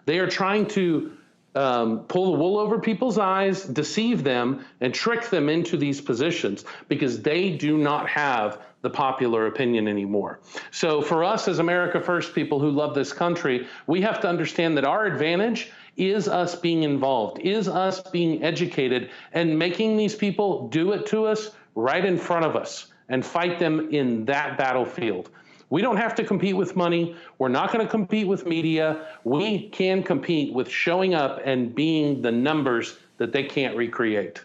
They 0.09 0.17
are 0.17 0.27
trying 0.27 0.65
to 0.69 1.11
um, 1.53 1.99
pull 2.07 2.31
the 2.31 2.39
wool 2.39 2.57
over 2.57 2.79
people's 2.79 3.19
eyes, 3.19 3.63
deceive 3.63 4.23
them, 4.23 4.65
and 4.81 4.91
trick 4.91 5.29
them 5.29 5.49
into 5.49 5.77
these 5.77 6.01
positions 6.01 6.65
because 6.87 7.21
they 7.21 7.51
do 7.51 7.77
not 7.77 8.09
have 8.09 8.59
the 8.81 8.89
popular 8.89 9.45
opinion 9.45 9.87
anymore. 9.87 10.39
So, 10.71 11.03
for 11.03 11.23
us 11.23 11.47
as 11.47 11.59
America 11.59 12.01
First 12.01 12.33
people 12.33 12.59
who 12.59 12.71
love 12.71 12.95
this 12.95 13.13
country, 13.13 13.67
we 13.85 14.01
have 14.01 14.19
to 14.21 14.27
understand 14.27 14.75
that 14.77 14.83
our 14.83 15.05
advantage 15.05 15.71
is 15.95 16.27
us 16.27 16.55
being 16.55 16.81
involved, 16.81 17.37
is 17.41 17.67
us 17.67 18.01
being 18.01 18.43
educated, 18.43 19.11
and 19.33 19.59
making 19.59 19.95
these 19.95 20.15
people 20.15 20.69
do 20.69 20.93
it 20.93 21.05
to 21.07 21.27
us 21.27 21.51
right 21.75 22.03
in 22.03 22.17
front 22.17 22.45
of 22.45 22.55
us 22.55 22.87
and 23.09 23.23
fight 23.23 23.59
them 23.59 23.89
in 23.91 24.25
that 24.25 24.57
battlefield. 24.57 25.29
We 25.69 25.81
don't 25.81 25.97
have 25.97 26.15
to 26.15 26.23
compete 26.23 26.55
with 26.55 26.75
money. 26.75 27.15
We're 27.37 27.49
not 27.49 27.71
going 27.71 27.85
to 27.85 27.89
compete 27.89 28.27
with 28.27 28.45
media. 28.45 29.05
We 29.23 29.69
can 29.69 30.01
compete 30.01 30.53
with 30.53 30.69
showing 30.69 31.13
up 31.13 31.41
and 31.45 31.73
being 31.73 32.21
the 32.21 32.31
numbers 32.31 32.97
that 33.17 33.31
they 33.31 33.43
can't 33.43 33.75
recreate. 33.75 34.41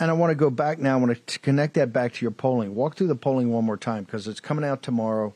And 0.00 0.10
I 0.10 0.14
want 0.14 0.30
to 0.30 0.34
go 0.34 0.50
back 0.50 0.78
now. 0.78 0.94
I 0.94 1.00
want 1.00 1.26
to 1.26 1.38
connect 1.40 1.74
that 1.74 1.92
back 1.92 2.12
to 2.14 2.24
your 2.24 2.30
polling. 2.30 2.74
Walk 2.74 2.96
through 2.96 3.08
the 3.08 3.16
polling 3.16 3.50
one 3.50 3.64
more 3.64 3.76
time 3.76 4.04
because 4.04 4.28
it's 4.28 4.40
coming 4.40 4.64
out 4.64 4.82
tomorrow, 4.82 5.34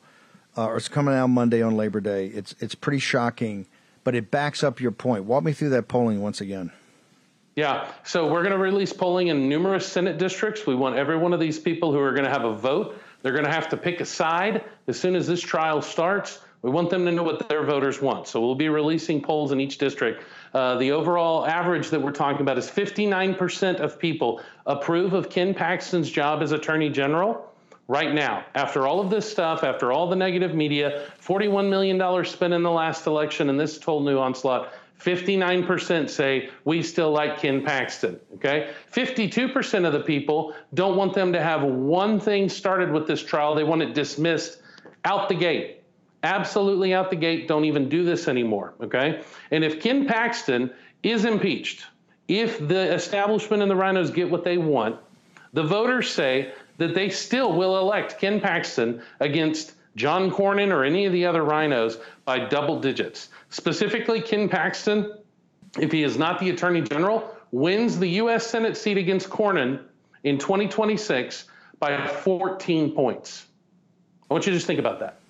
uh, 0.56 0.66
or 0.66 0.76
it's 0.76 0.88
coming 0.88 1.14
out 1.14 1.28
Monday 1.28 1.62
on 1.62 1.76
Labor 1.76 2.00
Day. 2.00 2.26
It's 2.26 2.54
it's 2.60 2.74
pretty 2.74 3.00
shocking, 3.00 3.66
but 4.04 4.14
it 4.14 4.30
backs 4.30 4.62
up 4.62 4.80
your 4.80 4.92
point. 4.92 5.24
Walk 5.24 5.42
me 5.42 5.52
through 5.52 5.70
that 5.70 5.88
polling 5.88 6.20
once 6.22 6.40
again. 6.40 6.70
Yeah, 7.56 7.90
so 8.04 8.32
we're 8.32 8.42
going 8.42 8.52
to 8.52 8.58
release 8.58 8.92
polling 8.92 9.26
in 9.26 9.48
numerous 9.48 9.86
Senate 9.86 10.16
districts. 10.16 10.66
We 10.66 10.74
want 10.74 10.96
every 10.96 11.18
one 11.18 11.34
of 11.34 11.40
these 11.40 11.58
people 11.58 11.92
who 11.92 11.98
are 11.98 12.12
going 12.12 12.24
to 12.24 12.30
have 12.30 12.44
a 12.44 12.54
vote. 12.54 12.98
They're 13.22 13.32
going 13.32 13.44
to 13.44 13.52
have 13.52 13.68
to 13.70 13.76
pick 13.76 14.00
a 14.00 14.04
side 14.04 14.64
as 14.88 14.98
soon 14.98 15.14
as 15.14 15.26
this 15.26 15.40
trial 15.40 15.80
starts. 15.80 16.40
We 16.62 16.70
want 16.70 16.90
them 16.90 17.04
to 17.06 17.12
know 17.12 17.24
what 17.24 17.48
their 17.48 17.64
voters 17.64 18.00
want. 18.00 18.28
So 18.28 18.40
we'll 18.40 18.54
be 18.54 18.68
releasing 18.68 19.20
polls 19.20 19.50
in 19.50 19.60
each 19.60 19.78
district. 19.78 20.24
Uh, 20.54 20.76
the 20.76 20.92
overall 20.92 21.44
average 21.46 21.90
that 21.90 22.00
we're 22.00 22.12
talking 22.12 22.40
about 22.40 22.56
is 22.56 22.70
59% 22.70 23.80
of 23.80 23.98
people 23.98 24.40
approve 24.66 25.12
of 25.12 25.28
Ken 25.28 25.54
Paxton's 25.54 26.10
job 26.10 26.42
as 26.42 26.52
Attorney 26.52 26.88
General 26.88 27.52
right 27.88 28.14
now. 28.14 28.44
After 28.54 28.86
all 28.86 29.00
of 29.00 29.10
this 29.10 29.30
stuff, 29.30 29.64
after 29.64 29.92
all 29.92 30.08
the 30.08 30.16
negative 30.16 30.54
media, 30.54 31.10
$41 31.20 31.68
million 31.68 32.24
spent 32.24 32.54
in 32.54 32.62
the 32.62 32.70
last 32.70 33.06
election, 33.06 33.50
and 33.50 33.58
this 33.58 33.76
total 33.78 34.00
new 34.00 34.18
onslaught, 34.18 34.72
59% 35.02 36.08
say 36.08 36.50
we 36.64 36.82
still 36.82 37.10
like 37.10 37.38
Ken 37.38 37.62
Paxton. 37.62 38.20
Okay. 38.34 38.70
52% 38.92 39.86
of 39.86 39.92
the 39.92 40.00
people 40.00 40.54
don't 40.74 40.96
want 40.96 41.14
them 41.14 41.32
to 41.32 41.42
have 41.42 41.62
one 41.62 42.20
thing 42.20 42.48
started 42.48 42.92
with 42.92 43.06
this 43.06 43.22
trial. 43.22 43.54
They 43.54 43.64
want 43.64 43.82
it 43.82 43.94
dismissed 43.94 44.60
out 45.04 45.28
the 45.28 45.34
gate. 45.34 45.82
Absolutely 46.22 46.94
out 46.94 47.10
the 47.10 47.16
gate. 47.16 47.48
Don't 47.48 47.64
even 47.64 47.88
do 47.88 48.04
this 48.04 48.28
anymore. 48.28 48.74
Okay. 48.80 49.22
And 49.50 49.64
if 49.64 49.80
Ken 49.80 50.06
Paxton 50.06 50.70
is 51.02 51.24
impeached, 51.24 51.84
if 52.28 52.66
the 52.66 52.94
establishment 52.94 53.62
and 53.62 53.70
the 53.70 53.76
rhinos 53.76 54.10
get 54.10 54.30
what 54.30 54.44
they 54.44 54.58
want, 54.58 54.98
the 55.52 55.64
voters 55.64 56.08
say 56.08 56.52
that 56.78 56.94
they 56.94 57.08
still 57.08 57.52
will 57.52 57.78
elect 57.78 58.18
Ken 58.18 58.40
Paxton 58.40 59.02
against 59.20 59.74
John 59.96 60.30
Cornyn 60.30 60.72
or 60.72 60.84
any 60.84 61.04
of 61.04 61.12
the 61.12 61.26
other 61.26 61.42
rhinos 61.42 61.98
by 62.24 62.38
double 62.38 62.80
digits. 62.80 63.28
Specifically, 63.52 64.22
Ken 64.22 64.48
Paxton, 64.48 65.12
if 65.78 65.92
he 65.92 66.02
is 66.02 66.16
not 66.16 66.40
the 66.40 66.48
Attorney 66.50 66.80
General, 66.80 67.30
wins 67.52 67.98
the 67.98 68.08
U.S. 68.08 68.46
Senate 68.46 68.78
seat 68.78 68.96
against 68.96 69.28
Cornyn 69.28 69.78
in 70.24 70.38
2026 70.38 71.44
by 71.78 72.06
14 72.06 72.92
points. 72.92 73.46
I 74.30 74.34
want 74.34 74.46
you 74.46 74.52
to 74.52 74.56
just 74.56 74.66
think 74.66 74.78
about 74.78 75.00
that. 75.00 75.20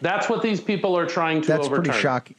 That's 0.00 0.28
what 0.28 0.40
these 0.40 0.60
people 0.60 0.96
are 0.96 1.06
trying 1.06 1.42
to 1.42 1.48
That's 1.48 1.66
overturn. 1.66 1.84
pretty 1.84 2.00
shocking. 2.00 2.36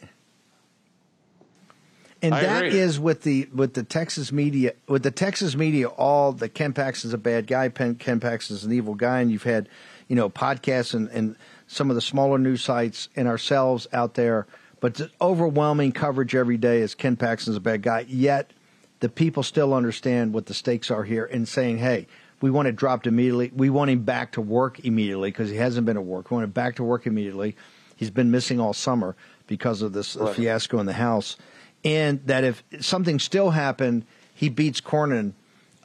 And 2.21 2.33
I 2.33 2.41
that 2.41 2.65
agree. 2.65 2.79
is 2.79 2.99
with 2.99 3.23
the 3.23 3.49
with 3.53 3.73
the 3.73 3.83
Texas 3.83 4.31
media 4.31 4.73
with 4.87 5.01
the 5.03 5.11
Texas 5.11 5.55
media 5.55 5.87
all 5.87 6.31
that 6.33 6.49
Ken 6.49 6.71
Paxton's 6.71 7.13
a 7.13 7.17
bad 7.17 7.47
guy, 7.47 7.67
Ken, 7.69 7.95
Ken 7.95 8.19
Paxton's 8.19 8.63
an 8.63 8.71
evil 8.71 8.93
guy, 8.93 9.21
and 9.21 9.31
you've 9.31 9.43
had 9.43 9.67
you 10.07 10.15
know 10.15 10.29
podcasts 10.29 10.93
and, 10.93 11.09
and 11.09 11.35
some 11.67 11.89
of 11.89 11.95
the 11.95 12.01
smaller 12.01 12.37
news 12.37 12.63
sites 12.63 13.09
and 13.15 13.27
ourselves 13.27 13.87
out 13.91 14.13
there, 14.13 14.45
but 14.81 14.95
the 14.95 15.09
overwhelming 15.21 15.93
coverage 15.93 16.35
every 16.35 16.57
day 16.57 16.81
is 16.81 16.93
Ken 16.95 17.15
Paxton's 17.15 17.55
a 17.55 17.61
bad 17.61 17.81
guy. 17.81 18.05
Yet 18.09 18.51
the 18.99 19.07
people 19.09 19.43
still 19.43 19.73
understand 19.73 20.33
what 20.33 20.47
the 20.47 20.53
stakes 20.53 20.91
are 20.91 21.03
here 21.03 21.25
and 21.25 21.47
saying, 21.47 21.77
hey, 21.77 22.07
we 22.41 22.51
want 22.51 22.67
it 22.67 22.75
dropped 22.75 23.07
immediately. 23.07 23.51
We 23.55 23.69
want 23.69 23.91
him 23.91 24.03
back 24.03 24.33
to 24.33 24.41
work 24.41 24.79
immediately 24.79 25.29
because 25.29 25.49
he 25.49 25.55
hasn't 25.57 25.85
been 25.85 25.95
at 25.97 26.03
work. 26.03 26.29
We 26.29 26.35
want 26.35 26.45
him 26.45 26.51
back 26.51 26.75
to 26.75 26.83
work 26.83 27.07
immediately. 27.07 27.55
He's 27.95 28.09
been 28.09 28.31
missing 28.31 28.59
all 28.59 28.73
summer 28.73 29.15
because 29.47 29.81
of 29.81 29.93
this 29.93 30.15
Right. 30.15 30.35
fiasco 30.35 30.79
in 30.79 30.87
the 30.87 30.93
House. 30.93 31.37
And 31.85 32.19
that 32.25 32.43
if 32.43 32.63
something 32.79 33.19
still 33.19 33.51
happened, 33.51 34.05
he 34.33 34.49
beats 34.49 34.81
Cornyn, 34.81 35.33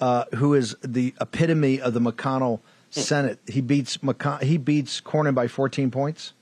uh, 0.00 0.24
who 0.34 0.54
is 0.54 0.74
the 0.82 1.14
epitome 1.20 1.80
of 1.80 1.92
the 1.94 2.00
McConnell 2.00 2.60
Senate. 2.90 3.38
He 3.46 3.60
beats 3.60 3.98
McCon- 3.98 4.42
he 4.42 4.56
beats 4.56 5.00
Cornyn 5.02 5.34
by 5.34 5.48
14 5.48 5.90
points. 5.90 6.32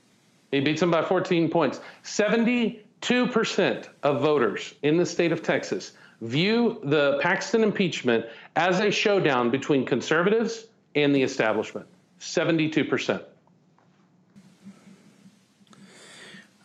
He 0.51 0.59
beats 0.59 0.81
him 0.81 0.91
by 0.91 1.03
14 1.03 1.49
points. 1.49 1.81
72% 2.03 3.89
of 4.03 4.21
voters 4.21 4.73
in 4.83 4.97
the 4.97 5.05
state 5.05 5.31
of 5.31 5.43
Texas 5.43 5.93
view 6.21 6.79
the 6.83 7.19
Paxton 7.21 7.63
impeachment 7.63 8.25
as 8.55 8.79
a 8.79 8.91
showdown 8.91 9.49
between 9.49 9.85
conservatives 9.85 10.65
and 10.95 11.13
the 11.13 11.21
establishment. 11.21 11.87
72%. 12.19 13.23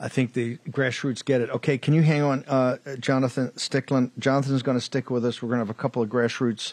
I 0.02 0.08
think 0.08 0.32
the 0.32 0.56
grassroots 0.70 1.22
get 1.22 1.42
it. 1.42 1.50
Okay, 1.50 1.76
can 1.76 1.92
you 1.92 2.00
hang 2.00 2.22
on, 2.22 2.44
uh, 2.48 2.78
Jonathan 2.98 3.50
Stickland? 3.56 4.12
Jonathan's 4.18 4.62
going 4.62 4.78
to 4.78 4.84
stick 4.84 5.10
with 5.10 5.26
us. 5.26 5.42
We're 5.42 5.48
going 5.48 5.58
to 5.58 5.66
have 5.66 5.70
a 5.70 5.74
couple 5.74 6.02
of 6.02 6.08
grassroots 6.08 6.72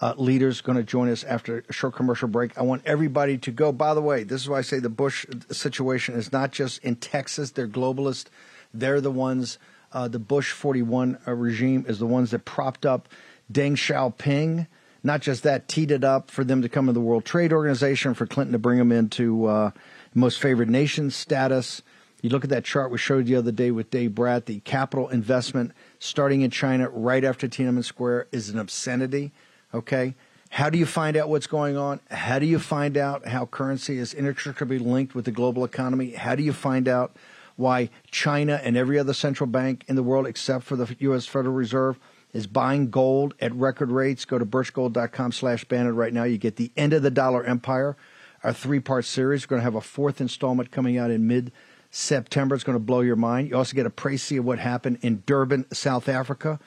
uh, 0.00 0.14
leaders 0.16 0.60
going 0.60 0.78
to 0.78 0.84
join 0.84 1.08
us 1.08 1.24
after 1.24 1.64
a 1.68 1.72
short 1.72 1.94
commercial 1.94 2.28
break. 2.28 2.56
I 2.56 2.62
want 2.62 2.82
everybody 2.86 3.36
to 3.38 3.50
go. 3.50 3.72
By 3.72 3.94
the 3.94 4.02
way, 4.02 4.22
this 4.22 4.42
is 4.42 4.48
why 4.48 4.58
I 4.58 4.62
say 4.62 4.78
the 4.78 4.88
Bush 4.88 5.26
situation 5.50 6.14
is 6.14 6.32
not 6.32 6.52
just 6.52 6.82
in 6.84 6.96
Texas. 6.96 7.50
They're 7.50 7.68
globalist. 7.68 8.26
They're 8.72 9.00
the 9.00 9.10
ones. 9.10 9.58
Uh, 9.92 10.06
the 10.06 10.18
Bush 10.18 10.52
41 10.52 11.18
uh, 11.26 11.32
regime 11.32 11.84
is 11.88 11.98
the 11.98 12.06
ones 12.06 12.30
that 12.30 12.44
propped 12.44 12.86
up 12.86 13.08
Deng 13.52 13.72
Xiaoping. 13.72 14.66
Not 15.02 15.22
just 15.22 15.42
that, 15.44 15.68
teed 15.68 15.90
it 15.90 16.04
up 16.04 16.30
for 16.30 16.44
them 16.44 16.62
to 16.62 16.68
come 16.68 16.86
to 16.86 16.92
the 16.92 17.00
World 17.00 17.24
Trade 17.24 17.52
Organization, 17.52 18.14
for 18.14 18.26
Clinton 18.26 18.52
to 18.52 18.58
bring 18.58 18.78
them 18.78 18.92
into 18.92 19.46
uh, 19.46 19.70
most 20.14 20.40
favored 20.40 20.68
nation 20.68 21.10
status. 21.10 21.82
You 22.20 22.30
look 22.30 22.44
at 22.44 22.50
that 22.50 22.64
chart 22.64 22.90
we 22.90 22.98
showed 22.98 23.26
the 23.26 23.36
other 23.36 23.52
day 23.52 23.70
with 23.70 23.90
Dave 23.90 24.10
Bratt, 24.10 24.46
the 24.46 24.58
capital 24.60 25.08
investment 25.08 25.72
starting 26.00 26.42
in 26.42 26.50
China 26.50 26.88
right 26.88 27.24
after 27.24 27.46
Tiananmen 27.46 27.84
Square 27.84 28.26
is 28.32 28.48
an 28.48 28.58
obscenity. 28.58 29.32
Okay. 29.74 30.14
How 30.50 30.70
do 30.70 30.78
you 30.78 30.86
find 30.86 31.16
out 31.16 31.28
what's 31.28 31.46
going 31.46 31.76
on? 31.76 32.00
How 32.10 32.38
do 32.38 32.46
you 32.46 32.58
find 32.58 32.96
out 32.96 33.28
how 33.28 33.46
currency 33.46 33.98
is 33.98 34.14
inextricably 34.14 34.78
linked 34.78 35.14
with 35.14 35.26
the 35.26 35.30
global 35.30 35.64
economy? 35.64 36.12
How 36.12 36.34
do 36.34 36.42
you 36.42 36.52
find 36.52 36.88
out 36.88 37.14
why 37.56 37.90
China 38.10 38.60
and 38.62 38.76
every 38.76 38.98
other 38.98 39.12
central 39.12 39.46
bank 39.46 39.84
in 39.88 39.96
the 39.96 40.02
world, 40.02 40.26
except 40.26 40.64
for 40.64 40.76
the 40.76 40.96
U.S. 41.00 41.26
Federal 41.26 41.54
Reserve, 41.54 41.98
is 42.32 42.46
buying 42.46 42.88
gold 42.88 43.34
at 43.40 43.54
record 43.54 43.90
rates? 43.90 44.24
Go 44.24 44.38
to 44.38 44.46
birchgold.com 44.46 45.32
slash 45.32 45.64
Bannon 45.64 45.96
right 45.96 46.12
now. 46.12 46.24
You 46.24 46.38
get 46.38 46.56
the 46.56 46.72
end 46.76 46.92
of 46.92 47.02
the 47.02 47.10
dollar 47.10 47.44
empire, 47.44 47.96
our 48.42 48.52
three 48.52 48.80
part 48.80 49.04
series. 49.04 49.44
We're 49.44 49.50
going 49.50 49.60
to 49.60 49.64
have 49.64 49.74
a 49.74 49.80
fourth 49.80 50.20
installment 50.20 50.70
coming 50.70 50.96
out 50.96 51.10
in 51.10 51.26
mid 51.26 51.52
September. 51.90 52.54
It's 52.54 52.64
going 52.64 52.76
to 52.76 52.84
blow 52.84 53.00
your 53.00 53.16
mind. 53.16 53.48
You 53.50 53.56
also 53.56 53.74
get 53.74 53.86
a 53.86 53.90
précis 53.90 54.38
of 54.38 54.44
what 54.44 54.58
happened 54.58 54.98
in 55.02 55.22
Durban, 55.26 55.66
South 55.72 56.08
Africa, 56.08 56.58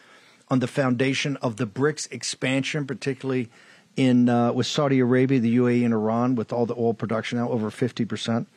on 0.52 0.60
the 0.60 0.68
foundation 0.68 1.38
of 1.38 1.56
the 1.56 1.66
BRICS 1.66 2.12
expansion, 2.12 2.86
particularly 2.86 3.50
in 3.96 4.28
uh, 4.28 4.52
with 4.52 4.68
Saudi 4.68 5.00
Arabia, 5.00 5.40
the 5.40 5.56
UAE, 5.58 5.86
and 5.86 5.94
Iran, 5.94 6.36
with 6.36 6.52
all 6.52 6.66
the 6.66 6.76
oil 6.76 6.94
production 6.94 7.40
now 7.40 7.50
over 7.50 7.72
fifty 7.72 8.06
percent. 8.06 8.48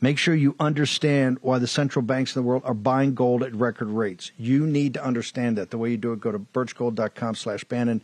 Make 0.00 0.18
sure 0.18 0.34
you 0.34 0.56
understand 0.58 1.38
why 1.40 1.58
the 1.58 1.68
central 1.68 2.02
banks 2.02 2.34
in 2.34 2.42
the 2.42 2.46
world 2.46 2.62
are 2.66 2.74
buying 2.74 3.14
gold 3.14 3.42
at 3.44 3.54
record 3.54 3.88
rates. 3.88 4.32
You 4.36 4.66
need 4.66 4.94
to 4.94 5.04
understand 5.04 5.56
that. 5.56 5.70
The 5.70 5.78
way 5.78 5.92
you 5.92 5.96
do 5.96 6.12
it, 6.12 6.20
go 6.20 6.32
to 6.32 6.40
birchgold.com 6.40 7.36
slash 7.36 7.64
Bannon. 7.64 8.02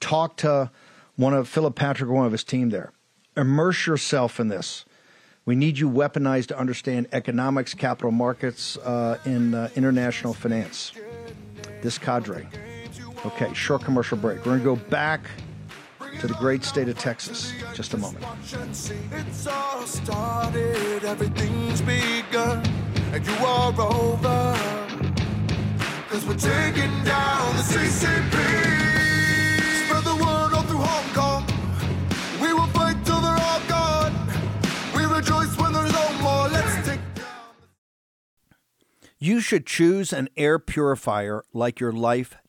Talk 0.00 0.36
to 0.38 0.70
one 1.16 1.34
of 1.34 1.48
Philip 1.48 1.76
Patrick 1.76 2.10
one 2.10 2.26
of 2.26 2.32
his 2.32 2.42
team 2.42 2.70
there. 2.70 2.92
Immerse 3.36 3.86
yourself 3.86 4.40
in 4.40 4.48
this. 4.48 4.86
We 5.44 5.54
need 5.54 5.78
you 5.78 5.88
weaponized 5.88 6.48
to 6.48 6.58
understand 6.58 7.08
economics, 7.12 7.74
capital 7.74 8.10
markets, 8.10 8.78
uh, 8.78 9.18
and 9.24 9.54
uh, 9.54 9.68
international 9.76 10.32
finance. 10.32 10.92
This 11.82 11.98
cadre. 11.98 12.48
Okay, 13.26 13.52
short 13.54 13.82
commercial 13.82 14.16
break. 14.16 14.38
We're 14.46 14.56
going 14.56 14.58
to 14.60 14.64
go 14.64 14.88
back 14.88 15.28
to 16.20 16.28
the 16.28 16.34
great 16.34 16.62
state 16.62 16.88
of 16.88 16.96
Texas. 16.96 17.52
Just 17.74 17.92
a 17.92 17.98
moment. 17.98 18.24
It's 19.12 19.46
all 19.48 19.84
started, 19.84 21.04
everything's 21.04 21.82
begun, 21.82 22.64
and 23.12 23.26
you 23.26 23.34
are 23.44 23.72
over. 23.80 24.56
Cause 26.08 26.24
we're 26.24 26.36
taking 26.36 26.92
down 27.02 27.56
the 27.56 27.62
CCP. 27.62 28.36
Spread 29.86 30.04
the 30.04 30.14
word 30.24 30.54
all 30.54 30.62
through 30.62 30.78
Hong 30.78 31.12
Kong. 31.12 31.44
We 32.40 32.52
will 32.52 32.68
fight 32.68 33.04
till 33.04 33.20
they're 33.20 33.32
all 33.32 33.60
gone. 33.68 34.14
We 34.94 35.04
rejoice 35.04 35.58
when 35.58 35.72
there's 35.72 35.92
no 35.92 36.12
more. 36.22 36.48
Let's 36.48 36.86
take 36.86 37.00
down. 37.16 37.26
You 39.18 39.40
should 39.40 39.66
choose 39.66 40.12
an 40.12 40.28
air 40.36 40.60
purifier 40.60 41.44
like 41.52 41.80
your 41.80 41.92
life 41.92 42.38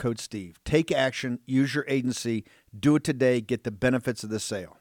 code 0.00 0.18
Steve. 0.18 0.58
Take 0.64 0.90
action, 0.90 1.38
use 1.46 1.74
your 1.74 1.84
agency, 1.86 2.44
do 2.76 2.96
it 2.96 3.04
today, 3.04 3.40
get 3.40 3.62
the 3.62 3.70
benefits 3.70 4.24
of 4.24 4.30
the 4.30 4.40
sale. 4.40 4.78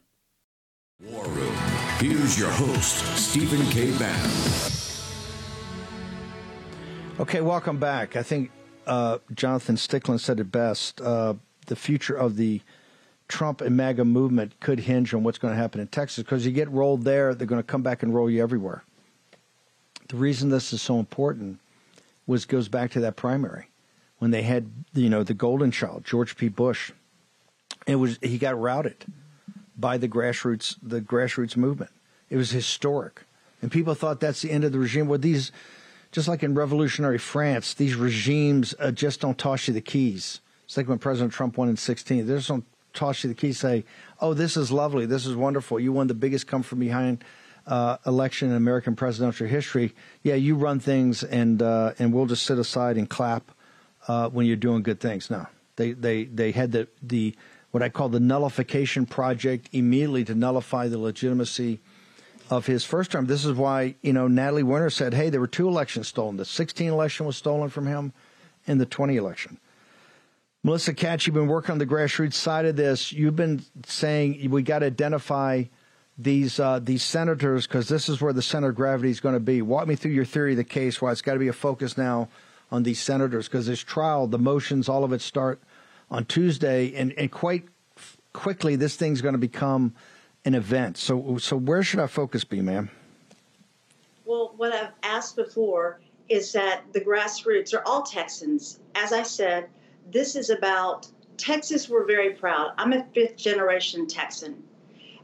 War 1.02 1.26
Room. 1.26 1.54
Here's 2.00 2.40
your 2.40 2.50
host, 2.50 3.06
Stephen 3.18 3.64
K. 3.68 3.92
Bannon. 4.00 4.32
Okay, 7.20 7.42
welcome 7.42 7.78
back. 7.78 8.16
I 8.16 8.24
think 8.24 8.50
uh, 8.88 9.18
Jonathan 9.36 9.76
Stickland 9.76 10.22
said 10.22 10.40
it 10.40 10.52
best. 10.52 11.02
Uh, 11.02 11.34
the 11.66 11.76
future 11.76 12.16
of 12.16 12.38
the 12.38 12.62
Trump 13.28 13.60
and 13.60 13.76
MAGA 13.76 14.06
movement 14.06 14.58
could 14.62 14.80
hinge 14.80 15.14
on 15.14 15.24
what's 15.24 15.38
going 15.38 15.54
to 15.54 15.60
happen 15.60 15.82
in 15.82 15.88
Texas 15.88 16.24
because 16.24 16.46
you 16.46 16.54
get 16.54 16.70
rolled 16.72 17.04
there, 17.04 17.36
they're 17.36 17.46
going 17.46 17.62
to 17.62 17.68
come 17.68 17.84
back 17.84 18.04
and 18.04 18.16
roll 18.16 18.30
you 18.30 18.42
everywhere. 18.42 18.84
The 20.08 20.16
reason 20.16 20.50
this 20.50 20.72
is 20.72 20.82
so 20.82 20.98
important 20.98 21.60
was 22.26 22.46
goes 22.46 22.70
back 22.70 22.92
to 22.92 23.02
that 23.02 23.18
primary 23.18 23.69
when 24.20 24.32
they 24.32 24.44
had 24.44 24.70
you 24.94 25.10
know 25.10 25.24
the 25.24 25.34
golden 25.34 25.72
child 25.72 26.06
George 26.06 26.38
P. 26.38 26.48
Bush. 26.48 26.92
It 27.88 27.96
was 27.96 28.20
he 28.22 28.38
got 28.38 28.60
routed 28.60 29.06
by 29.76 29.98
the 29.98 30.08
grassroots 30.08 30.76
the 30.84 31.02
grassroots 31.02 31.58
movement. 31.58 31.92
It 32.30 32.38
was 32.38 32.52
historic, 32.52 33.24
and 33.62 33.72
people 33.72 33.96
thought 33.96 34.20
that's 34.20 34.42
the 34.42 34.52
end 34.52 34.64
of 34.64 34.72
the 34.72 34.80
regime. 34.80 35.08
Well, 35.08 35.18
these 35.18 35.52
just 36.12 36.28
like 36.28 36.44
in 36.44 36.54
revolutionary 36.54 37.18
France, 37.18 37.74
these 37.74 37.96
regimes 37.96 38.76
uh, 38.80 38.92
just 38.92 39.22
don't 39.22 39.38
toss 39.38 39.68
you 39.68 39.74
the 39.74 39.82
keys. 39.82 40.42
It's 40.66 40.78
like 40.78 40.88
when 40.88 41.00
President 41.00 41.34
Trump 41.34 41.58
won 41.58 41.70
in 41.70 41.78
16. 41.78 42.26
They 42.26 42.36
just 42.36 42.48
don't 42.48 42.66
toss 42.94 43.24
you 43.24 43.30
the 43.30 43.36
keys, 43.36 43.60
say, 43.60 43.86
"Oh, 44.20 44.34
this 44.34 44.58
is 44.58 44.72
lovely, 44.72 45.06
this 45.06 45.26
is 45.26 45.36
wonderful. 45.36 45.80
You 45.80 45.92
won 45.94 46.08
the 46.08 46.14
biggest 46.14 46.46
come 46.48 46.62
from 46.62 46.80
behind." 46.80 47.24
Uh, 47.68 47.98
election 48.08 48.50
in 48.50 48.56
American 48.56 48.96
presidential 48.96 49.46
history. 49.46 49.94
Yeah, 50.24 50.34
you 50.34 50.56
run 50.56 50.80
things, 50.80 51.24
and 51.24 51.62
uh, 51.62 51.94
and 52.00 52.12
we'll 52.12 52.26
just 52.26 52.44
sit 52.44 52.58
aside 52.58 52.98
and 52.98 53.08
clap 53.08 53.52
uh, 54.08 54.30
when 54.30 54.46
you're 54.46 54.56
doing 54.56 54.84
good 54.84 55.00
things. 55.00 55.30
No, 55.30 55.48
they 55.76 55.94
they 55.94 56.26
they 56.26 56.52
had 56.52 56.72
the 56.72 56.88
the 57.02 57.36
what 57.72 57.84
I 57.84 57.90
call 57.90 58.10
the 58.10 58.20
nullification 58.20 59.06
project 59.06 59.70
immediately 59.72 60.26
to 60.26 60.36
nullify 60.36 60.88
the 60.88 60.98
legitimacy 60.98 61.80
of 62.50 62.66
his 62.66 62.84
first 62.84 63.12
term. 63.12 63.28
This 63.28 63.46
is 63.46 63.54
why 63.54 63.96
you 64.02 64.14
know 64.14 64.28
Natalie 64.28 64.64
Winter 64.64 64.90
said, 64.90 65.14
"Hey, 65.14 65.30
there 65.30 65.40
were 65.40 65.48
two 65.48 65.68
elections 65.68 66.08
stolen. 66.08 66.38
The 66.38 66.46
16 66.46 66.90
election 66.90 67.26
was 67.26 67.38
stolen 67.38 67.70
from 67.70 67.88
him, 67.88 68.14
and 68.68 68.80
the 68.80 68.86
20 68.86 69.18
election." 69.18 69.60
Melissa 70.62 70.94
Katz, 70.94 71.26
you've 71.26 71.36
been 71.36 71.48
working 71.48 71.72
on 71.72 71.78
the 71.78 71.86
grassroots 71.86 72.34
side 72.34 72.66
of 72.66 72.76
this. 72.76 73.14
You've 73.14 73.36
been 73.36 73.64
saying 73.86 74.50
we 74.50 74.62
got 74.62 74.80
to 74.80 74.88
identify 74.88 75.64
these 76.18 76.60
uh, 76.60 76.80
these 76.80 77.02
senators 77.02 77.66
because 77.66 77.88
this 77.88 78.10
is 78.10 78.22
where 78.22 78.34
the 78.34 78.42
center 78.42 78.70
of 78.70 78.76
gravity 78.76 79.10
is 79.10 79.22
going 79.22 79.36
to 79.36 79.40
be. 79.40 79.62
Walk 79.62 79.88
me 79.88 79.96
through 79.96 80.12
your 80.12 80.26
theory 80.26 80.52
of 80.52 80.58
the 80.58 80.66
case. 80.66 81.02
Why 81.02 81.12
it's 81.12 81.22
got 81.22 81.34
to 81.34 81.40
be 81.40 81.48
a 81.48 81.54
focus 81.54 81.98
now 81.98 82.28
on 82.72 82.84
these 82.84 83.00
senators 83.00 83.48
because 83.48 83.68
this 83.68 83.80
trial, 83.80 84.28
the 84.28 84.40
motions, 84.40 84.88
all 84.90 85.04
of 85.04 85.14
it 85.14 85.22
start 85.22 85.62
on 86.12 86.26
Tuesday, 86.26 86.94
and, 86.96 87.14
and 87.14 87.32
quite 87.32 87.66
quickly 88.34 88.76
this 88.76 88.96
thing's 88.96 89.22
going 89.22 89.34
to 89.34 89.40
become 89.40 89.94
an 90.46 90.56
event. 90.56 90.98
So 90.98 91.38
so 91.38 91.58
where 91.58 91.84
should 91.84 92.00
our 92.00 92.08
focus 92.08 92.44
be, 92.44 92.62
ma'am? 92.62 92.90
Well, 94.26 94.54
what 94.58 94.74
I've 94.74 94.92
asked 95.04 95.36
before 95.36 96.00
is 96.30 96.52
that 96.54 96.84
the 96.94 97.02
grassroots 97.02 97.74
are 97.74 97.82
all 97.86 98.04
Texans. 98.04 98.80
As 98.96 99.12
I 99.12 99.24
said, 99.24 99.68
this 100.12 100.36
is 100.36 100.52
about 100.52 101.08
Texas. 101.38 101.90
We're 101.90 102.06
very 102.06 102.34
proud. 102.34 102.74
I'm 102.78 102.94
a 102.94 103.04
fifth 103.14 103.38
generation 103.38 104.06
Texan. 104.06 104.64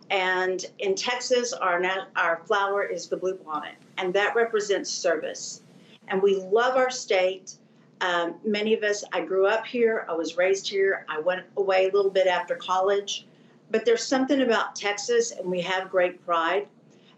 And 0.10 0.64
in 0.80 0.96
Texas, 0.96 1.54
our, 1.54 1.82
our 2.16 2.42
flower 2.46 2.84
is 2.84 3.08
the 3.08 3.18
bluebonnet, 3.18 3.76
and 3.98 4.14
that 4.14 4.36
represents 4.36 4.90
service. 4.92 5.62
And 6.08 6.22
we 6.22 6.36
love 6.36 6.76
our 6.76 6.89
state. 6.89 7.58
Um, 8.02 8.36
many 8.44 8.74
of 8.74 8.84
us, 8.84 9.04
I 9.13 9.22
grew 9.22 9.48
up 9.48 9.65
here, 9.65 10.06
I 10.10 10.13
was 10.13 10.38
raised 10.38 10.68
here, 10.68 11.06
I 11.10 11.20
went 11.20 11.44
away 11.58 11.88
a 11.88 11.91
little 11.91 12.12
bit 12.12 12.28
after 12.28 12.56
college. 12.56 13.26
But 13.72 13.86
there's 13.86 14.06
something 14.06 14.41
about 14.41 14.76
Texas, 14.76 15.32
and 15.32 15.50
we 15.50 15.62
have 15.62 15.89
great 15.89 16.24
pride. 16.26 16.68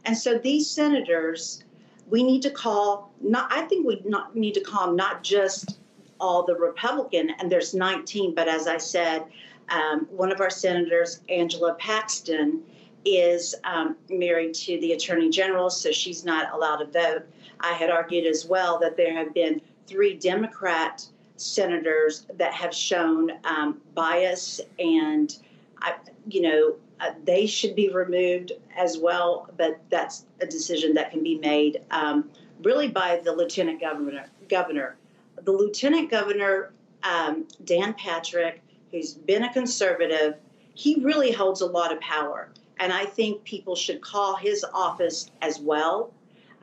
And 0.06 0.18
so 0.18 0.38
these 0.38 0.70
senators, 0.70 1.64
we 2.10 2.24
need 2.24 2.42
to 2.44 2.50
call, 2.50 3.12
not, 3.20 3.52
I 3.52 3.62
think 3.64 3.86
we 3.86 4.02
not, 4.06 4.36
need 4.36 4.54
to 4.54 4.62
call 4.62 4.88
them 4.88 4.96
not 4.96 5.24
just 5.24 5.80
all 6.20 6.44
the 6.44 6.56
Republican, 6.56 7.32
and 7.40 7.52
there's 7.52 7.74
19, 7.74 8.34
but 8.34 8.48
as 8.48 8.68
I 8.68 8.78
said, 8.78 9.26
um, 9.70 10.08
one 10.10 10.32
of 10.32 10.40
our 10.40 10.50
senators, 10.50 11.22
Angela 11.30 11.74
Paxton, 11.76 12.62
is 13.06 13.56
um, 13.64 13.96
married 14.10 14.54
to 14.54 14.80
the 14.80 14.94
attorney 14.94 15.30
general, 15.30 15.70
so 15.70 15.92
she's 15.92 16.26
not 16.26 16.54
allowed 16.54 16.78
to 16.78 16.86
vote. 16.86 17.28
I 17.60 17.74
had 17.74 17.90
argued 17.90 18.26
as 18.26 18.46
well 18.46 18.80
that 18.80 18.98
there 18.98 19.14
have 19.14 19.34
been 19.34 19.62
three 19.88 20.14
Democrat 20.14 21.06
senators 21.38 22.26
that 22.36 22.54
have 22.54 22.74
shown 22.74 23.32
um, 23.44 23.80
bias, 23.94 24.60
and 24.80 25.38
I, 25.82 25.96
you 26.28 26.42
know 26.42 26.76
uh, 27.00 27.12
they 27.24 27.46
should 27.46 27.76
be 27.76 27.90
removed 27.90 28.54
as 28.76 28.98
well. 28.98 29.50
But 29.58 29.80
that's 29.90 30.26
a 30.42 30.46
decision 30.46 30.94
that 30.96 31.12
can 31.12 31.24
be 31.24 31.38
made 31.38 31.82
um, 31.92 32.30
really 32.64 32.88
by 32.88 33.22
the 33.24 33.32
lieutenant 33.32 33.80
governor. 33.80 34.26
Governor, 34.50 34.96
the 35.44 35.52
lieutenant 35.52 36.10
governor 36.10 36.72
um, 37.04 37.48
Dan 37.64 37.94
Patrick, 37.94 38.62
who's 38.92 39.14
been 39.14 39.44
a 39.44 39.54
conservative, 39.54 40.36
he 40.74 40.96
really 41.02 41.32
holds 41.32 41.62
a 41.62 41.66
lot 41.66 41.92
of 41.92 42.00
power. 42.00 42.50
And 42.80 42.94
I 42.94 43.06
think 43.06 43.44
people 43.44 43.76
should 43.76 44.02
call 44.02 44.36
his 44.36 44.66
office 44.74 45.32
as 45.42 45.60
well. 45.60 46.12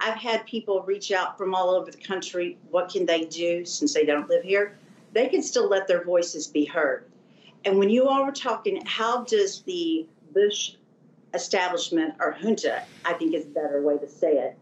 I've 0.04 0.18
had 0.18 0.44
people 0.44 0.82
reach 0.82 1.12
out 1.12 1.38
from 1.38 1.54
all 1.54 1.70
over 1.70 1.90
the 1.90 1.96
country. 1.96 2.58
What 2.70 2.90
can 2.90 3.06
they 3.06 3.24
do 3.24 3.64
since 3.64 3.94
they 3.94 4.04
don't 4.04 4.28
live 4.28 4.42
here? 4.42 4.76
They 5.14 5.28
can 5.28 5.42
still 5.42 5.66
let 5.66 5.88
their 5.88 6.04
voices 6.04 6.46
be 6.46 6.66
heard. 6.66 7.06
And 7.64 7.78
when 7.78 7.88
you 7.88 8.06
all 8.06 8.26
were 8.26 8.32
talking, 8.32 8.84
how 8.84 9.24
does 9.24 9.62
the 9.62 10.06
Bush 10.34 10.74
establishment 11.32 12.16
or 12.20 12.36
junta, 12.38 12.82
I 13.06 13.14
think 13.14 13.34
is 13.34 13.46
a 13.46 13.48
better 13.48 13.80
way 13.80 13.96
to 13.96 14.06
say 14.06 14.34
it, 14.34 14.58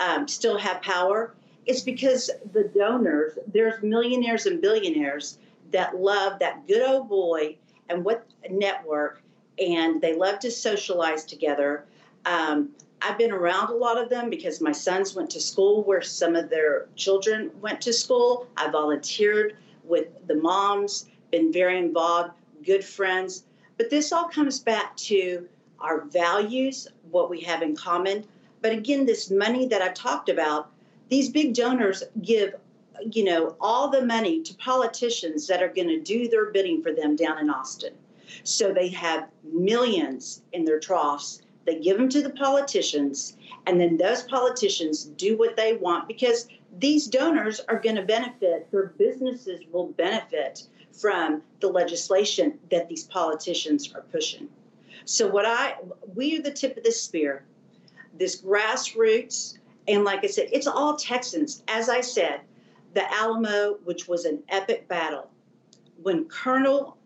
um, 0.00 0.28
still 0.28 0.58
have 0.58 0.82
power? 0.82 1.34
It's 1.64 1.80
because 1.80 2.30
the 2.52 2.64
donors, 2.64 3.38
there's 3.46 3.82
millionaires 3.82 4.44
and 4.44 4.60
billionaires 4.60 5.38
that 5.70 5.96
love 5.96 6.38
that 6.40 6.66
good 6.68 6.82
old 6.82 7.08
boy 7.08 7.56
and 7.88 8.04
what 8.04 8.26
network 8.50 9.22
and 9.58 10.02
they 10.02 10.14
love 10.14 10.40
to 10.40 10.50
socialize 10.50 11.24
together. 11.24 11.86
Um, 12.26 12.70
I've 13.02 13.18
been 13.18 13.32
around 13.32 13.70
a 13.70 13.74
lot 13.74 13.98
of 13.98 14.08
them 14.08 14.30
because 14.30 14.60
my 14.60 14.72
sons 14.72 15.14
went 15.14 15.30
to 15.30 15.40
school 15.40 15.82
where 15.84 16.02
some 16.02 16.36
of 16.36 16.48
their 16.48 16.88
children 16.96 17.50
went 17.60 17.80
to 17.82 17.92
school. 17.92 18.46
I 18.56 18.70
volunteered 18.70 19.56
with 19.84 20.08
the 20.26 20.36
moms, 20.36 21.06
been 21.30 21.52
very 21.52 21.78
involved, 21.78 22.30
good 22.64 22.84
friends. 22.84 23.44
But 23.76 23.90
this 23.90 24.12
all 24.12 24.28
comes 24.28 24.58
back 24.58 24.96
to 24.96 25.46
our 25.80 26.04
values, 26.06 26.88
what 27.10 27.28
we 27.28 27.40
have 27.42 27.62
in 27.62 27.76
common. 27.76 28.24
But 28.62 28.72
again, 28.72 29.04
this 29.04 29.30
money 29.30 29.66
that 29.66 29.82
I 29.82 29.88
talked 29.88 30.28
about, 30.28 30.70
these 31.10 31.28
big 31.28 31.54
donors 31.54 32.02
give, 32.22 32.54
you 33.12 33.24
know, 33.24 33.56
all 33.60 33.88
the 33.90 34.04
money 34.04 34.42
to 34.42 34.54
politicians 34.54 35.46
that 35.48 35.62
are 35.62 35.68
going 35.68 35.88
to 35.88 36.00
do 36.00 36.28
their 36.28 36.46
bidding 36.46 36.82
for 36.82 36.92
them 36.92 37.16
down 37.16 37.38
in 37.38 37.50
Austin. 37.50 37.92
So 38.42 38.72
they 38.72 38.88
have 38.88 39.28
millions 39.42 40.42
in 40.52 40.64
their 40.64 40.80
troughs. 40.80 41.42
They 41.66 41.78
give 41.78 41.96
them 41.96 42.08
to 42.10 42.22
the 42.22 42.30
politicians, 42.30 43.36
and 43.66 43.80
then 43.80 43.96
those 43.96 44.22
politicians 44.22 45.04
do 45.04 45.36
what 45.36 45.56
they 45.56 45.74
want 45.74 46.08
because 46.08 46.48
these 46.78 47.06
donors 47.06 47.60
are 47.68 47.78
going 47.78 47.96
to 47.96 48.02
benefit, 48.02 48.70
their 48.70 48.88
businesses 48.98 49.60
will 49.72 49.88
benefit 49.88 50.64
from 50.92 51.42
the 51.60 51.68
legislation 51.68 52.58
that 52.70 52.88
these 52.88 53.04
politicians 53.04 53.92
are 53.94 54.02
pushing. 54.12 54.48
So 55.04 55.28
what 55.28 55.44
I 55.46 55.76
we 56.14 56.38
are 56.38 56.42
the 56.42 56.50
tip 56.50 56.76
of 56.76 56.84
the 56.84 56.92
spear. 56.92 57.44
This 58.16 58.40
grassroots, 58.40 59.58
and 59.88 60.04
like 60.04 60.22
I 60.22 60.28
said, 60.28 60.48
it's 60.52 60.68
all 60.68 60.96
Texans. 60.96 61.62
As 61.66 61.88
I 61.88 62.00
said, 62.00 62.40
the 62.94 63.12
Alamo, 63.12 63.78
which 63.84 64.06
was 64.06 64.24
an 64.24 64.42
epic 64.48 64.86
battle, 64.86 65.28
when 66.02 66.26
Colonel 66.26 66.96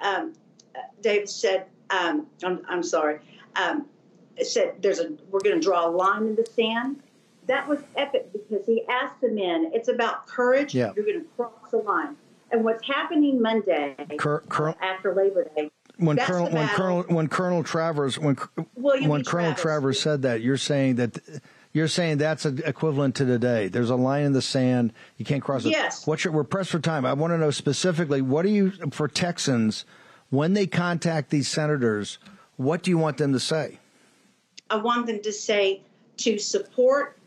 um, 0.00 0.34
David 1.00 1.28
said, 1.28 1.66
um, 1.90 2.26
I'm, 2.42 2.64
I'm 2.68 2.82
sorry, 2.82 3.20
um, 3.56 3.86
said 4.46 4.74
there's 4.80 4.98
a 4.98 5.12
we're 5.30 5.40
going 5.40 5.56
to 5.56 5.60
draw 5.60 5.86
a 5.86 5.90
line 5.90 6.26
in 6.26 6.34
the 6.36 6.46
sand. 6.46 7.02
That 7.46 7.66
was 7.66 7.78
epic 7.96 8.30
because 8.32 8.66
he 8.66 8.84
asked 8.88 9.20
the 9.22 9.30
men, 9.30 9.70
it's 9.72 9.88
about 9.88 10.26
courage. 10.26 10.74
Yeah. 10.74 10.92
You're 10.94 11.06
going 11.06 11.20
to 11.20 11.26
cross 11.36 11.70
the 11.70 11.78
line. 11.78 12.16
And 12.50 12.64
what's 12.64 12.86
happening 12.86 13.40
Monday 13.40 13.94
Cur- 14.18 14.42
Cur- 14.48 14.74
after 14.80 15.14
Labor 15.14 15.48
Day? 15.56 15.70
When 15.96 16.16
Colonel, 16.16 16.50
when 16.50 16.68
Colonel, 16.68 17.02
when 17.08 17.28
Colonel 17.28 17.64
Travers, 17.64 18.18
when 18.18 18.36
William 18.76 19.10
when 19.10 19.24
Colonel 19.24 19.50
Travis. 19.50 19.62
Travers 19.62 20.00
said 20.00 20.22
that, 20.22 20.42
you're 20.42 20.56
saying 20.56 20.96
that 20.96 21.18
you're 21.72 21.88
saying 21.88 22.18
that's 22.18 22.46
equivalent 22.46 23.16
to 23.16 23.24
today. 23.24 23.68
There's 23.68 23.90
a 23.90 23.96
line 23.96 24.24
in 24.24 24.32
the 24.32 24.42
sand. 24.42 24.92
You 25.16 25.24
can't 25.24 25.42
cross 25.42 25.64
it. 25.64 25.70
Yes. 25.70 26.06
What's 26.06 26.24
your, 26.24 26.32
we're 26.32 26.44
pressed 26.44 26.70
for 26.70 26.78
time. 26.78 27.04
I 27.04 27.12
want 27.14 27.32
to 27.32 27.38
know 27.38 27.50
specifically 27.50 28.22
what 28.22 28.42
do 28.42 28.50
you 28.50 28.72
for 28.90 29.08
Texans 29.08 29.84
when 30.30 30.54
they 30.54 30.66
contact 30.66 31.30
these 31.30 31.48
senators, 31.48 32.18
what 32.56 32.82
do 32.82 32.90
you 32.90 32.98
want 32.98 33.18
them 33.18 33.32
to 33.32 33.40
say? 33.40 33.78
I 34.70 34.76
want 34.76 35.06
them 35.06 35.20
to 35.22 35.32
say 35.32 35.82
to 36.18 36.38
support 36.38 37.18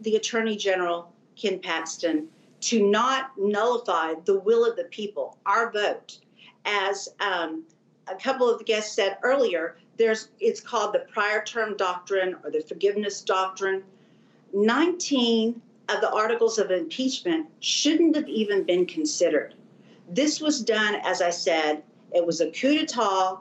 the 0.00 0.16
Attorney 0.16 0.56
General, 0.56 1.12
Ken 1.36 1.58
Paxton, 1.58 2.28
to 2.60 2.88
not 2.88 3.30
nullify 3.38 4.14
the 4.24 4.38
will 4.40 4.64
of 4.64 4.76
the 4.76 4.84
people, 4.84 5.38
our 5.46 5.70
vote. 5.70 6.18
As 6.64 7.08
um, 7.20 7.64
a 8.08 8.16
couple 8.16 8.50
of 8.50 8.58
the 8.58 8.64
guests 8.64 8.94
said 8.94 9.18
earlier, 9.22 9.76
there's 9.96 10.28
it's 10.40 10.60
called 10.60 10.92
the 10.92 11.00
prior 11.12 11.42
term 11.44 11.76
doctrine 11.76 12.36
or 12.42 12.50
the 12.50 12.60
forgiveness 12.60 13.20
doctrine. 13.20 13.82
19 14.52 15.60
of 15.88 16.00
the 16.00 16.10
articles 16.10 16.58
of 16.58 16.70
impeachment 16.70 17.46
shouldn't 17.60 18.16
have 18.16 18.28
even 18.28 18.64
been 18.64 18.86
considered. 18.86 19.54
This 20.10 20.40
was 20.40 20.62
done, 20.62 20.96
as 21.04 21.20
I 21.20 21.30
said, 21.30 21.82
it 22.14 22.24
was 22.24 22.40
a 22.40 22.50
coup 22.50 22.78
d'etat 22.78 23.40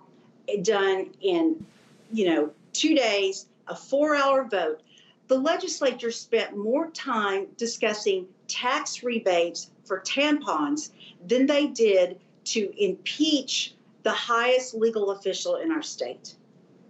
done 0.61 1.11
in, 1.21 1.65
you 2.11 2.25
know, 2.25 2.51
two 2.77 2.95
days, 2.95 3.47
a 3.67 3.75
four 3.75 4.15
hour 4.15 4.43
vote. 4.43 4.81
The 5.27 5.37
legislature 5.37 6.11
spent 6.11 6.55
more 6.55 6.89
time 6.91 7.47
discussing 7.57 8.27
tax 8.47 9.03
rebates 9.03 9.71
for 9.83 9.99
tampons 10.01 10.91
than 11.25 11.45
they 11.45 11.67
did 11.67 12.19
to 12.45 12.71
impeach 12.81 13.73
the 14.03 14.11
highest 14.11 14.73
legal 14.73 15.11
official 15.11 15.57
in 15.57 15.71
our 15.71 15.81
state. 15.81 16.35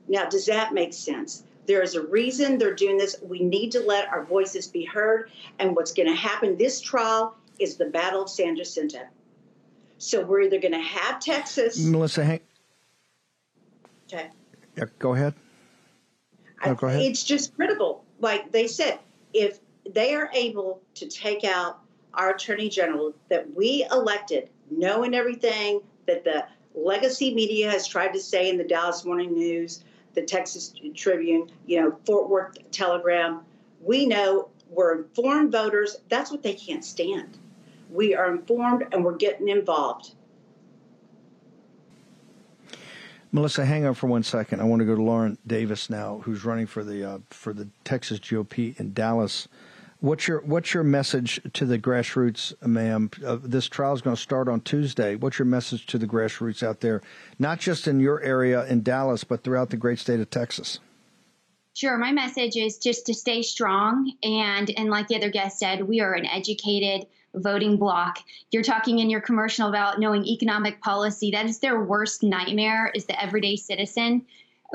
Now, 0.08 0.30
does 0.30 0.46
that 0.46 0.74
make 0.74 0.94
sense? 0.94 1.44
There 1.66 1.82
is 1.82 1.96
a 1.96 2.02
reason 2.02 2.58
they're 2.58 2.76
doing 2.76 2.98
this. 2.98 3.16
We 3.22 3.40
need 3.40 3.72
to 3.72 3.80
let 3.80 4.08
our 4.10 4.24
voices 4.24 4.68
be 4.68 4.86
heard. 4.86 5.32
And 5.60 5.76
what's 5.76 5.94
going 5.94 6.08
to 6.08 6.16
happen 6.16 6.58
this 6.58 6.80
trial 6.80 7.36
is 7.60 7.76
the 7.76 7.86
Battle 7.86 8.22
of 8.22 8.30
San 8.30 8.56
Jacinto. 8.56 9.02
So 9.98 10.24
we're 10.24 10.44
either 10.44 10.60
going 10.60 10.74
to 10.74 10.80
have 10.80 11.20
Texas. 11.20 11.84
Melissa, 11.84 12.24
hang. 12.24 12.40
Okay. 14.08 14.30
Yeah, 14.78 14.86
go 15.00 15.16
ahead. 15.16 15.34
Oh, 16.64 16.70
no, 16.70 16.76
ahead. 16.88 17.02
It's 17.02 17.24
just 17.24 17.56
critical. 17.56 18.04
Like 18.20 18.52
they 18.52 18.68
said, 18.68 19.00
if 19.34 19.60
they 19.90 20.16
are 20.16 20.30
able 20.34 20.82
to 20.96 21.08
take 21.08 21.44
out 21.44 21.80
our 22.14 22.32
attorney 22.32 22.70
general 22.70 23.14
that 23.30 23.54
we 23.56 23.86
elected, 23.92 24.50
knowing 24.72 25.14
everything 25.14 25.82
that 26.08 26.24
the 26.24 26.46
legacy 26.74 27.34
media 27.34 27.70
has 27.70 27.88
tried 27.88 28.14
to 28.14 28.20
say 28.20 28.50
in 28.50 28.58
the 28.58 28.64
Dallas 28.64 29.06
Morning 29.06 29.34
News, 29.34 29.84
the 30.14 30.22
Texas 30.24 30.74
Tribune, 30.96 31.50
you 31.66 31.80
know, 31.80 31.98
Fort 32.06 32.30
Worth 32.30 32.58
Telegram, 32.72 33.42
we 33.82 34.06
know 34.06 34.50
we're 34.70 35.00
informed 35.00 35.52
voters. 35.52 35.98
That's 36.10 36.32
what 36.32 36.44
they 36.44 36.54
can't 36.54 36.84
stand. 36.84 37.38
We 37.90 38.16
are 38.16 38.32
informed 38.32 38.86
and 38.92 39.06
we're 39.06 39.16
getting 39.16 39.48
involved. 39.48 40.12
Melissa, 43.32 43.66
hang 43.66 43.86
on 43.86 43.94
for 43.94 44.08
one 44.08 44.24
second. 44.24 44.62
I 44.62 44.64
want 44.64 44.80
to 44.80 44.86
go 44.86 44.96
to 44.96 45.02
Lauren 45.02 45.38
Davis 45.46 45.90
now, 45.90 46.20
who's 46.24 46.46
running 46.46 46.66
for 46.66 46.84
the 46.84 47.04
uh, 47.04 47.20
for 47.30 47.54
the 47.54 47.68
Texas 47.84 48.20
GOP 48.20 48.80
in 48.80 48.94
Dallas. 48.94 49.48
What's 50.00 50.28
your 50.28 50.42
what's 50.42 50.74
your 50.74 50.84
message 50.84 51.42
to 51.54 51.66
the 51.66 51.80
grassroots, 51.80 52.54
ma'am? 52.66 53.10
Uh, 53.26 53.38
this 53.42 53.68
trial 53.68 53.94
is 53.94 54.02
going 54.02 54.16
to 54.16 54.22
start 54.22 54.48
on 54.48 54.62
Tuesday. 54.62 55.16
What's 55.16 55.40
your 55.40 55.48
message 55.48 55.88
to 55.88 55.98
the 55.98 56.06
grassroots 56.06 56.62
out 56.62 56.82
there, 56.82 57.02
not 57.40 57.60
just 57.60 57.88
in 57.88 58.00
your 58.00 58.22
area 58.22 58.66
in 58.66 58.84
Dallas, 58.84 59.24
but 59.24 59.44
throughout 59.44 59.72
the 59.72 59.78
great 59.78 60.00
state 60.00 60.20
of 60.20 60.30
Texas? 60.30 60.80
Sure. 61.74 61.98
My 61.98 62.12
message 62.12 62.56
is 62.56 62.78
just 62.78 63.06
to 63.08 63.14
stay 63.14 63.42
strong, 63.42 64.14
and 64.24 64.70
and 64.78 64.90
like 64.90 65.08
the 65.08 65.16
other 65.16 65.32
guest 65.32 65.60
said, 65.60 65.88
we 65.88 66.00
are 66.00 66.14
an 66.14 66.26
educated, 66.28 67.08
voting 67.36 67.78
bloc. 67.78 68.20
You're 68.52 68.64
talking 68.64 69.00
in 69.00 69.10
your 69.10 69.22
commercial 69.22 69.70
about 69.70 70.00
knowing 70.00 70.26
economic 70.26 70.82
policy. 70.82 71.32
That 71.32 71.46
is 71.46 71.60
their 71.60 71.84
worst 71.84 72.24
nightmare 72.24 72.92
is 72.94 73.06
the 73.06 73.22
everyday 73.22 73.56
citizen 73.56 74.26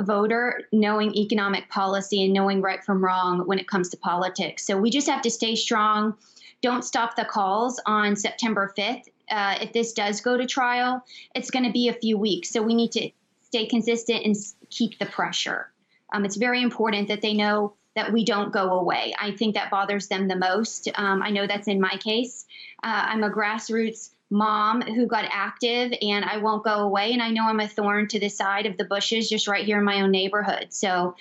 voter 0.00 0.62
knowing 0.72 1.14
economic 1.14 1.68
policy 1.68 2.24
and 2.24 2.32
knowing 2.32 2.62
right 2.62 2.82
from 2.82 3.04
wrong 3.04 3.46
when 3.46 3.58
it 3.58 3.68
comes 3.68 3.88
to 3.90 3.96
politics. 3.98 4.66
So 4.66 4.78
we 4.78 4.90
just 4.90 5.08
have 5.08 5.22
to 5.22 5.30
stay 5.30 5.54
strong. 5.54 6.14
Don't 6.62 6.84
stop 6.84 7.16
the 7.16 7.24
calls 7.24 7.80
on 7.86 8.16
September 8.16 8.72
5th. 8.76 9.08
Uh, 9.30 9.58
if 9.60 9.72
this 9.72 9.92
does 9.92 10.20
go 10.20 10.36
to 10.36 10.46
trial, 10.46 11.04
it's 11.34 11.50
going 11.50 11.64
to 11.64 11.72
be 11.72 11.88
a 11.88 11.92
few 11.92 12.16
weeks. 12.16 12.50
So 12.50 12.62
we 12.62 12.74
need 12.74 12.92
to 12.92 13.10
stay 13.42 13.66
consistent 13.66 14.24
and 14.24 14.36
keep 14.70 14.98
the 14.98 15.06
pressure. 15.06 15.70
Um, 16.12 16.24
it's 16.24 16.36
very 16.36 16.62
important 16.62 17.08
that 17.08 17.22
they 17.22 17.34
know 17.34 17.74
that 17.94 18.12
we 18.12 18.24
don't 18.24 18.52
go 18.52 18.78
away. 18.78 19.14
I 19.18 19.32
think 19.32 19.54
that 19.54 19.70
bothers 19.70 20.08
them 20.08 20.28
the 20.28 20.36
most. 20.36 20.88
Um, 20.94 21.22
I 21.22 21.30
know 21.30 21.46
that's 21.46 21.68
in 21.68 21.80
my 21.80 21.96
case. 21.98 22.46
Uh, 22.82 23.04
I'm 23.06 23.22
a 23.22 23.30
grassroots 23.30 24.10
mom 24.30 24.80
who 24.80 25.06
got 25.06 25.26
active, 25.30 25.92
and 26.00 26.24
I 26.24 26.38
won't 26.38 26.64
go 26.64 26.80
away. 26.80 27.12
And 27.12 27.22
I 27.22 27.30
know 27.30 27.44
I'm 27.44 27.60
a 27.60 27.68
thorn 27.68 28.08
to 28.08 28.18
the 28.18 28.30
side 28.30 28.66
of 28.66 28.76
the 28.76 28.84
bushes 28.84 29.28
just 29.28 29.46
right 29.46 29.64
here 29.64 29.78
in 29.78 29.84
my 29.84 30.00
own 30.00 30.10
neighborhood. 30.10 30.68
So 30.70 31.16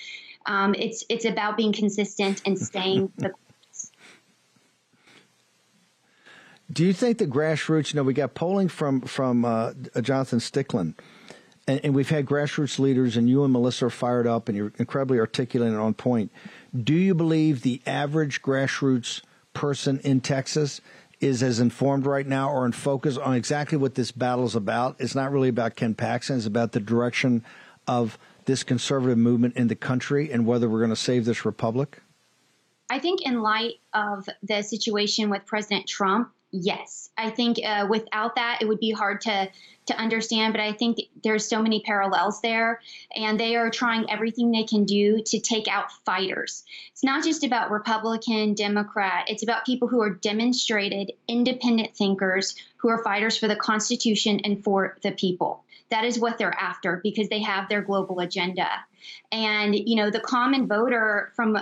um, 0.46 0.74
it's 0.76 1.04
it's 1.10 1.26
about 1.26 1.58
being 1.58 1.74
consistent 1.74 2.42
and 2.46 2.58
staying 2.58 3.12
the 3.18 3.34
Do 6.72 6.86
you 6.86 6.94
think 6.94 7.18
the 7.18 7.28
grassroots? 7.28 7.94
You 7.94 7.98
know, 7.98 8.04
we 8.04 8.14
got 8.14 8.34
polling 8.34 8.70
from 8.70 9.02
from 9.02 9.44
uh, 9.44 9.74
Jonathan 10.02 10.40
Stickland, 10.40 10.96
and, 11.72 11.86
and, 11.86 11.96
we've 11.96 12.10
had 12.10 12.26
grassroots 12.26 12.80
leaders, 12.80 13.16
and 13.16 13.30
you 13.30 13.44
and 13.44 13.54
Melissa 13.54 13.86
are 13.86 13.90
fired 13.90 14.28
up, 14.28 14.50
and 14.50 14.58
you're 14.58 14.74
incredibly 14.78 15.20
articulate 15.20 15.70
and 15.70 15.80
on 15.80 15.94
point. 15.94 16.32
Do 16.78 16.94
you 16.94 17.14
believe 17.14 17.62
the 17.62 17.82
average 17.86 18.42
grassroots 18.42 19.22
person 19.54 20.00
in 20.04 20.20
Texas 20.20 20.82
is 21.22 21.42
as 21.42 21.60
informed 21.60 22.06
right 22.06 22.28
now 22.28 22.52
or 22.52 22.66
in 22.66 22.74
focus 22.74 23.18
on 23.18 23.36
exactly 23.36 23.78
what 23.78 23.96
this 23.96 24.12
battle 24.12 24.46
is 24.46 24.56
about? 24.56 24.98
It's 25.00 25.16
not 25.16 25.32
really 25.32 25.50
about 25.50 25.76
Ken 25.76 25.94
Paxton. 25.94 26.38
It's 26.38 26.46
about 26.46 26.74
the 26.74 26.80
direction 26.82 27.46
of 27.88 28.18
this 28.46 28.64
conservative 28.64 29.18
movement 29.18 29.56
in 29.56 29.68
the 29.68 29.76
country 29.76 30.32
and 30.32 30.46
whether 30.46 30.68
we're 30.68 30.80
going 30.80 30.90
to 30.90 30.96
save 30.96 31.24
this 31.24 31.46
republic. 31.46 32.02
I 32.90 33.00
think, 33.00 33.22
in 33.22 33.42
light 33.42 33.76
of 33.94 34.28
the 34.44 34.62
situation 34.64 35.30
with 35.30 35.46
President 35.46 35.88
Trump, 35.88 36.32
yes. 36.52 37.10
I 37.18 37.30
think 37.30 37.58
uh, 37.66 37.88
without 37.90 38.36
that, 38.36 38.60
it 38.62 38.68
would 38.68 38.80
be 38.80 38.92
hard 38.92 39.22
to 39.22 39.50
to 39.88 39.98
understand. 39.98 40.54
But 40.54 40.62
I 40.62 40.74
think 40.74 41.00
there's 41.24 41.48
so 41.48 41.62
many 41.62 41.82
parallels 41.82 42.42
there, 42.42 42.82
and 43.16 43.40
they 43.40 43.56
are 43.56 43.70
trying 43.70 44.10
everything 44.10 44.52
they 44.52 44.64
can 44.64 44.86
do 44.86 45.22
to 45.24 45.40
take 45.40 45.68
out 45.68 45.92
fighters. 46.06 46.64
It's 46.92 47.04
not 47.04 47.24
just 47.24 47.44
about 47.44 47.72
Republican, 47.72 48.54
Democrat. 48.54 49.26
It's 49.28 49.44
about 49.44 49.66
people 49.66 49.88
who 49.88 50.02
are 50.02 50.12
demonstrated 50.12 51.14
independent 51.28 51.96
thinkers 51.96 52.56
who 52.78 52.90
are 52.90 53.04
fighters 53.04 53.38
for 53.38 53.48
the 53.48 53.56
Constitution 53.56 54.40
and 54.44 54.64
for 54.64 54.98
the 55.02 55.12
people. 55.12 55.64
That 55.90 56.06
is 56.06 56.20
what 56.20 56.38
they're 56.38 56.58
after 56.58 57.02
because 57.04 57.28
they 57.30 57.42
have 57.42 57.68
their 57.68 57.82
global 57.82 58.20
agenda. 58.20 58.70
And, 59.32 59.76
you 59.76 59.96
know, 59.96 60.10
the 60.10 60.20
common 60.22 60.68
voter 60.68 61.32
from 61.36 61.58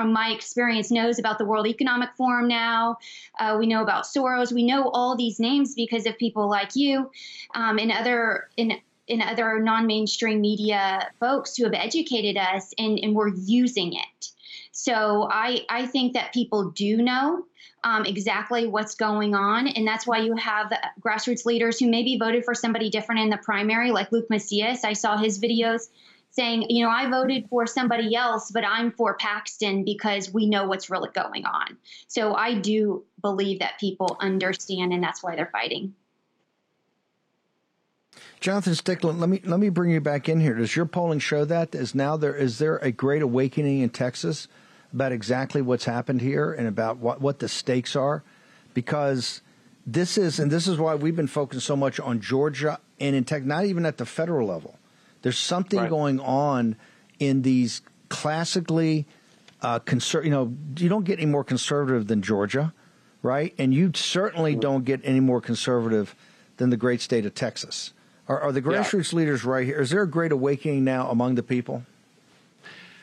from 0.00 0.14
my 0.14 0.30
experience, 0.30 0.90
knows 0.90 1.18
about 1.18 1.36
the 1.36 1.44
World 1.44 1.66
Economic 1.66 2.08
Forum 2.16 2.48
now. 2.48 2.96
Uh, 3.38 3.56
we 3.58 3.66
know 3.66 3.82
about 3.82 4.04
Soros. 4.04 4.50
We 4.50 4.64
know 4.64 4.88
all 4.88 5.14
these 5.14 5.38
names 5.38 5.74
because 5.74 6.06
of 6.06 6.16
people 6.16 6.48
like 6.48 6.74
you 6.74 7.10
um, 7.54 7.78
and 7.78 7.92
other 7.92 8.48
in 8.56 9.20
other 9.20 9.58
non-mainstream 9.58 10.40
media 10.40 11.10
folks 11.18 11.54
who 11.54 11.64
have 11.64 11.74
educated 11.74 12.38
us 12.38 12.72
and, 12.78 12.98
and 13.00 13.14
we're 13.14 13.34
using 13.34 13.92
it. 13.92 14.30
So 14.72 15.28
I, 15.30 15.66
I 15.68 15.86
think 15.86 16.14
that 16.14 16.32
people 16.32 16.70
do 16.70 16.96
know 16.96 17.44
um, 17.84 18.06
exactly 18.06 18.68
what's 18.68 18.94
going 18.94 19.34
on. 19.34 19.66
And 19.66 19.86
that's 19.86 20.06
why 20.06 20.18
you 20.18 20.34
have 20.36 20.72
grassroots 21.00 21.44
leaders 21.44 21.78
who 21.78 21.90
maybe 21.90 22.16
voted 22.18 22.44
for 22.46 22.54
somebody 22.54 22.88
different 22.88 23.20
in 23.20 23.28
the 23.28 23.36
primary, 23.36 23.90
like 23.90 24.12
Luke 24.12 24.30
Macias. 24.30 24.82
I 24.82 24.94
saw 24.94 25.18
his 25.18 25.38
videos 25.38 25.88
saying, 26.30 26.66
you 26.68 26.84
know, 26.84 26.90
I 26.90 27.08
voted 27.10 27.48
for 27.48 27.66
somebody 27.66 28.14
else, 28.14 28.50
but 28.50 28.64
I'm 28.64 28.92
for 28.92 29.14
Paxton 29.14 29.84
because 29.84 30.32
we 30.32 30.46
know 30.46 30.66
what's 30.66 30.90
really 30.90 31.10
going 31.10 31.44
on. 31.44 31.76
So 32.06 32.34
I 32.34 32.54
do 32.54 33.04
believe 33.20 33.58
that 33.60 33.78
people 33.80 34.16
understand, 34.20 34.92
and 34.92 35.02
that's 35.02 35.22
why 35.22 35.36
they're 35.36 35.50
fighting. 35.52 35.94
Jonathan 38.40 38.72
Stickland, 38.72 39.18
let 39.18 39.28
me 39.28 39.40
let 39.44 39.60
me 39.60 39.68
bring 39.68 39.90
you 39.90 40.00
back 40.00 40.28
in 40.28 40.40
here. 40.40 40.54
Does 40.54 40.74
your 40.74 40.86
polling 40.86 41.18
show 41.18 41.44
that? 41.44 41.74
Is 41.74 41.94
now 41.94 42.16
there 42.16 42.34
is 42.34 42.58
there 42.58 42.78
a 42.78 42.90
great 42.90 43.20
awakening 43.20 43.80
in 43.80 43.90
Texas 43.90 44.48
about 44.94 45.12
exactly 45.12 45.60
what's 45.60 45.84
happened 45.84 46.22
here 46.22 46.52
and 46.52 46.66
about 46.66 46.96
what, 46.96 47.20
what 47.20 47.38
the 47.38 47.48
stakes 47.48 47.94
are? 47.94 48.24
Because 48.72 49.42
this 49.86 50.16
is 50.16 50.38
and 50.38 50.50
this 50.50 50.66
is 50.66 50.78
why 50.78 50.94
we've 50.94 51.16
been 51.16 51.26
focused 51.26 51.66
so 51.66 51.76
much 51.76 52.00
on 52.00 52.20
Georgia 52.20 52.80
and 52.98 53.14
in 53.14 53.24
tech, 53.24 53.44
not 53.44 53.66
even 53.66 53.84
at 53.84 53.98
the 53.98 54.06
federal 54.06 54.48
level. 54.48 54.79
There's 55.22 55.38
something 55.38 55.80
right. 55.80 55.90
going 55.90 56.20
on 56.20 56.76
in 57.18 57.42
these 57.42 57.82
classically 58.08 59.06
uh, 59.62 59.80
conser- 59.80 60.24
You 60.24 60.30
know, 60.30 60.54
you 60.76 60.88
don't 60.88 61.04
get 61.04 61.18
any 61.18 61.30
more 61.30 61.44
conservative 61.44 62.06
than 62.06 62.22
Georgia, 62.22 62.72
right? 63.22 63.54
And 63.58 63.74
you 63.74 63.92
certainly 63.94 64.56
don't 64.56 64.84
get 64.84 65.00
any 65.04 65.20
more 65.20 65.40
conservative 65.40 66.14
than 66.56 66.70
the 66.70 66.76
great 66.76 67.00
state 67.00 67.26
of 67.26 67.34
Texas. 67.34 67.92
Are, 68.28 68.40
are 68.40 68.52
the 68.52 68.62
grassroots 68.62 69.12
yeah. 69.12 69.18
leaders 69.18 69.44
right 69.44 69.66
here? 69.66 69.80
Is 69.80 69.90
there 69.90 70.02
a 70.02 70.08
great 70.08 70.32
awakening 70.32 70.84
now 70.84 71.10
among 71.10 71.34
the 71.34 71.42
people? 71.42 71.82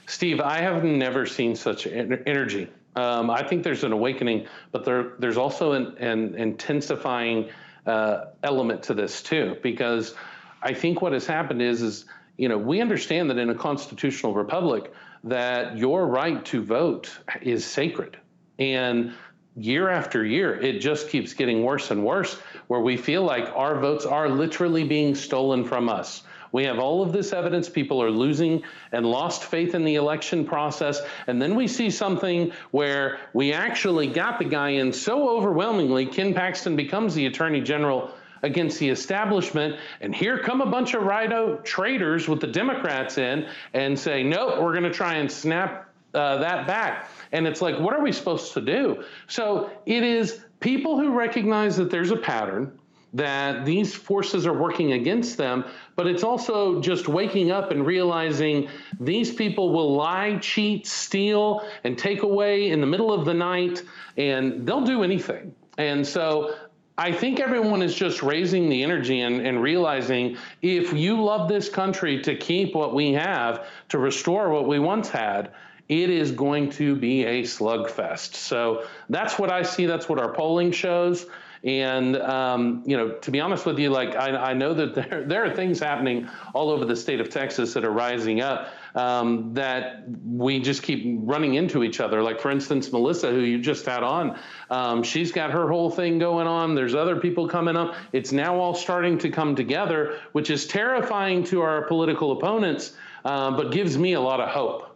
Steve, 0.07 0.39
I 0.39 0.59
have 0.59 0.84
never 0.84 1.26
seen 1.26 1.55
such 1.55 1.86
energy. 1.86 2.70
Um, 2.95 3.30
I 3.30 3.43
think 3.43 3.63
there's 3.63 3.84
an 3.84 3.91
awakening, 3.91 4.47
but 4.72 4.86
there, 4.86 5.11
there's 5.20 5.38
also 5.38 5.74
an, 5.74 5.97
an 5.97 6.36
intensifying 6.36 7.49
uh, 7.86 8.26
element 8.41 8.84
to 8.84 8.93
this 8.93 9.22
too, 9.22 9.57
because 9.61 10.15
I 10.61 10.73
think 10.73 11.01
what 11.01 11.13
has 11.13 11.25
happened 11.25 11.61
is 11.61 11.81
is 11.81 12.05
you 12.37 12.49
know 12.49 12.57
we 12.57 12.81
understand 12.81 13.29
that 13.29 13.37
in 13.37 13.49
a 13.49 13.55
constitutional 13.55 14.33
republic 14.33 14.91
that 15.23 15.77
your 15.77 16.07
right 16.07 16.43
to 16.45 16.63
vote 16.63 17.09
is 17.41 17.65
sacred. 17.65 18.17
And 18.59 19.13
year 19.55 19.89
after 19.89 20.23
year, 20.23 20.55
it 20.55 20.79
just 20.79 21.09
keeps 21.09 21.33
getting 21.33 21.63
worse 21.63 21.91
and 21.91 22.05
worse, 22.05 22.35
where 22.67 22.79
we 22.79 22.97
feel 22.97 23.23
like 23.23 23.51
our 23.55 23.79
votes 23.79 24.05
are 24.05 24.29
literally 24.29 24.83
being 24.83 25.15
stolen 25.15 25.63
from 25.63 25.89
us. 25.89 26.23
We 26.51 26.63
have 26.63 26.79
all 26.79 27.01
of 27.01 27.11
this 27.11 27.33
evidence. 27.33 27.67
People 27.67 28.01
are 28.01 28.09
losing 28.09 28.63
and 28.91 29.05
lost 29.05 29.43
faith 29.43 29.75
in 29.75 29.83
the 29.83 29.95
election 29.95 30.45
process. 30.45 31.01
And 31.27 31.41
then 31.41 31.55
we 31.55 31.67
see 31.67 31.89
something 31.89 32.53
where 32.71 33.19
we 33.33 33.51
actually 33.51 34.07
got 34.07 34.39
the 34.39 34.45
guy 34.45 34.69
in 34.69 34.93
so 34.93 35.29
overwhelmingly, 35.29 36.05
Ken 36.05 36.33
Paxton 36.33 36.75
becomes 36.75 37.15
the 37.15 37.25
attorney 37.25 37.61
general 37.61 38.11
against 38.43 38.79
the 38.79 38.89
establishment. 38.89 39.77
And 40.01 40.13
here 40.13 40.39
come 40.39 40.61
a 40.61 40.65
bunch 40.65 40.93
of 40.93 41.03
RINO 41.03 41.57
traitors 41.63 42.27
with 42.27 42.41
the 42.41 42.47
Democrats 42.47 43.17
in 43.17 43.47
and 43.73 43.97
say, 43.97 44.23
nope, 44.23 44.61
we're 44.61 44.73
going 44.73 44.83
to 44.83 44.93
try 44.93 45.15
and 45.15 45.31
snap 45.31 45.93
uh, 46.13 46.38
that 46.38 46.67
back. 46.67 47.09
And 47.31 47.45
it's 47.45 47.61
like, 47.61 47.79
what 47.79 47.93
are 47.93 48.01
we 48.01 48.11
supposed 48.11 48.53
to 48.53 48.61
do? 48.61 49.03
So 49.27 49.69
it 49.85 50.03
is 50.03 50.43
people 50.59 50.99
who 50.99 51.11
recognize 51.13 51.77
that 51.77 51.91
there's 51.91 52.11
a 52.11 52.17
pattern 52.17 52.79
that 53.13 53.65
these 53.65 53.95
forces 53.95 54.45
are 54.45 54.53
working 54.53 54.93
against 54.93 55.38
them, 55.38 55.63
but 55.95 56.07
it's 56.07 56.23
also 56.23 56.81
just 56.81 57.07
waking 57.07 57.51
up 57.51 57.71
and 57.71 57.85
realizing 57.85 58.67
these 58.99 59.33
people 59.33 59.71
will 59.71 59.95
lie, 59.95 60.38
cheat, 60.38 60.85
steal, 60.85 61.65
and 61.83 61.97
take 61.97 62.23
away 62.23 62.69
in 62.69 62.81
the 62.81 62.85
middle 62.85 63.13
of 63.13 63.25
the 63.25 63.33
night, 63.33 63.81
and 64.17 64.67
they'll 64.67 64.81
do 64.81 65.03
anything. 65.03 65.55
And 65.77 66.05
so 66.05 66.55
I 66.99 67.11
think 67.11 67.39
everyone 67.39 67.83
is 67.83 67.93
just 67.93 68.23
raising 68.23 68.69
the 68.69 68.83
energy 68.83 69.21
and, 69.21 69.45
and, 69.45 69.61
realizing 69.61 70.37
if 70.63 70.93
you 70.93 71.21
love 71.21 71.47
this 71.47 71.69
country 71.69 72.21
to 72.23 72.35
keep 72.35 72.73
what 72.73 72.95
we 72.95 73.13
have, 73.13 73.67
to 73.89 73.99
restore 73.99 74.49
what 74.49 74.67
we 74.67 74.79
once 74.79 75.07
had, 75.07 75.53
it 75.89 76.09
is 76.09 76.31
going 76.31 76.71
to 76.71 76.95
be 76.95 77.23
a 77.23 77.43
slugfest. 77.43 78.33
So 78.33 78.85
that's 79.09 79.37
what 79.37 79.51
I 79.51 79.61
see. 79.61 79.85
That's 79.85 80.09
what 80.09 80.19
our 80.19 80.33
polling 80.33 80.71
shows. 80.71 81.27
And 81.63 82.15
um, 82.17 82.83
you 82.85 82.95
know, 82.97 83.11
to 83.11 83.31
be 83.31 83.39
honest 83.39 83.65
with 83.65 83.79
you, 83.79 83.89
like 83.89 84.15
I, 84.15 84.51
I, 84.51 84.53
know 84.53 84.73
that 84.73 84.93
there 84.93 85.23
there 85.27 85.45
are 85.45 85.55
things 85.55 85.79
happening 85.79 86.29
all 86.53 86.69
over 86.69 86.85
the 86.85 86.95
state 86.95 87.19
of 87.19 87.29
Texas 87.29 87.73
that 87.73 87.83
are 87.83 87.91
rising 87.91 88.41
up 88.41 88.69
um, 88.95 89.53
that 89.53 90.03
we 90.25 90.59
just 90.59 90.83
keep 90.83 91.19
running 91.21 91.55
into 91.55 91.83
each 91.83 91.99
other. 91.99 92.21
Like 92.21 92.39
for 92.39 92.51
instance, 92.51 92.91
Melissa, 92.91 93.31
who 93.31 93.39
you 93.39 93.59
just 93.59 93.85
had 93.85 94.03
on, 94.03 94.39
um, 94.69 95.03
she's 95.03 95.31
got 95.31 95.51
her 95.51 95.67
whole 95.67 95.89
thing 95.89 96.19
going 96.19 96.47
on. 96.47 96.75
There's 96.75 96.95
other 96.95 97.15
people 97.15 97.47
coming 97.47 97.75
up. 97.75 97.95
It's 98.13 98.31
now 98.31 98.59
all 98.59 98.75
starting 98.75 99.17
to 99.19 99.29
come 99.29 99.55
together, 99.55 100.19
which 100.33 100.49
is 100.49 100.67
terrifying 100.67 101.43
to 101.45 101.61
our 101.61 101.83
political 101.83 102.33
opponents, 102.33 102.93
uh, 103.25 103.51
but 103.51 103.71
gives 103.71 103.97
me 103.97 104.13
a 104.13 104.21
lot 104.21 104.39
of 104.39 104.49
hope. 104.49 104.86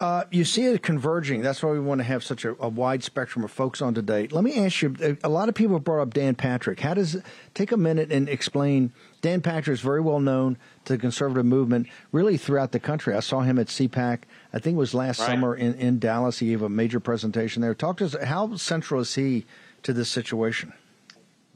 Uh, 0.00 0.24
you 0.30 0.46
see 0.46 0.64
it 0.64 0.82
converging. 0.82 1.42
That's 1.42 1.62
why 1.62 1.72
we 1.72 1.80
want 1.80 1.98
to 1.98 2.04
have 2.04 2.24
such 2.24 2.46
a, 2.46 2.56
a, 2.58 2.70
wide 2.70 3.04
spectrum 3.04 3.44
of 3.44 3.50
folks 3.50 3.82
on 3.82 3.92
today. 3.92 4.28
Let 4.28 4.42
me 4.44 4.56
ask 4.58 4.80
you: 4.80 5.18
a 5.22 5.28
lot 5.28 5.50
of 5.50 5.54
people 5.54 5.78
brought 5.78 6.00
up 6.00 6.14
Dan 6.14 6.34
Patrick. 6.34 6.80
How 6.80 6.94
does 6.94 7.18
take 7.52 7.70
a 7.70 7.76
minute 7.76 8.10
and 8.10 8.26
explain? 8.26 8.92
Dan 9.20 9.42
Patrick 9.42 9.74
is 9.74 9.82
very 9.82 10.00
well 10.00 10.18
known 10.18 10.56
to 10.86 10.94
the 10.94 10.98
conservative 10.98 11.44
movement, 11.44 11.86
really 12.12 12.38
throughout 12.38 12.72
the 12.72 12.80
country. 12.80 13.14
I 13.14 13.20
saw 13.20 13.40
him 13.40 13.58
at 13.58 13.66
CPAC. 13.66 14.20
I 14.54 14.58
think 14.58 14.76
it 14.76 14.78
was 14.78 14.94
last 14.94 15.20
right. 15.20 15.26
summer 15.26 15.54
in, 15.54 15.74
in 15.74 15.98
Dallas. 15.98 16.38
He 16.38 16.46
gave 16.46 16.62
a 16.62 16.70
major 16.70 16.98
presentation 16.98 17.60
there. 17.60 17.74
Talk 17.74 17.98
to 17.98 18.06
us. 18.06 18.16
How 18.24 18.56
central 18.56 19.02
is 19.02 19.14
he 19.14 19.44
to 19.82 19.92
this 19.92 20.08
situation? 20.08 20.72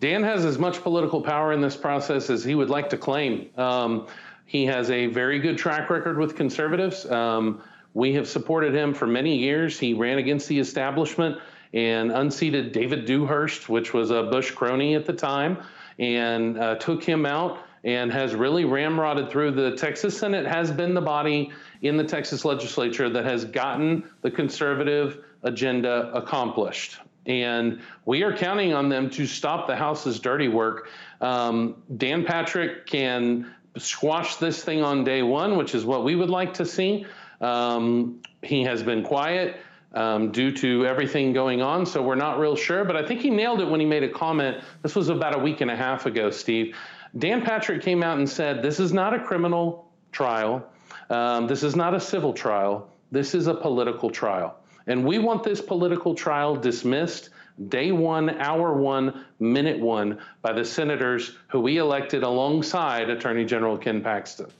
Dan 0.01 0.23
has 0.23 0.45
as 0.45 0.59
much 0.59 0.83
political 0.83 1.23
power 1.23 1.55
in 1.55 1.63
this 1.63 1.77
process 1.77 2.29
as 2.29 2.45
he 2.45 2.55
would 2.55 2.69
like 2.69 2.91
to 2.91 2.99
claim. 2.99 3.49
Um, 3.57 4.07
he 4.45 4.67
has 4.67 4.91
a 4.91 5.07
very 5.07 5.39
good 5.39 5.57
track 5.57 5.89
record 5.89 6.19
with 6.19 6.37
conservatives. 6.37 7.07
Um, 7.07 7.63
we 7.95 8.13
have 8.15 8.29
supported 8.29 8.75
him 8.75 8.93
for 8.93 9.07
many 9.07 9.39
years. 9.39 9.79
He 9.79 9.95
ran 9.95 10.19
against 10.19 10.49
the 10.49 10.59
establishment 10.59 11.39
and 11.73 12.13
unseated 12.13 12.73
David 12.73 13.07
Dewhurst, 13.07 13.69
which 13.69 13.95
was 13.95 14.11
a 14.11 14.25
Bush 14.25 14.51
crony 14.51 14.95
at 14.95 15.07
the 15.07 15.13
time, 15.13 15.59
and 15.99 16.59
uh, 16.59 16.75
took 16.77 17.03
him 17.03 17.25
out 17.25 17.59
and 17.85 18.11
has 18.13 18.35
really 18.35 18.65
ramrodded 18.65 19.31
through 19.31 19.53
the 19.53 19.77
Texas 19.77 20.17
Senate 20.17 20.47
has 20.47 20.71
been 20.71 20.95
the 20.95 21.01
body 21.01 21.51
in 21.83 21.97
the 21.97 22.05
Texas 22.05 22.45
legislature 22.45 23.11
that 23.11 23.25
has 23.25 23.45
gotten 23.45 24.09
the 24.23 24.31
conservative 24.31 25.23
agenda 25.43 26.11
accomplished. 26.15 26.99
And 27.27 27.81
we 28.07 28.23
are 28.23 28.35
counting 28.35 28.73
on 28.73 28.89
them 28.89 29.11
to 29.11 29.27
stop 29.27 29.67
the 29.67 29.77
House's 29.77 30.19
dirty 30.19 30.49
work. 30.49 30.89
Um, 31.21 31.83
Dan 31.97 32.25
Patrick 32.25 32.87
can 32.87 33.55
squash 33.77 34.37
this 34.37 34.63
thing 34.63 34.83
on 34.83 35.05
day 35.05 35.23
one, 35.23 35.57
which 35.57 35.75
is 35.75 35.85
what 35.85 36.05
we 36.05 36.17
would 36.17 36.31
like 36.31 36.55
to 36.55 36.67
see. 36.67 37.07
Um, 37.41 38.21
he 38.43 38.63
has 38.65 38.83
been 38.83 39.03
quiet 39.03 39.57
um, 39.95 40.33
due 40.33 40.51
to 40.53 40.87
everything 40.87 41.33
going 41.33 41.63
on, 41.63 41.87
so 41.87 42.03
we're 42.03 42.15
not 42.15 42.39
real 42.39 42.57
sure. 42.57 42.85
But 42.85 42.97
I 42.97 43.07
think 43.07 43.21
he 43.21 43.31
nailed 43.31 43.61
it 43.61 43.69
when 43.69 43.81
he 43.81 43.87
made 43.87 44.03
a 44.03 44.09
comment. 44.09 44.63
This 44.83 44.95
was 44.95 45.09
about 45.09 45.35
a 45.35 45.39
week 45.39 45.61
and 45.61 45.71
a 45.71 45.77
half 45.77 46.07
ago, 46.07 46.31
Steve. 46.31 46.77
Dan 47.19 47.43
Patrick 47.43 47.83
came 47.83 48.03
out 48.03 48.19
and 48.19 48.29
said, 48.29 48.63
This 48.63 48.81
is 48.81 48.93
not 48.93 49.15
a 49.15 49.21
criminal 49.21 49.91
trial. 50.11 50.67
Um, 51.11 51.47
this 51.47 51.63
is 51.63 51.77
not 51.77 51.95
a 51.95 52.01
civil 52.01 52.33
trial. 52.33 52.89
This 53.13 53.35
is 53.35 53.47
a 53.47 53.55
political 53.55 54.11
trial. 54.11 54.57
And 54.87 55.05
we 55.05 55.19
want 55.19 55.45
this 55.45 55.61
political 55.61 56.15
trial 56.15 56.57
dismissed 56.57 57.31
day 57.69 57.93
one, 57.93 58.31
hour 58.41 58.75
one, 58.75 59.25
minute 59.39 59.79
one 59.79 60.19
by 60.43 60.53
the 60.53 60.65
senators 60.65 61.37
who 61.49 61.61
we 61.61 61.79
elected 61.79 62.23
alongside 62.23 63.09
Attorney 63.09 63.45
General 63.45 63.79
Ken 63.79 64.03
Paxton. 64.03 64.51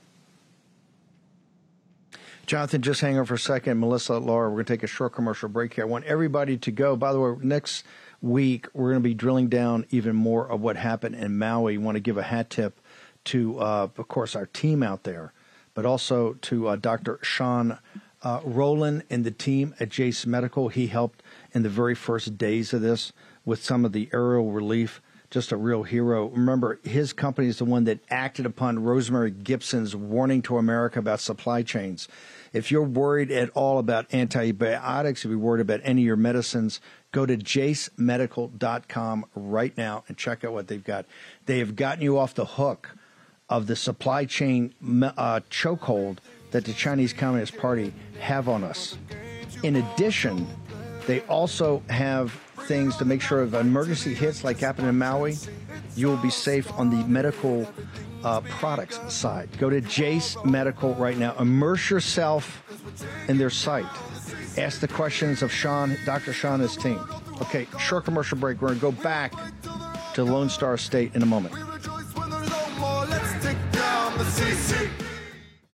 Jonathan, 2.45 2.81
just 2.81 3.01
hang 3.01 3.17
on 3.17 3.25
for 3.25 3.33
a 3.33 3.39
second. 3.39 3.79
Melissa, 3.79 4.17
Laura, 4.17 4.49
we're 4.49 4.57
going 4.57 4.65
to 4.65 4.73
take 4.73 4.83
a 4.83 4.87
short 4.87 5.13
commercial 5.13 5.49
break 5.49 5.73
here. 5.73 5.83
I 5.83 5.87
want 5.87 6.05
everybody 6.05 6.57
to 6.57 6.71
go. 6.71 6.95
By 6.95 7.11
the 7.11 7.19
way, 7.19 7.35
next 7.41 7.83
week, 8.21 8.67
we're 8.73 8.91
going 8.91 9.01
to 9.01 9.09
be 9.09 9.13
drilling 9.15 9.47
down 9.47 9.85
even 9.89 10.15
more 10.15 10.49
of 10.49 10.61
what 10.61 10.75
happened 10.75 11.15
in 11.15 11.37
Maui. 11.37 11.77
want 11.77 11.95
to 11.95 11.99
give 11.99 12.17
a 12.17 12.23
hat 12.23 12.51
tip 12.51 12.79
to, 13.25 13.59
uh, 13.59 13.87
of 13.97 14.07
course, 14.07 14.35
our 14.35 14.45
team 14.45 14.83
out 14.83 15.03
there, 15.03 15.33
but 15.73 15.85
also 15.85 16.33
to 16.33 16.67
uh, 16.67 16.75
Dr. 16.75 17.19
Sean 17.23 17.79
uh, 18.21 18.41
Rowland 18.43 19.03
and 19.09 19.23
the 19.23 19.31
team 19.31 19.73
at 19.79 19.89
Jase 19.89 20.25
Medical. 20.25 20.69
He 20.69 20.87
helped 20.87 21.23
in 21.53 21.63
the 21.63 21.69
very 21.69 21.95
first 21.95 22.37
days 22.37 22.73
of 22.73 22.81
this 22.81 23.11
with 23.43 23.63
some 23.63 23.85
of 23.85 23.91
the 23.91 24.09
aerial 24.13 24.51
relief 24.51 25.01
just 25.35 25.51
a 25.51 25.57
real 25.57 25.83
hero. 25.83 26.27
Remember, 26.27 26.79
his 26.85 27.11
company 27.11 27.49
is 27.49 27.57
the 27.57 27.65
one 27.65 27.83
that 27.83 27.99
acted 28.09 28.45
upon 28.45 28.81
Rosemary 28.81 29.31
Gibson's 29.31 29.93
warning 29.93 30.41
to 30.43 30.57
America 30.57 30.97
about 30.97 31.19
supply 31.19 31.61
chains. 31.61 32.07
If 32.53 32.71
you're 32.71 32.81
worried 32.81 33.31
at 33.31 33.49
all 33.49 33.77
about 33.77 34.13
antibiotics, 34.13 35.25
if 35.25 35.29
you're 35.29 35.37
worried 35.37 35.59
about 35.59 35.81
any 35.83 36.03
of 36.03 36.05
your 36.05 36.15
medicines, 36.15 36.79
go 37.11 37.25
to 37.25 37.35
jasemedical.com 37.35 39.25
right 39.35 39.77
now 39.77 40.05
and 40.07 40.15
check 40.15 40.45
out 40.45 40.53
what 40.53 40.69
they've 40.69 40.81
got. 40.81 41.05
They 41.47 41.59
have 41.59 41.75
gotten 41.75 42.01
you 42.01 42.17
off 42.17 42.33
the 42.33 42.45
hook 42.45 42.95
of 43.49 43.67
the 43.67 43.75
supply 43.75 44.23
chain 44.23 44.73
uh, 45.03 45.41
chokehold 45.51 46.19
that 46.51 46.63
the 46.63 46.71
Chinese 46.71 47.11
Communist 47.11 47.57
Party 47.57 47.93
have 48.21 48.47
on 48.47 48.63
us. 48.63 48.97
In 49.63 49.75
addition, 49.75 50.47
they 51.07 51.21
also 51.21 51.83
have 51.89 52.31
things 52.67 52.97
to 52.97 53.05
make 53.05 53.21
sure 53.21 53.43
if 53.43 53.53
emergency 53.53 54.13
hits, 54.13 54.43
like 54.43 54.59
happened 54.59 54.87
in 54.87 54.97
Maui, 54.97 55.35
you 55.95 56.07
will 56.07 56.17
be 56.17 56.29
safe 56.29 56.71
on 56.73 56.89
the 56.89 57.07
medical 57.07 57.67
uh, 58.23 58.41
products 58.41 58.99
side. 59.13 59.49
Go 59.59 59.69
to 59.69 59.81
Jase 59.81 60.35
Medical 60.43 60.95
right 60.95 61.17
now. 61.17 61.35
Immerse 61.37 61.89
yourself 61.89 62.63
in 63.27 63.37
their 63.37 63.49
site. 63.49 63.85
Ask 64.57 64.79
the 64.79 64.87
questions 64.87 65.43
of 65.43 65.51
Sean, 65.51 65.95
Dr. 66.05 66.33
Sean 66.33 66.53
and 66.53 66.63
his 66.63 66.77
team. 66.77 66.99
Okay, 67.41 67.67
short 67.79 68.05
commercial 68.05 68.37
break. 68.37 68.61
We're 68.61 68.69
going 68.69 68.79
to 68.79 68.97
go 68.97 69.03
back 69.03 69.33
to 70.13 70.23
Lone 70.23 70.49
Star 70.49 70.77
State 70.77 71.13
in 71.13 71.21
a 71.21 71.25
moment. 71.25 71.53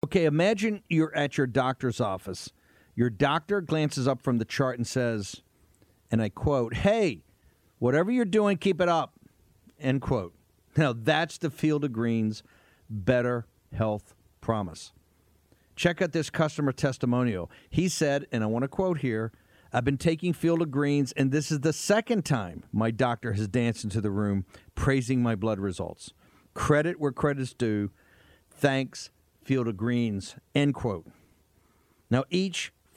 Okay, 0.03 0.25
imagine 0.25 0.83
you're 0.89 1.15
at 1.15 1.37
your 1.37 1.47
doctor's 1.47 2.01
office. 2.01 2.51
Your 3.01 3.09
doctor 3.09 3.61
glances 3.61 4.07
up 4.07 4.21
from 4.21 4.37
the 4.37 4.45
chart 4.45 4.77
and 4.77 4.85
says, 4.85 5.41
and 6.11 6.21
I 6.21 6.29
quote, 6.29 6.75
Hey, 6.75 7.23
whatever 7.79 8.11
you're 8.11 8.25
doing, 8.25 8.57
keep 8.57 8.79
it 8.79 8.87
up. 8.87 9.15
End 9.79 10.03
quote. 10.03 10.35
Now, 10.77 10.93
that's 10.93 11.39
the 11.39 11.49
Field 11.49 11.83
of 11.83 11.93
Greens 11.93 12.43
Better 12.91 13.47
Health 13.73 14.13
Promise. 14.39 14.91
Check 15.75 15.99
out 15.99 16.11
this 16.11 16.29
customer 16.29 16.71
testimonial. 16.71 17.49
He 17.71 17.89
said, 17.89 18.27
and 18.31 18.43
I 18.43 18.45
want 18.45 18.65
to 18.65 18.67
quote 18.67 18.99
here 18.99 19.31
I've 19.73 19.83
been 19.83 19.97
taking 19.97 20.31
Field 20.31 20.61
of 20.61 20.69
Greens, 20.69 21.11
and 21.13 21.31
this 21.31 21.51
is 21.51 21.61
the 21.61 21.73
second 21.73 22.23
time 22.23 22.65
my 22.71 22.91
doctor 22.91 23.33
has 23.33 23.47
danced 23.47 23.83
into 23.83 23.99
the 23.99 24.11
room 24.11 24.45
praising 24.75 25.23
my 25.23 25.33
blood 25.33 25.57
results. 25.57 26.13
Credit 26.53 26.99
where 26.99 27.11
credit's 27.11 27.55
due. 27.55 27.89
Thanks, 28.51 29.09
Field 29.43 29.67
of 29.67 29.75
Greens. 29.75 30.35
End 30.53 30.75
quote. 30.75 31.07
Now, 32.11 32.25
each 32.29 32.71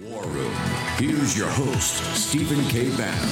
War 0.00 0.24
Room. 0.24 0.52
Here's 0.96 1.36
your 1.36 1.48
host, 1.48 2.02
Stephen 2.16 2.64
K. 2.68 2.88
Bannon. 2.96 3.28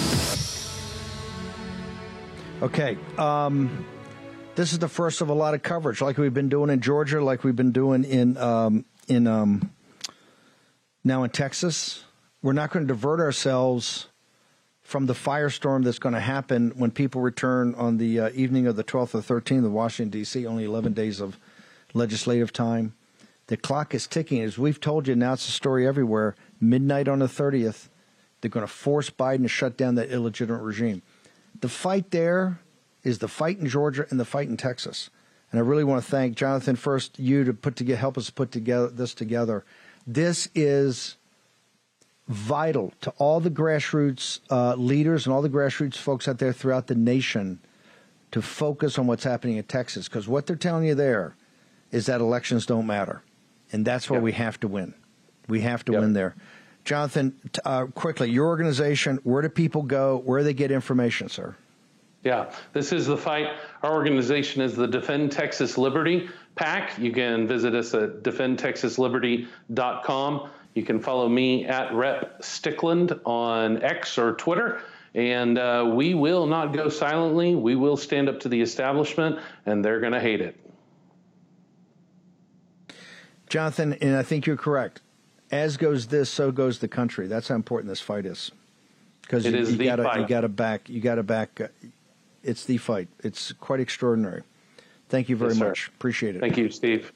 Okay. 2.61 2.99
Um, 3.17 3.87
this 4.55 4.75
is 4.75 4.79
the 4.79 4.89
first 4.89 5.23
of 5.23 5.31
a 5.31 5.35
lot 5.35 5.55
of 5.55 5.63
coverage, 5.63 6.03
like 6.03 6.19
we've 6.19 6.35
been 6.35 6.51
doing 6.51 6.69
in 6.69 6.81
Georgia, 6.81 7.25
like 7.25 7.43
we've 7.43 7.57
been 7.57 7.73
doing 7.73 8.05
in 8.05 8.37
um, 8.37 8.85
in 9.07 9.27
um, 9.27 9.71
now 11.05 11.23
in 11.23 11.31
Texas. 11.31 12.05
We're 12.43 12.53
not 12.53 12.71
going 12.71 12.87
to 12.87 12.93
divert 12.93 13.21
ourselves 13.21 14.09
from 14.83 15.07
the 15.07 15.15
firestorm 15.15 15.85
that's 15.85 15.99
going 15.99 16.15
to 16.15 16.21
happen 16.21 16.73
when 16.77 16.91
people 16.91 17.23
return 17.23 17.75
on 17.77 17.97
the 17.97 18.21
uh, 18.21 18.31
evening 18.35 18.67
of 18.67 18.77
the 18.77 18.85
12th 18.85 19.15
or 19.15 19.41
13th 19.41 19.65
of 19.65 19.73
Washington, 19.73 20.11
D.C., 20.11 20.47
only 20.47 20.65
11 20.65 20.93
days 20.93 21.21
of 21.21 21.39
legislative 21.95 22.53
time. 22.53 22.95
The 23.49 23.57
clock 23.57 23.95
is 23.95 24.07
ticking. 24.07 24.43
As 24.43 24.59
we've 24.59 24.81
told 24.81 25.09
you, 25.09 25.17
now 25.17 25.33
it's 25.33 25.49
a 25.49 25.53
story 25.53 25.87
everywhere. 25.87 26.37
Midnight 26.61 27.09
on 27.09 27.19
the 27.21 27.27
30th, 27.27 27.89
they're 28.41 28.51
going 28.51 28.67
to 28.67 28.73
force 28.73 29.11
Biden 29.11 29.43
to 29.43 29.49
shut 29.49 29.77
down 29.77 29.97
that 29.97 30.11
illegitimate 30.11 30.63
regime. 30.63 31.03
The 31.61 31.69
fight 31.69 32.11
there 32.11 32.61
is 33.03 33.19
the 33.19 33.29
fight 33.29 33.59
in 33.59 33.69
Georgia 33.69 34.07
and 34.11 34.19
the 34.19 34.25
fight 34.25 34.49
in 34.49 34.57
Texas. 34.57 35.11
And 35.51 35.59
I 35.59 35.63
really 35.63 35.85
want 35.85 36.05
to 36.05 36.11
thank 36.11 36.37
Jonathan 36.37 36.77
first, 36.77 37.19
you 37.19 37.45
to 37.45 37.55
put 37.55 37.77
together, 37.77 37.99
help 37.99 38.19
us 38.19 38.31
put 38.31 38.53
together 38.53 38.89
this 38.89 39.15
together. 39.15 39.65
This 40.07 40.49
is 40.55 41.17
vital 42.29 42.93
to 43.01 43.11
all 43.17 43.41
the 43.41 43.51
grassroots 43.51 44.41
uh, 44.51 44.75
leaders 44.75 45.27
and 45.27 45.35
all 45.35 45.41
the 45.41 45.49
grassroots 45.49 45.97
folks 45.97 46.29
out 46.29 46.39
there 46.39 46.53
throughout 46.53 46.87
the 46.87 46.95
nation 46.95 47.59
to 48.31 48.43
focus 48.43 48.99
on 48.99 49.07
what's 49.07 49.25
happening 49.25 49.57
in 49.57 49.65
Texas 49.65 50.07
because 50.07 50.29
what 50.29 50.47
they're 50.47 50.57
telling 50.57 50.85
you 50.85 50.95
there 50.95 51.35
is 51.91 52.07
that 52.07 52.21
elections 52.21 52.67
don't 52.67 52.87
matter, 52.87 53.23
and 53.73 53.87
that's 53.87 54.11
where 54.11 54.21
we 54.21 54.33
have 54.33 54.61
to 54.61 54.69
win. 54.69 54.93
We 55.49 55.63
have 55.63 55.85
to 55.87 55.93
yep. 55.93 56.03
win 56.03 56.13
there. 56.13 56.37
Jonathan, 56.85 57.39
uh, 57.65 57.87
quickly, 57.87 58.31
your 58.31 58.47
organization, 58.47 59.19
where 59.23 59.43
do 59.43 59.49
people 59.49 59.83
go? 59.83 60.23
Where 60.25 60.41
do 60.41 60.45
they 60.45 60.55
get 60.55 60.71
information, 60.71 61.29
sir? 61.29 61.57
Yeah, 62.25 62.51
this 62.73 62.93
is 62.93 63.07
the 63.07 63.17
fight. 63.17 63.47
Our 63.83 63.93
organization 63.93 64.63
is 64.63 64.75
the 64.75 64.87
Defend 64.87 65.33
Texas 65.33 65.77
Liberty 65.79 66.29
PAC. 66.57 66.99
You 66.99 67.13
can 67.13 67.47
visit 67.47 67.75
us 67.75 67.95
at 67.95 68.23
defendtexasliberty.com. 68.23 70.51
You 70.75 70.83
can 70.83 71.01
follow 71.01 71.29
me 71.29 71.67
at 71.67 71.95
Rep 71.95 72.43
Stickland 72.43 73.21
on 73.25 73.83
X 73.83 74.19
or 74.19 74.35
Twitter. 74.35 74.83
And 75.15 75.59
uh, 75.59 75.93
we 75.95 76.15
will 76.15 76.47
not 76.47 76.73
go 76.73 76.89
silently. 76.89 77.55
We 77.55 77.77
will 77.77 77.97
stand 77.97 78.29
up 78.29 78.41
to 78.41 78.49
the 78.49 78.61
establishment, 78.61 79.39
and 79.67 79.85
they're 79.85 80.01
going 80.01 80.13
to 80.13 80.21
hate 80.21 80.41
it. 80.41 80.57
Jonathan, 83.49 83.95
and 83.95 84.17
I 84.17 84.23
think 84.23 84.47
you're 84.47 84.57
correct. 84.57 85.01
As 85.51 85.77
goes 85.77 86.07
this, 86.09 86.29
so 86.29 86.53
goes 86.53 86.79
the 86.79 86.89
country. 86.89 87.27
That's 87.27 87.49
how 87.49 87.55
important 87.55 87.89
this 87.89 88.01
fight 88.01 88.27
is. 88.27 88.51
Because 89.23 89.45
you, 89.45 89.57
you 89.57 89.85
got 89.85 90.19
you 90.19 90.27
got 90.27 90.41
to 90.43 90.49
back 90.49 90.89
you 90.89 91.01
got 91.01 91.17
to 91.17 91.23
back 91.23 91.61
uh, 91.61 91.69
it's 92.43 92.65
the 92.65 92.79
fight. 92.79 93.09
It's 93.23 93.53
quite 93.53 93.81
extraordinary. 93.81 94.43
Thank 95.09 95.29
you 95.29 95.37
very 95.37 95.53
yes, 95.53 95.61
much. 95.61 95.89
Appreciate 95.89 96.37
it. 96.37 96.41
Thank 96.41 96.57
you, 96.57 96.71
Steve. 96.71 97.13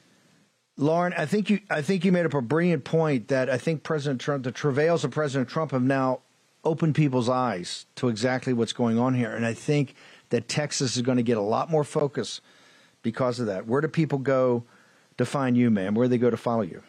Lauren, 0.76 1.12
I 1.16 1.26
think 1.26 1.50
you 1.50 1.60
I 1.70 1.82
think 1.82 2.04
you 2.04 2.12
made 2.12 2.26
up 2.26 2.34
a 2.34 2.42
brilliant 2.42 2.84
point 2.84 3.28
that 3.28 3.50
I 3.50 3.58
think 3.58 3.82
President 3.82 4.20
Trump, 4.20 4.44
the 4.44 4.52
travails 4.52 5.04
of 5.04 5.10
President 5.10 5.48
Trump 5.48 5.72
have 5.72 5.82
now 5.82 6.20
opened 6.64 6.94
people's 6.94 7.28
eyes 7.28 7.86
to 7.96 8.08
exactly 8.08 8.52
what's 8.52 8.72
going 8.72 8.98
on 8.98 9.14
here. 9.14 9.34
And 9.34 9.44
I 9.44 9.54
think 9.54 9.94
that 10.30 10.48
Texas 10.48 10.96
is 10.96 11.02
going 11.02 11.16
to 11.16 11.22
get 11.22 11.36
a 11.36 11.42
lot 11.42 11.70
more 11.70 11.84
focus 11.84 12.40
because 13.02 13.40
of 13.40 13.46
that. 13.46 13.66
Where 13.66 13.80
do 13.80 13.88
people 13.88 14.18
go 14.18 14.64
to 15.18 15.26
find 15.26 15.56
you, 15.56 15.70
ma'am? 15.70 15.94
Where 15.94 16.06
do 16.06 16.10
they 16.10 16.18
go 16.18 16.30
to 16.30 16.36
follow 16.36 16.62
you? 16.62 16.82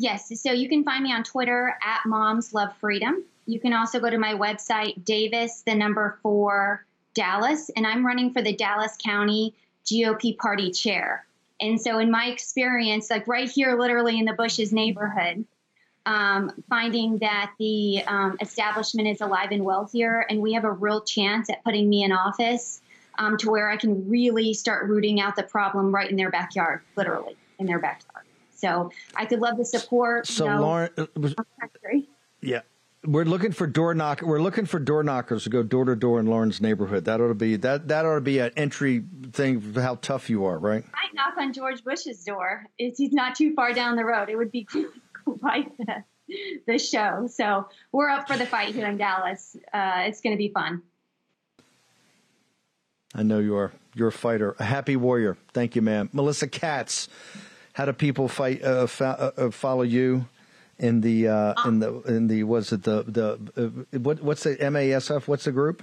Yes, 0.00 0.30
so 0.40 0.52
you 0.52 0.68
can 0.68 0.84
find 0.84 1.02
me 1.02 1.12
on 1.12 1.24
Twitter 1.24 1.76
at 1.82 2.06
Moms 2.06 2.54
Love 2.54 2.72
Freedom. 2.76 3.24
You 3.46 3.58
can 3.58 3.72
also 3.72 3.98
go 3.98 4.08
to 4.08 4.16
my 4.16 4.32
website, 4.32 5.04
Davis, 5.04 5.62
the 5.66 5.74
number 5.74 6.20
four 6.22 6.84
Dallas, 7.14 7.68
and 7.70 7.84
I'm 7.84 8.06
running 8.06 8.32
for 8.32 8.40
the 8.40 8.54
Dallas 8.54 8.96
County 9.04 9.54
GOP 9.86 10.38
party 10.38 10.70
chair. 10.70 11.26
And 11.60 11.80
so, 11.80 11.98
in 11.98 12.12
my 12.12 12.26
experience, 12.26 13.10
like 13.10 13.26
right 13.26 13.50
here, 13.50 13.76
literally 13.76 14.20
in 14.20 14.24
the 14.24 14.34
Bushes 14.34 14.72
neighborhood, 14.72 15.44
um, 16.06 16.52
finding 16.68 17.18
that 17.18 17.50
the 17.58 18.04
um, 18.06 18.36
establishment 18.40 19.08
is 19.08 19.20
alive 19.20 19.48
and 19.50 19.64
well 19.64 19.90
here, 19.92 20.24
and 20.30 20.40
we 20.40 20.52
have 20.52 20.64
a 20.64 20.70
real 20.70 21.00
chance 21.00 21.50
at 21.50 21.64
putting 21.64 21.88
me 21.88 22.04
in 22.04 22.12
office 22.12 22.80
um, 23.18 23.36
to 23.38 23.50
where 23.50 23.68
I 23.68 23.76
can 23.76 24.08
really 24.08 24.54
start 24.54 24.88
rooting 24.88 25.20
out 25.20 25.34
the 25.34 25.42
problem 25.42 25.92
right 25.92 26.08
in 26.08 26.14
their 26.14 26.30
backyard, 26.30 26.82
literally 26.94 27.36
in 27.58 27.66
their 27.66 27.80
backyard. 27.80 28.27
So 28.58 28.90
I 29.14 29.24
could 29.24 29.40
love 29.40 29.56
the 29.56 29.64
support. 29.64 30.26
So, 30.26 30.44
you 30.44 30.50
know, 30.50 30.60
Lauren, 30.60 30.90
uh, 30.96 31.06
yeah, 32.40 32.62
we're 33.04 33.24
looking 33.24 33.52
for 33.52 33.68
door 33.68 33.94
knock. 33.94 34.20
We're 34.22 34.40
looking 34.40 34.66
for 34.66 34.80
door 34.80 35.04
knockers 35.04 35.44
to 35.44 35.50
go 35.50 35.62
door 35.62 35.84
to 35.84 35.94
door 35.94 36.18
in 36.18 36.26
Lauren's 36.26 36.60
neighborhood. 36.60 37.04
That 37.04 37.20
ought 37.20 37.28
to 37.28 37.34
be 37.34 37.56
that. 37.56 37.86
That 37.86 38.04
ought 38.04 38.16
to 38.16 38.20
be 38.20 38.40
an 38.40 38.50
entry 38.56 39.04
thing 39.32 39.60
for 39.60 39.80
how 39.80 39.94
tough 39.96 40.28
you 40.28 40.44
are, 40.44 40.58
right? 40.58 40.84
I 40.92 41.14
knock 41.14 41.34
on 41.38 41.52
George 41.52 41.84
Bush's 41.84 42.24
door. 42.24 42.66
It's, 42.78 42.98
he's 42.98 43.12
not 43.12 43.36
too 43.36 43.54
far 43.54 43.72
down 43.72 43.94
the 43.94 44.04
road. 44.04 44.28
It 44.28 44.36
would 44.36 44.50
be 44.50 44.66
quite 45.24 45.70
the, 45.78 46.04
the 46.66 46.78
show. 46.78 47.28
So 47.30 47.68
we're 47.92 48.08
up 48.08 48.26
for 48.26 48.36
the 48.36 48.46
fight 48.46 48.74
here 48.74 48.88
in 48.88 48.98
Dallas. 48.98 49.56
Uh, 49.72 50.02
it's 50.06 50.20
going 50.20 50.34
to 50.34 50.38
be 50.38 50.48
fun. 50.48 50.82
I 53.14 53.22
know 53.22 53.38
you 53.38 53.56
are. 53.56 53.72
You're 53.94 54.08
a 54.08 54.12
fighter, 54.12 54.54
a 54.58 54.64
happy 54.64 54.96
warrior. 54.96 55.36
Thank 55.52 55.74
you, 55.74 55.82
ma'am. 55.82 56.10
Melissa 56.12 56.46
Katz, 56.46 57.08
how 57.78 57.84
do 57.84 57.92
people 57.92 58.26
fight? 58.26 58.60
Uh, 58.60 58.88
fa- 58.88 59.32
uh, 59.36 59.50
follow 59.52 59.82
you? 59.82 60.26
in 60.80 61.00
the 61.00 61.26
uh, 61.26 61.54
in 61.66 61.80
the 61.80 62.00
in 62.02 62.28
the 62.28 62.44
was 62.44 62.72
it 62.72 62.84
the 62.84 63.02
the 63.02 63.28
uh, 63.56 63.98
what 63.98 64.22
what's 64.22 64.44
the 64.44 64.56
MASF? 64.56 65.26
What's 65.26 65.44
the 65.44 65.52
group? 65.52 65.82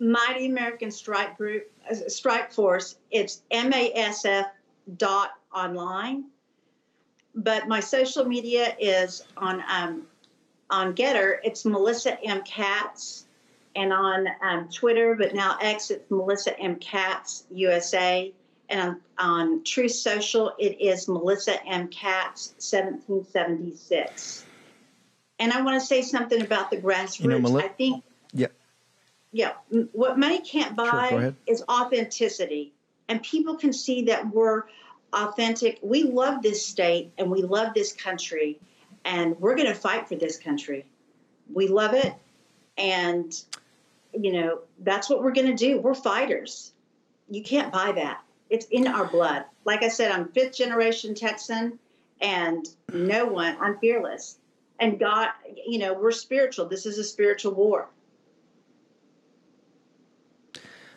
Mighty 0.00 0.46
American 0.46 0.90
Strike 0.90 1.36
Group 1.36 1.70
uh, 1.88 1.94
Strike 2.08 2.52
Force. 2.52 2.96
It's 3.12 3.42
MASF 3.52 4.46
dot 4.96 5.30
online. 5.54 6.24
But 7.34 7.68
my 7.68 7.78
social 7.78 8.24
media 8.24 8.74
is 8.80 9.24
on 9.36 9.62
um, 9.70 10.02
on 10.68 10.94
Gettr. 10.94 11.38
It's 11.44 11.64
Melissa 11.64 12.20
M 12.24 12.42
Katz, 12.42 13.24
and 13.76 13.92
on 13.92 14.26
um, 14.42 14.68
Twitter, 14.68 15.14
but 15.14 15.34
now 15.34 15.56
X, 15.60 15.92
it's 15.92 16.10
Melissa 16.10 16.58
M 16.58 16.76
Katz 16.76 17.44
USA 17.50 18.32
and 18.68 18.96
on, 19.16 19.64
Truth 19.64 19.92
Social, 19.92 20.52
it 20.58 20.80
is 20.80 21.08
Melissa 21.08 21.64
M. 21.66 21.88
Katz, 21.88 22.48
1776. 22.58 24.44
And 25.38 25.52
I 25.52 25.62
want 25.62 25.80
to 25.80 25.86
say 25.86 26.02
something 26.02 26.42
about 26.42 26.70
the 26.70 26.76
grassroots. 26.76 27.20
You 27.20 27.28
know, 27.28 27.38
Mel- 27.38 27.58
I 27.58 27.68
think, 27.68 28.04
yeah, 28.32 28.48
yeah, 29.32 29.52
what 29.92 30.18
money 30.18 30.40
can't 30.40 30.76
buy 30.76 31.08
sure, 31.08 31.34
is 31.46 31.64
authenticity, 31.68 32.72
and 33.08 33.22
people 33.22 33.56
can 33.56 33.72
see 33.72 34.02
that 34.06 34.28
we're 34.34 34.64
authentic. 35.12 35.78
We 35.82 36.02
love 36.02 36.42
this 36.42 36.66
state 36.66 37.12
and 37.16 37.30
we 37.30 37.42
love 37.42 37.72
this 37.72 37.92
country, 37.92 38.58
and 39.04 39.38
we're 39.38 39.54
going 39.54 39.68
to 39.68 39.74
fight 39.74 40.08
for 40.08 40.16
this 40.16 40.38
country. 40.38 40.84
We 41.52 41.68
love 41.68 41.94
it, 41.94 42.12
and 42.76 43.32
you 44.12 44.32
know 44.32 44.60
that's 44.80 45.08
what 45.08 45.22
we're 45.22 45.32
going 45.32 45.46
to 45.46 45.54
do. 45.54 45.80
We're 45.80 45.94
fighters. 45.94 46.72
You 47.30 47.42
can't 47.42 47.72
buy 47.72 47.92
that 47.92 48.22
it's 48.50 48.66
in 48.66 48.86
our 48.86 49.06
blood. 49.06 49.44
Like 49.64 49.82
I 49.82 49.88
said, 49.88 50.10
I'm 50.10 50.28
fifth 50.28 50.56
generation 50.56 51.14
Texan, 51.14 51.78
and 52.20 52.66
no 52.92 53.26
one. 53.26 53.56
I'm 53.60 53.78
fearless, 53.78 54.38
and 54.80 54.98
God. 54.98 55.30
You 55.66 55.78
know, 55.78 55.94
we're 55.94 56.12
spiritual. 56.12 56.66
This 56.66 56.86
is 56.86 56.98
a 56.98 57.04
spiritual 57.04 57.54
war. 57.54 57.88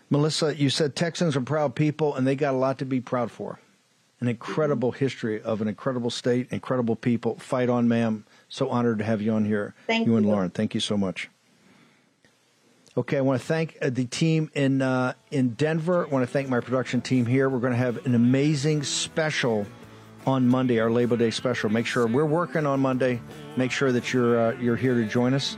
Melissa, 0.10 0.54
you 0.56 0.70
said 0.70 0.96
Texans 0.96 1.38
are 1.38 1.42
proud 1.42 1.74
people, 1.74 2.16
and 2.16 2.28
they 2.28 2.36
got 2.36 2.54
a 2.54 2.58
lot 2.58 2.78
to 2.80 2.86
be 2.86 3.00
proud 3.00 3.32
for. 3.32 3.60
an 4.20 4.28
incredible 4.28 4.92
mm-hmm. 4.92 5.00
history 5.00 5.42
of 5.42 5.62
an 5.62 5.68
incredible 5.68 6.10
state, 6.10 6.48
incredible 6.52 6.96
people. 6.96 7.40
Fight 7.40 7.70
on, 7.70 7.88
ma'am. 7.88 8.26
So 8.50 8.70
honored 8.70 9.00
to 9.00 9.04
have 9.04 9.22
you 9.22 9.32
on 9.34 9.46
here. 9.46 9.74
Thank 9.88 10.06
you. 10.06 10.16
and. 10.16 10.26
Lauren. 10.26 10.50
Thank 10.52 10.74
you 10.74 10.80
so 10.80 10.96
much. 10.98 11.30
Okay, 12.98 13.18
I 13.18 13.22
want 13.22 13.40
to 13.40 13.48
thank 13.48 13.78
uh, 13.82 13.90
the 13.90 14.04
team 14.04 14.52
in 14.54 14.82
uh, 14.82 15.14
in 15.32 15.52
Denver. 15.52 16.06
I 16.06 16.10
want 16.10 16.24
to 16.24 16.32
thank 16.32 16.50
my 16.50 16.60
production 16.60 17.00
team 17.00 17.26
here. 17.26 17.50
We're 17.50 17.60
going 17.60 17.72
to 17.72 17.78
have 17.78 18.06
an 18.06 18.16
amazing 18.16 18.84
special 18.84 19.66
on 20.28 20.46
Monday, 20.46 20.78
our 20.82 20.92
Labor 20.92 21.16
Day 21.16 21.32
special. 21.32 21.70
Make 21.70 21.86
sure 21.86 22.06
we're 22.06 22.26
working 22.26 22.66
on 22.66 22.82
Monday. 22.82 23.22
Make 23.56 23.72
sure 23.72 23.94
that 23.94 24.12
you're 24.12 24.38
uh, 24.38 24.60
you're 24.60 24.76
here 24.76 24.94
to 24.96 25.06
join 25.06 25.34
us. 25.34 25.56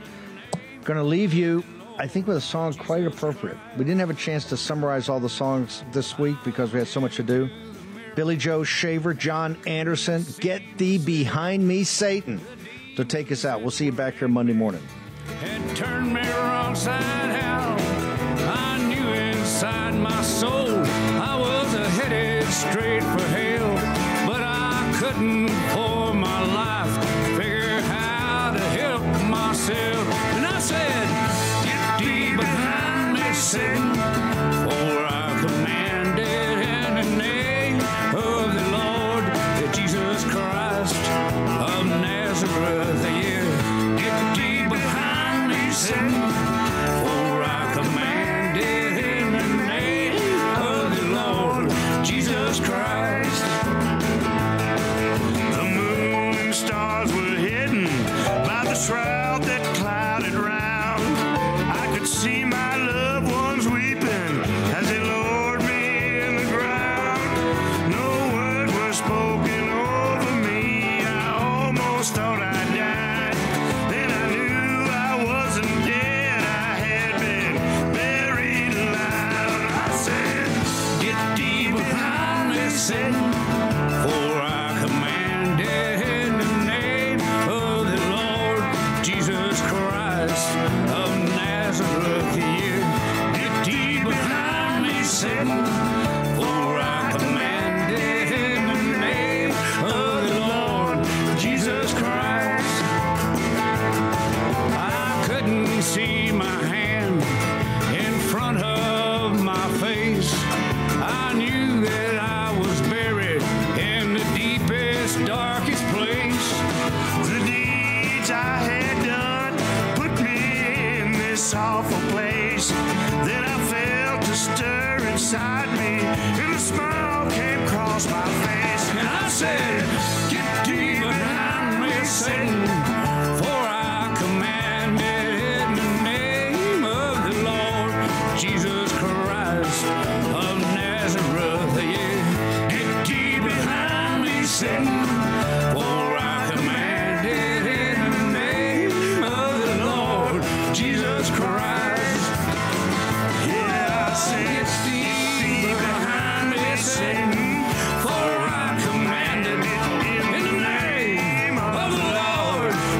Going 0.84 0.96
to 0.96 1.02
leave 1.02 1.34
you, 1.34 1.64
I 1.98 2.06
think, 2.06 2.28
with 2.28 2.36
a 2.36 2.40
song 2.40 2.72
quite 2.74 3.04
appropriate. 3.04 3.56
We 3.76 3.84
didn't 3.84 3.98
have 3.98 4.10
a 4.10 4.14
chance 4.14 4.44
to 4.50 4.56
summarize 4.56 5.08
all 5.08 5.18
the 5.18 5.28
songs 5.28 5.82
this 5.90 6.16
week 6.16 6.36
because 6.44 6.72
we 6.72 6.78
had 6.78 6.86
so 6.86 7.00
much 7.00 7.16
to 7.16 7.24
do. 7.24 7.50
Billy 8.14 8.36
Joe 8.36 8.62
Shaver, 8.62 9.12
John 9.12 9.56
Anderson, 9.66 10.24
Get 10.38 10.62
Thee 10.78 10.98
Behind 10.98 11.66
Me, 11.66 11.82
Satan. 11.82 12.40
To 12.94 13.04
take 13.04 13.32
us 13.32 13.44
out. 13.44 13.60
We'll 13.60 13.72
see 13.72 13.86
you 13.86 13.92
back 13.92 14.14
here 14.14 14.28
Monday 14.28 14.52
morning. 14.52 14.86
And 15.42 15.76
turned 15.76 16.12
me 16.12 16.20
wrong 16.20 16.74
side 16.74 17.36
out. 17.42 17.80
I 18.40 18.78
knew 18.88 19.08
inside 19.12 19.94
my 19.94 20.22
soul 20.22 20.84
I 21.30 21.36
was 21.38 21.72
headed 21.98 22.44
straight 22.48 23.02
for 23.02 23.26
hell, 23.36 23.74
but 24.26 24.42
I 24.42 24.92
couldn't 24.98 25.48
for 25.72 26.14
my 26.14 26.40
life 26.60 26.94
figure 27.36 27.80
how 27.80 28.52
to 28.52 28.60
help 28.60 29.02
myself. 29.22 30.04
And 30.34 30.46
I 30.46 30.58
said, 30.58 31.06
Get 31.64 31.98
thee 32.00 32.36
behind 32.36 33.14
me, 33.14 33.32
Satan, 33.34 33.92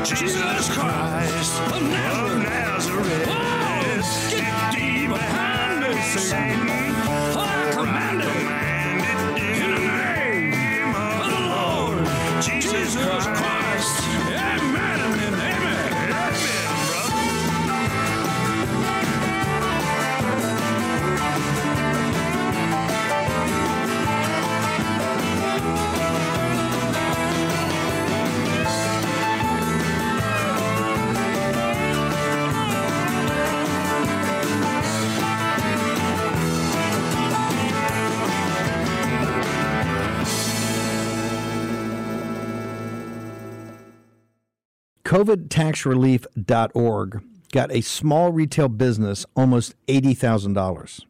Jesus 0.05 0.69
Christ 0.69 2.14
COVIDtaxrelief.org 45.25 47.25
got 47.51 47.73
a 47.73 47.81
small 47.81 48.31
retail 48.31 48.69
business 48.69 49.25
almost 49.35 49.75
$80,000. 49.87 51.01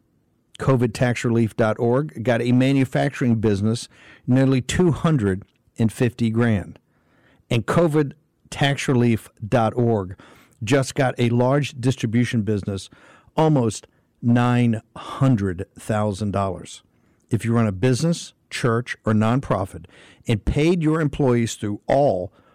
COVIDtaxrelief.org 0.57 2.23
got 2.23 2.41
a 2.41 2.53
manufacturing 2.53 3.35
business 3.35 3.89
nearly 4.25 4.61
250 4.61 6.29
grand. 6.29 6.79
And 7.49 7.65
COVIDtaxrelief.org 7.65 10.17
just 10.63 10.95
got 10.95 11.15
a 11.17 11.27
large 11.29 11.81
distribution 11.81 12.43
business 12.43 12.89
almost 13.35 13.85
$900,000. 14.23 16.81
If 17.29 17.43
you 17.43 17.53
run 17.53 17.67
a 17.67 17.73
business, 17.73 18.31
church, 18.49 18.95
or 19.03 19.11
nonprofit 19.11 19.87
and 20.25 20.45
paid 20.45 20.81
your 20.81 21.01
employees 21.01 21.55
through 21.55 21.81
all 21.85 22.31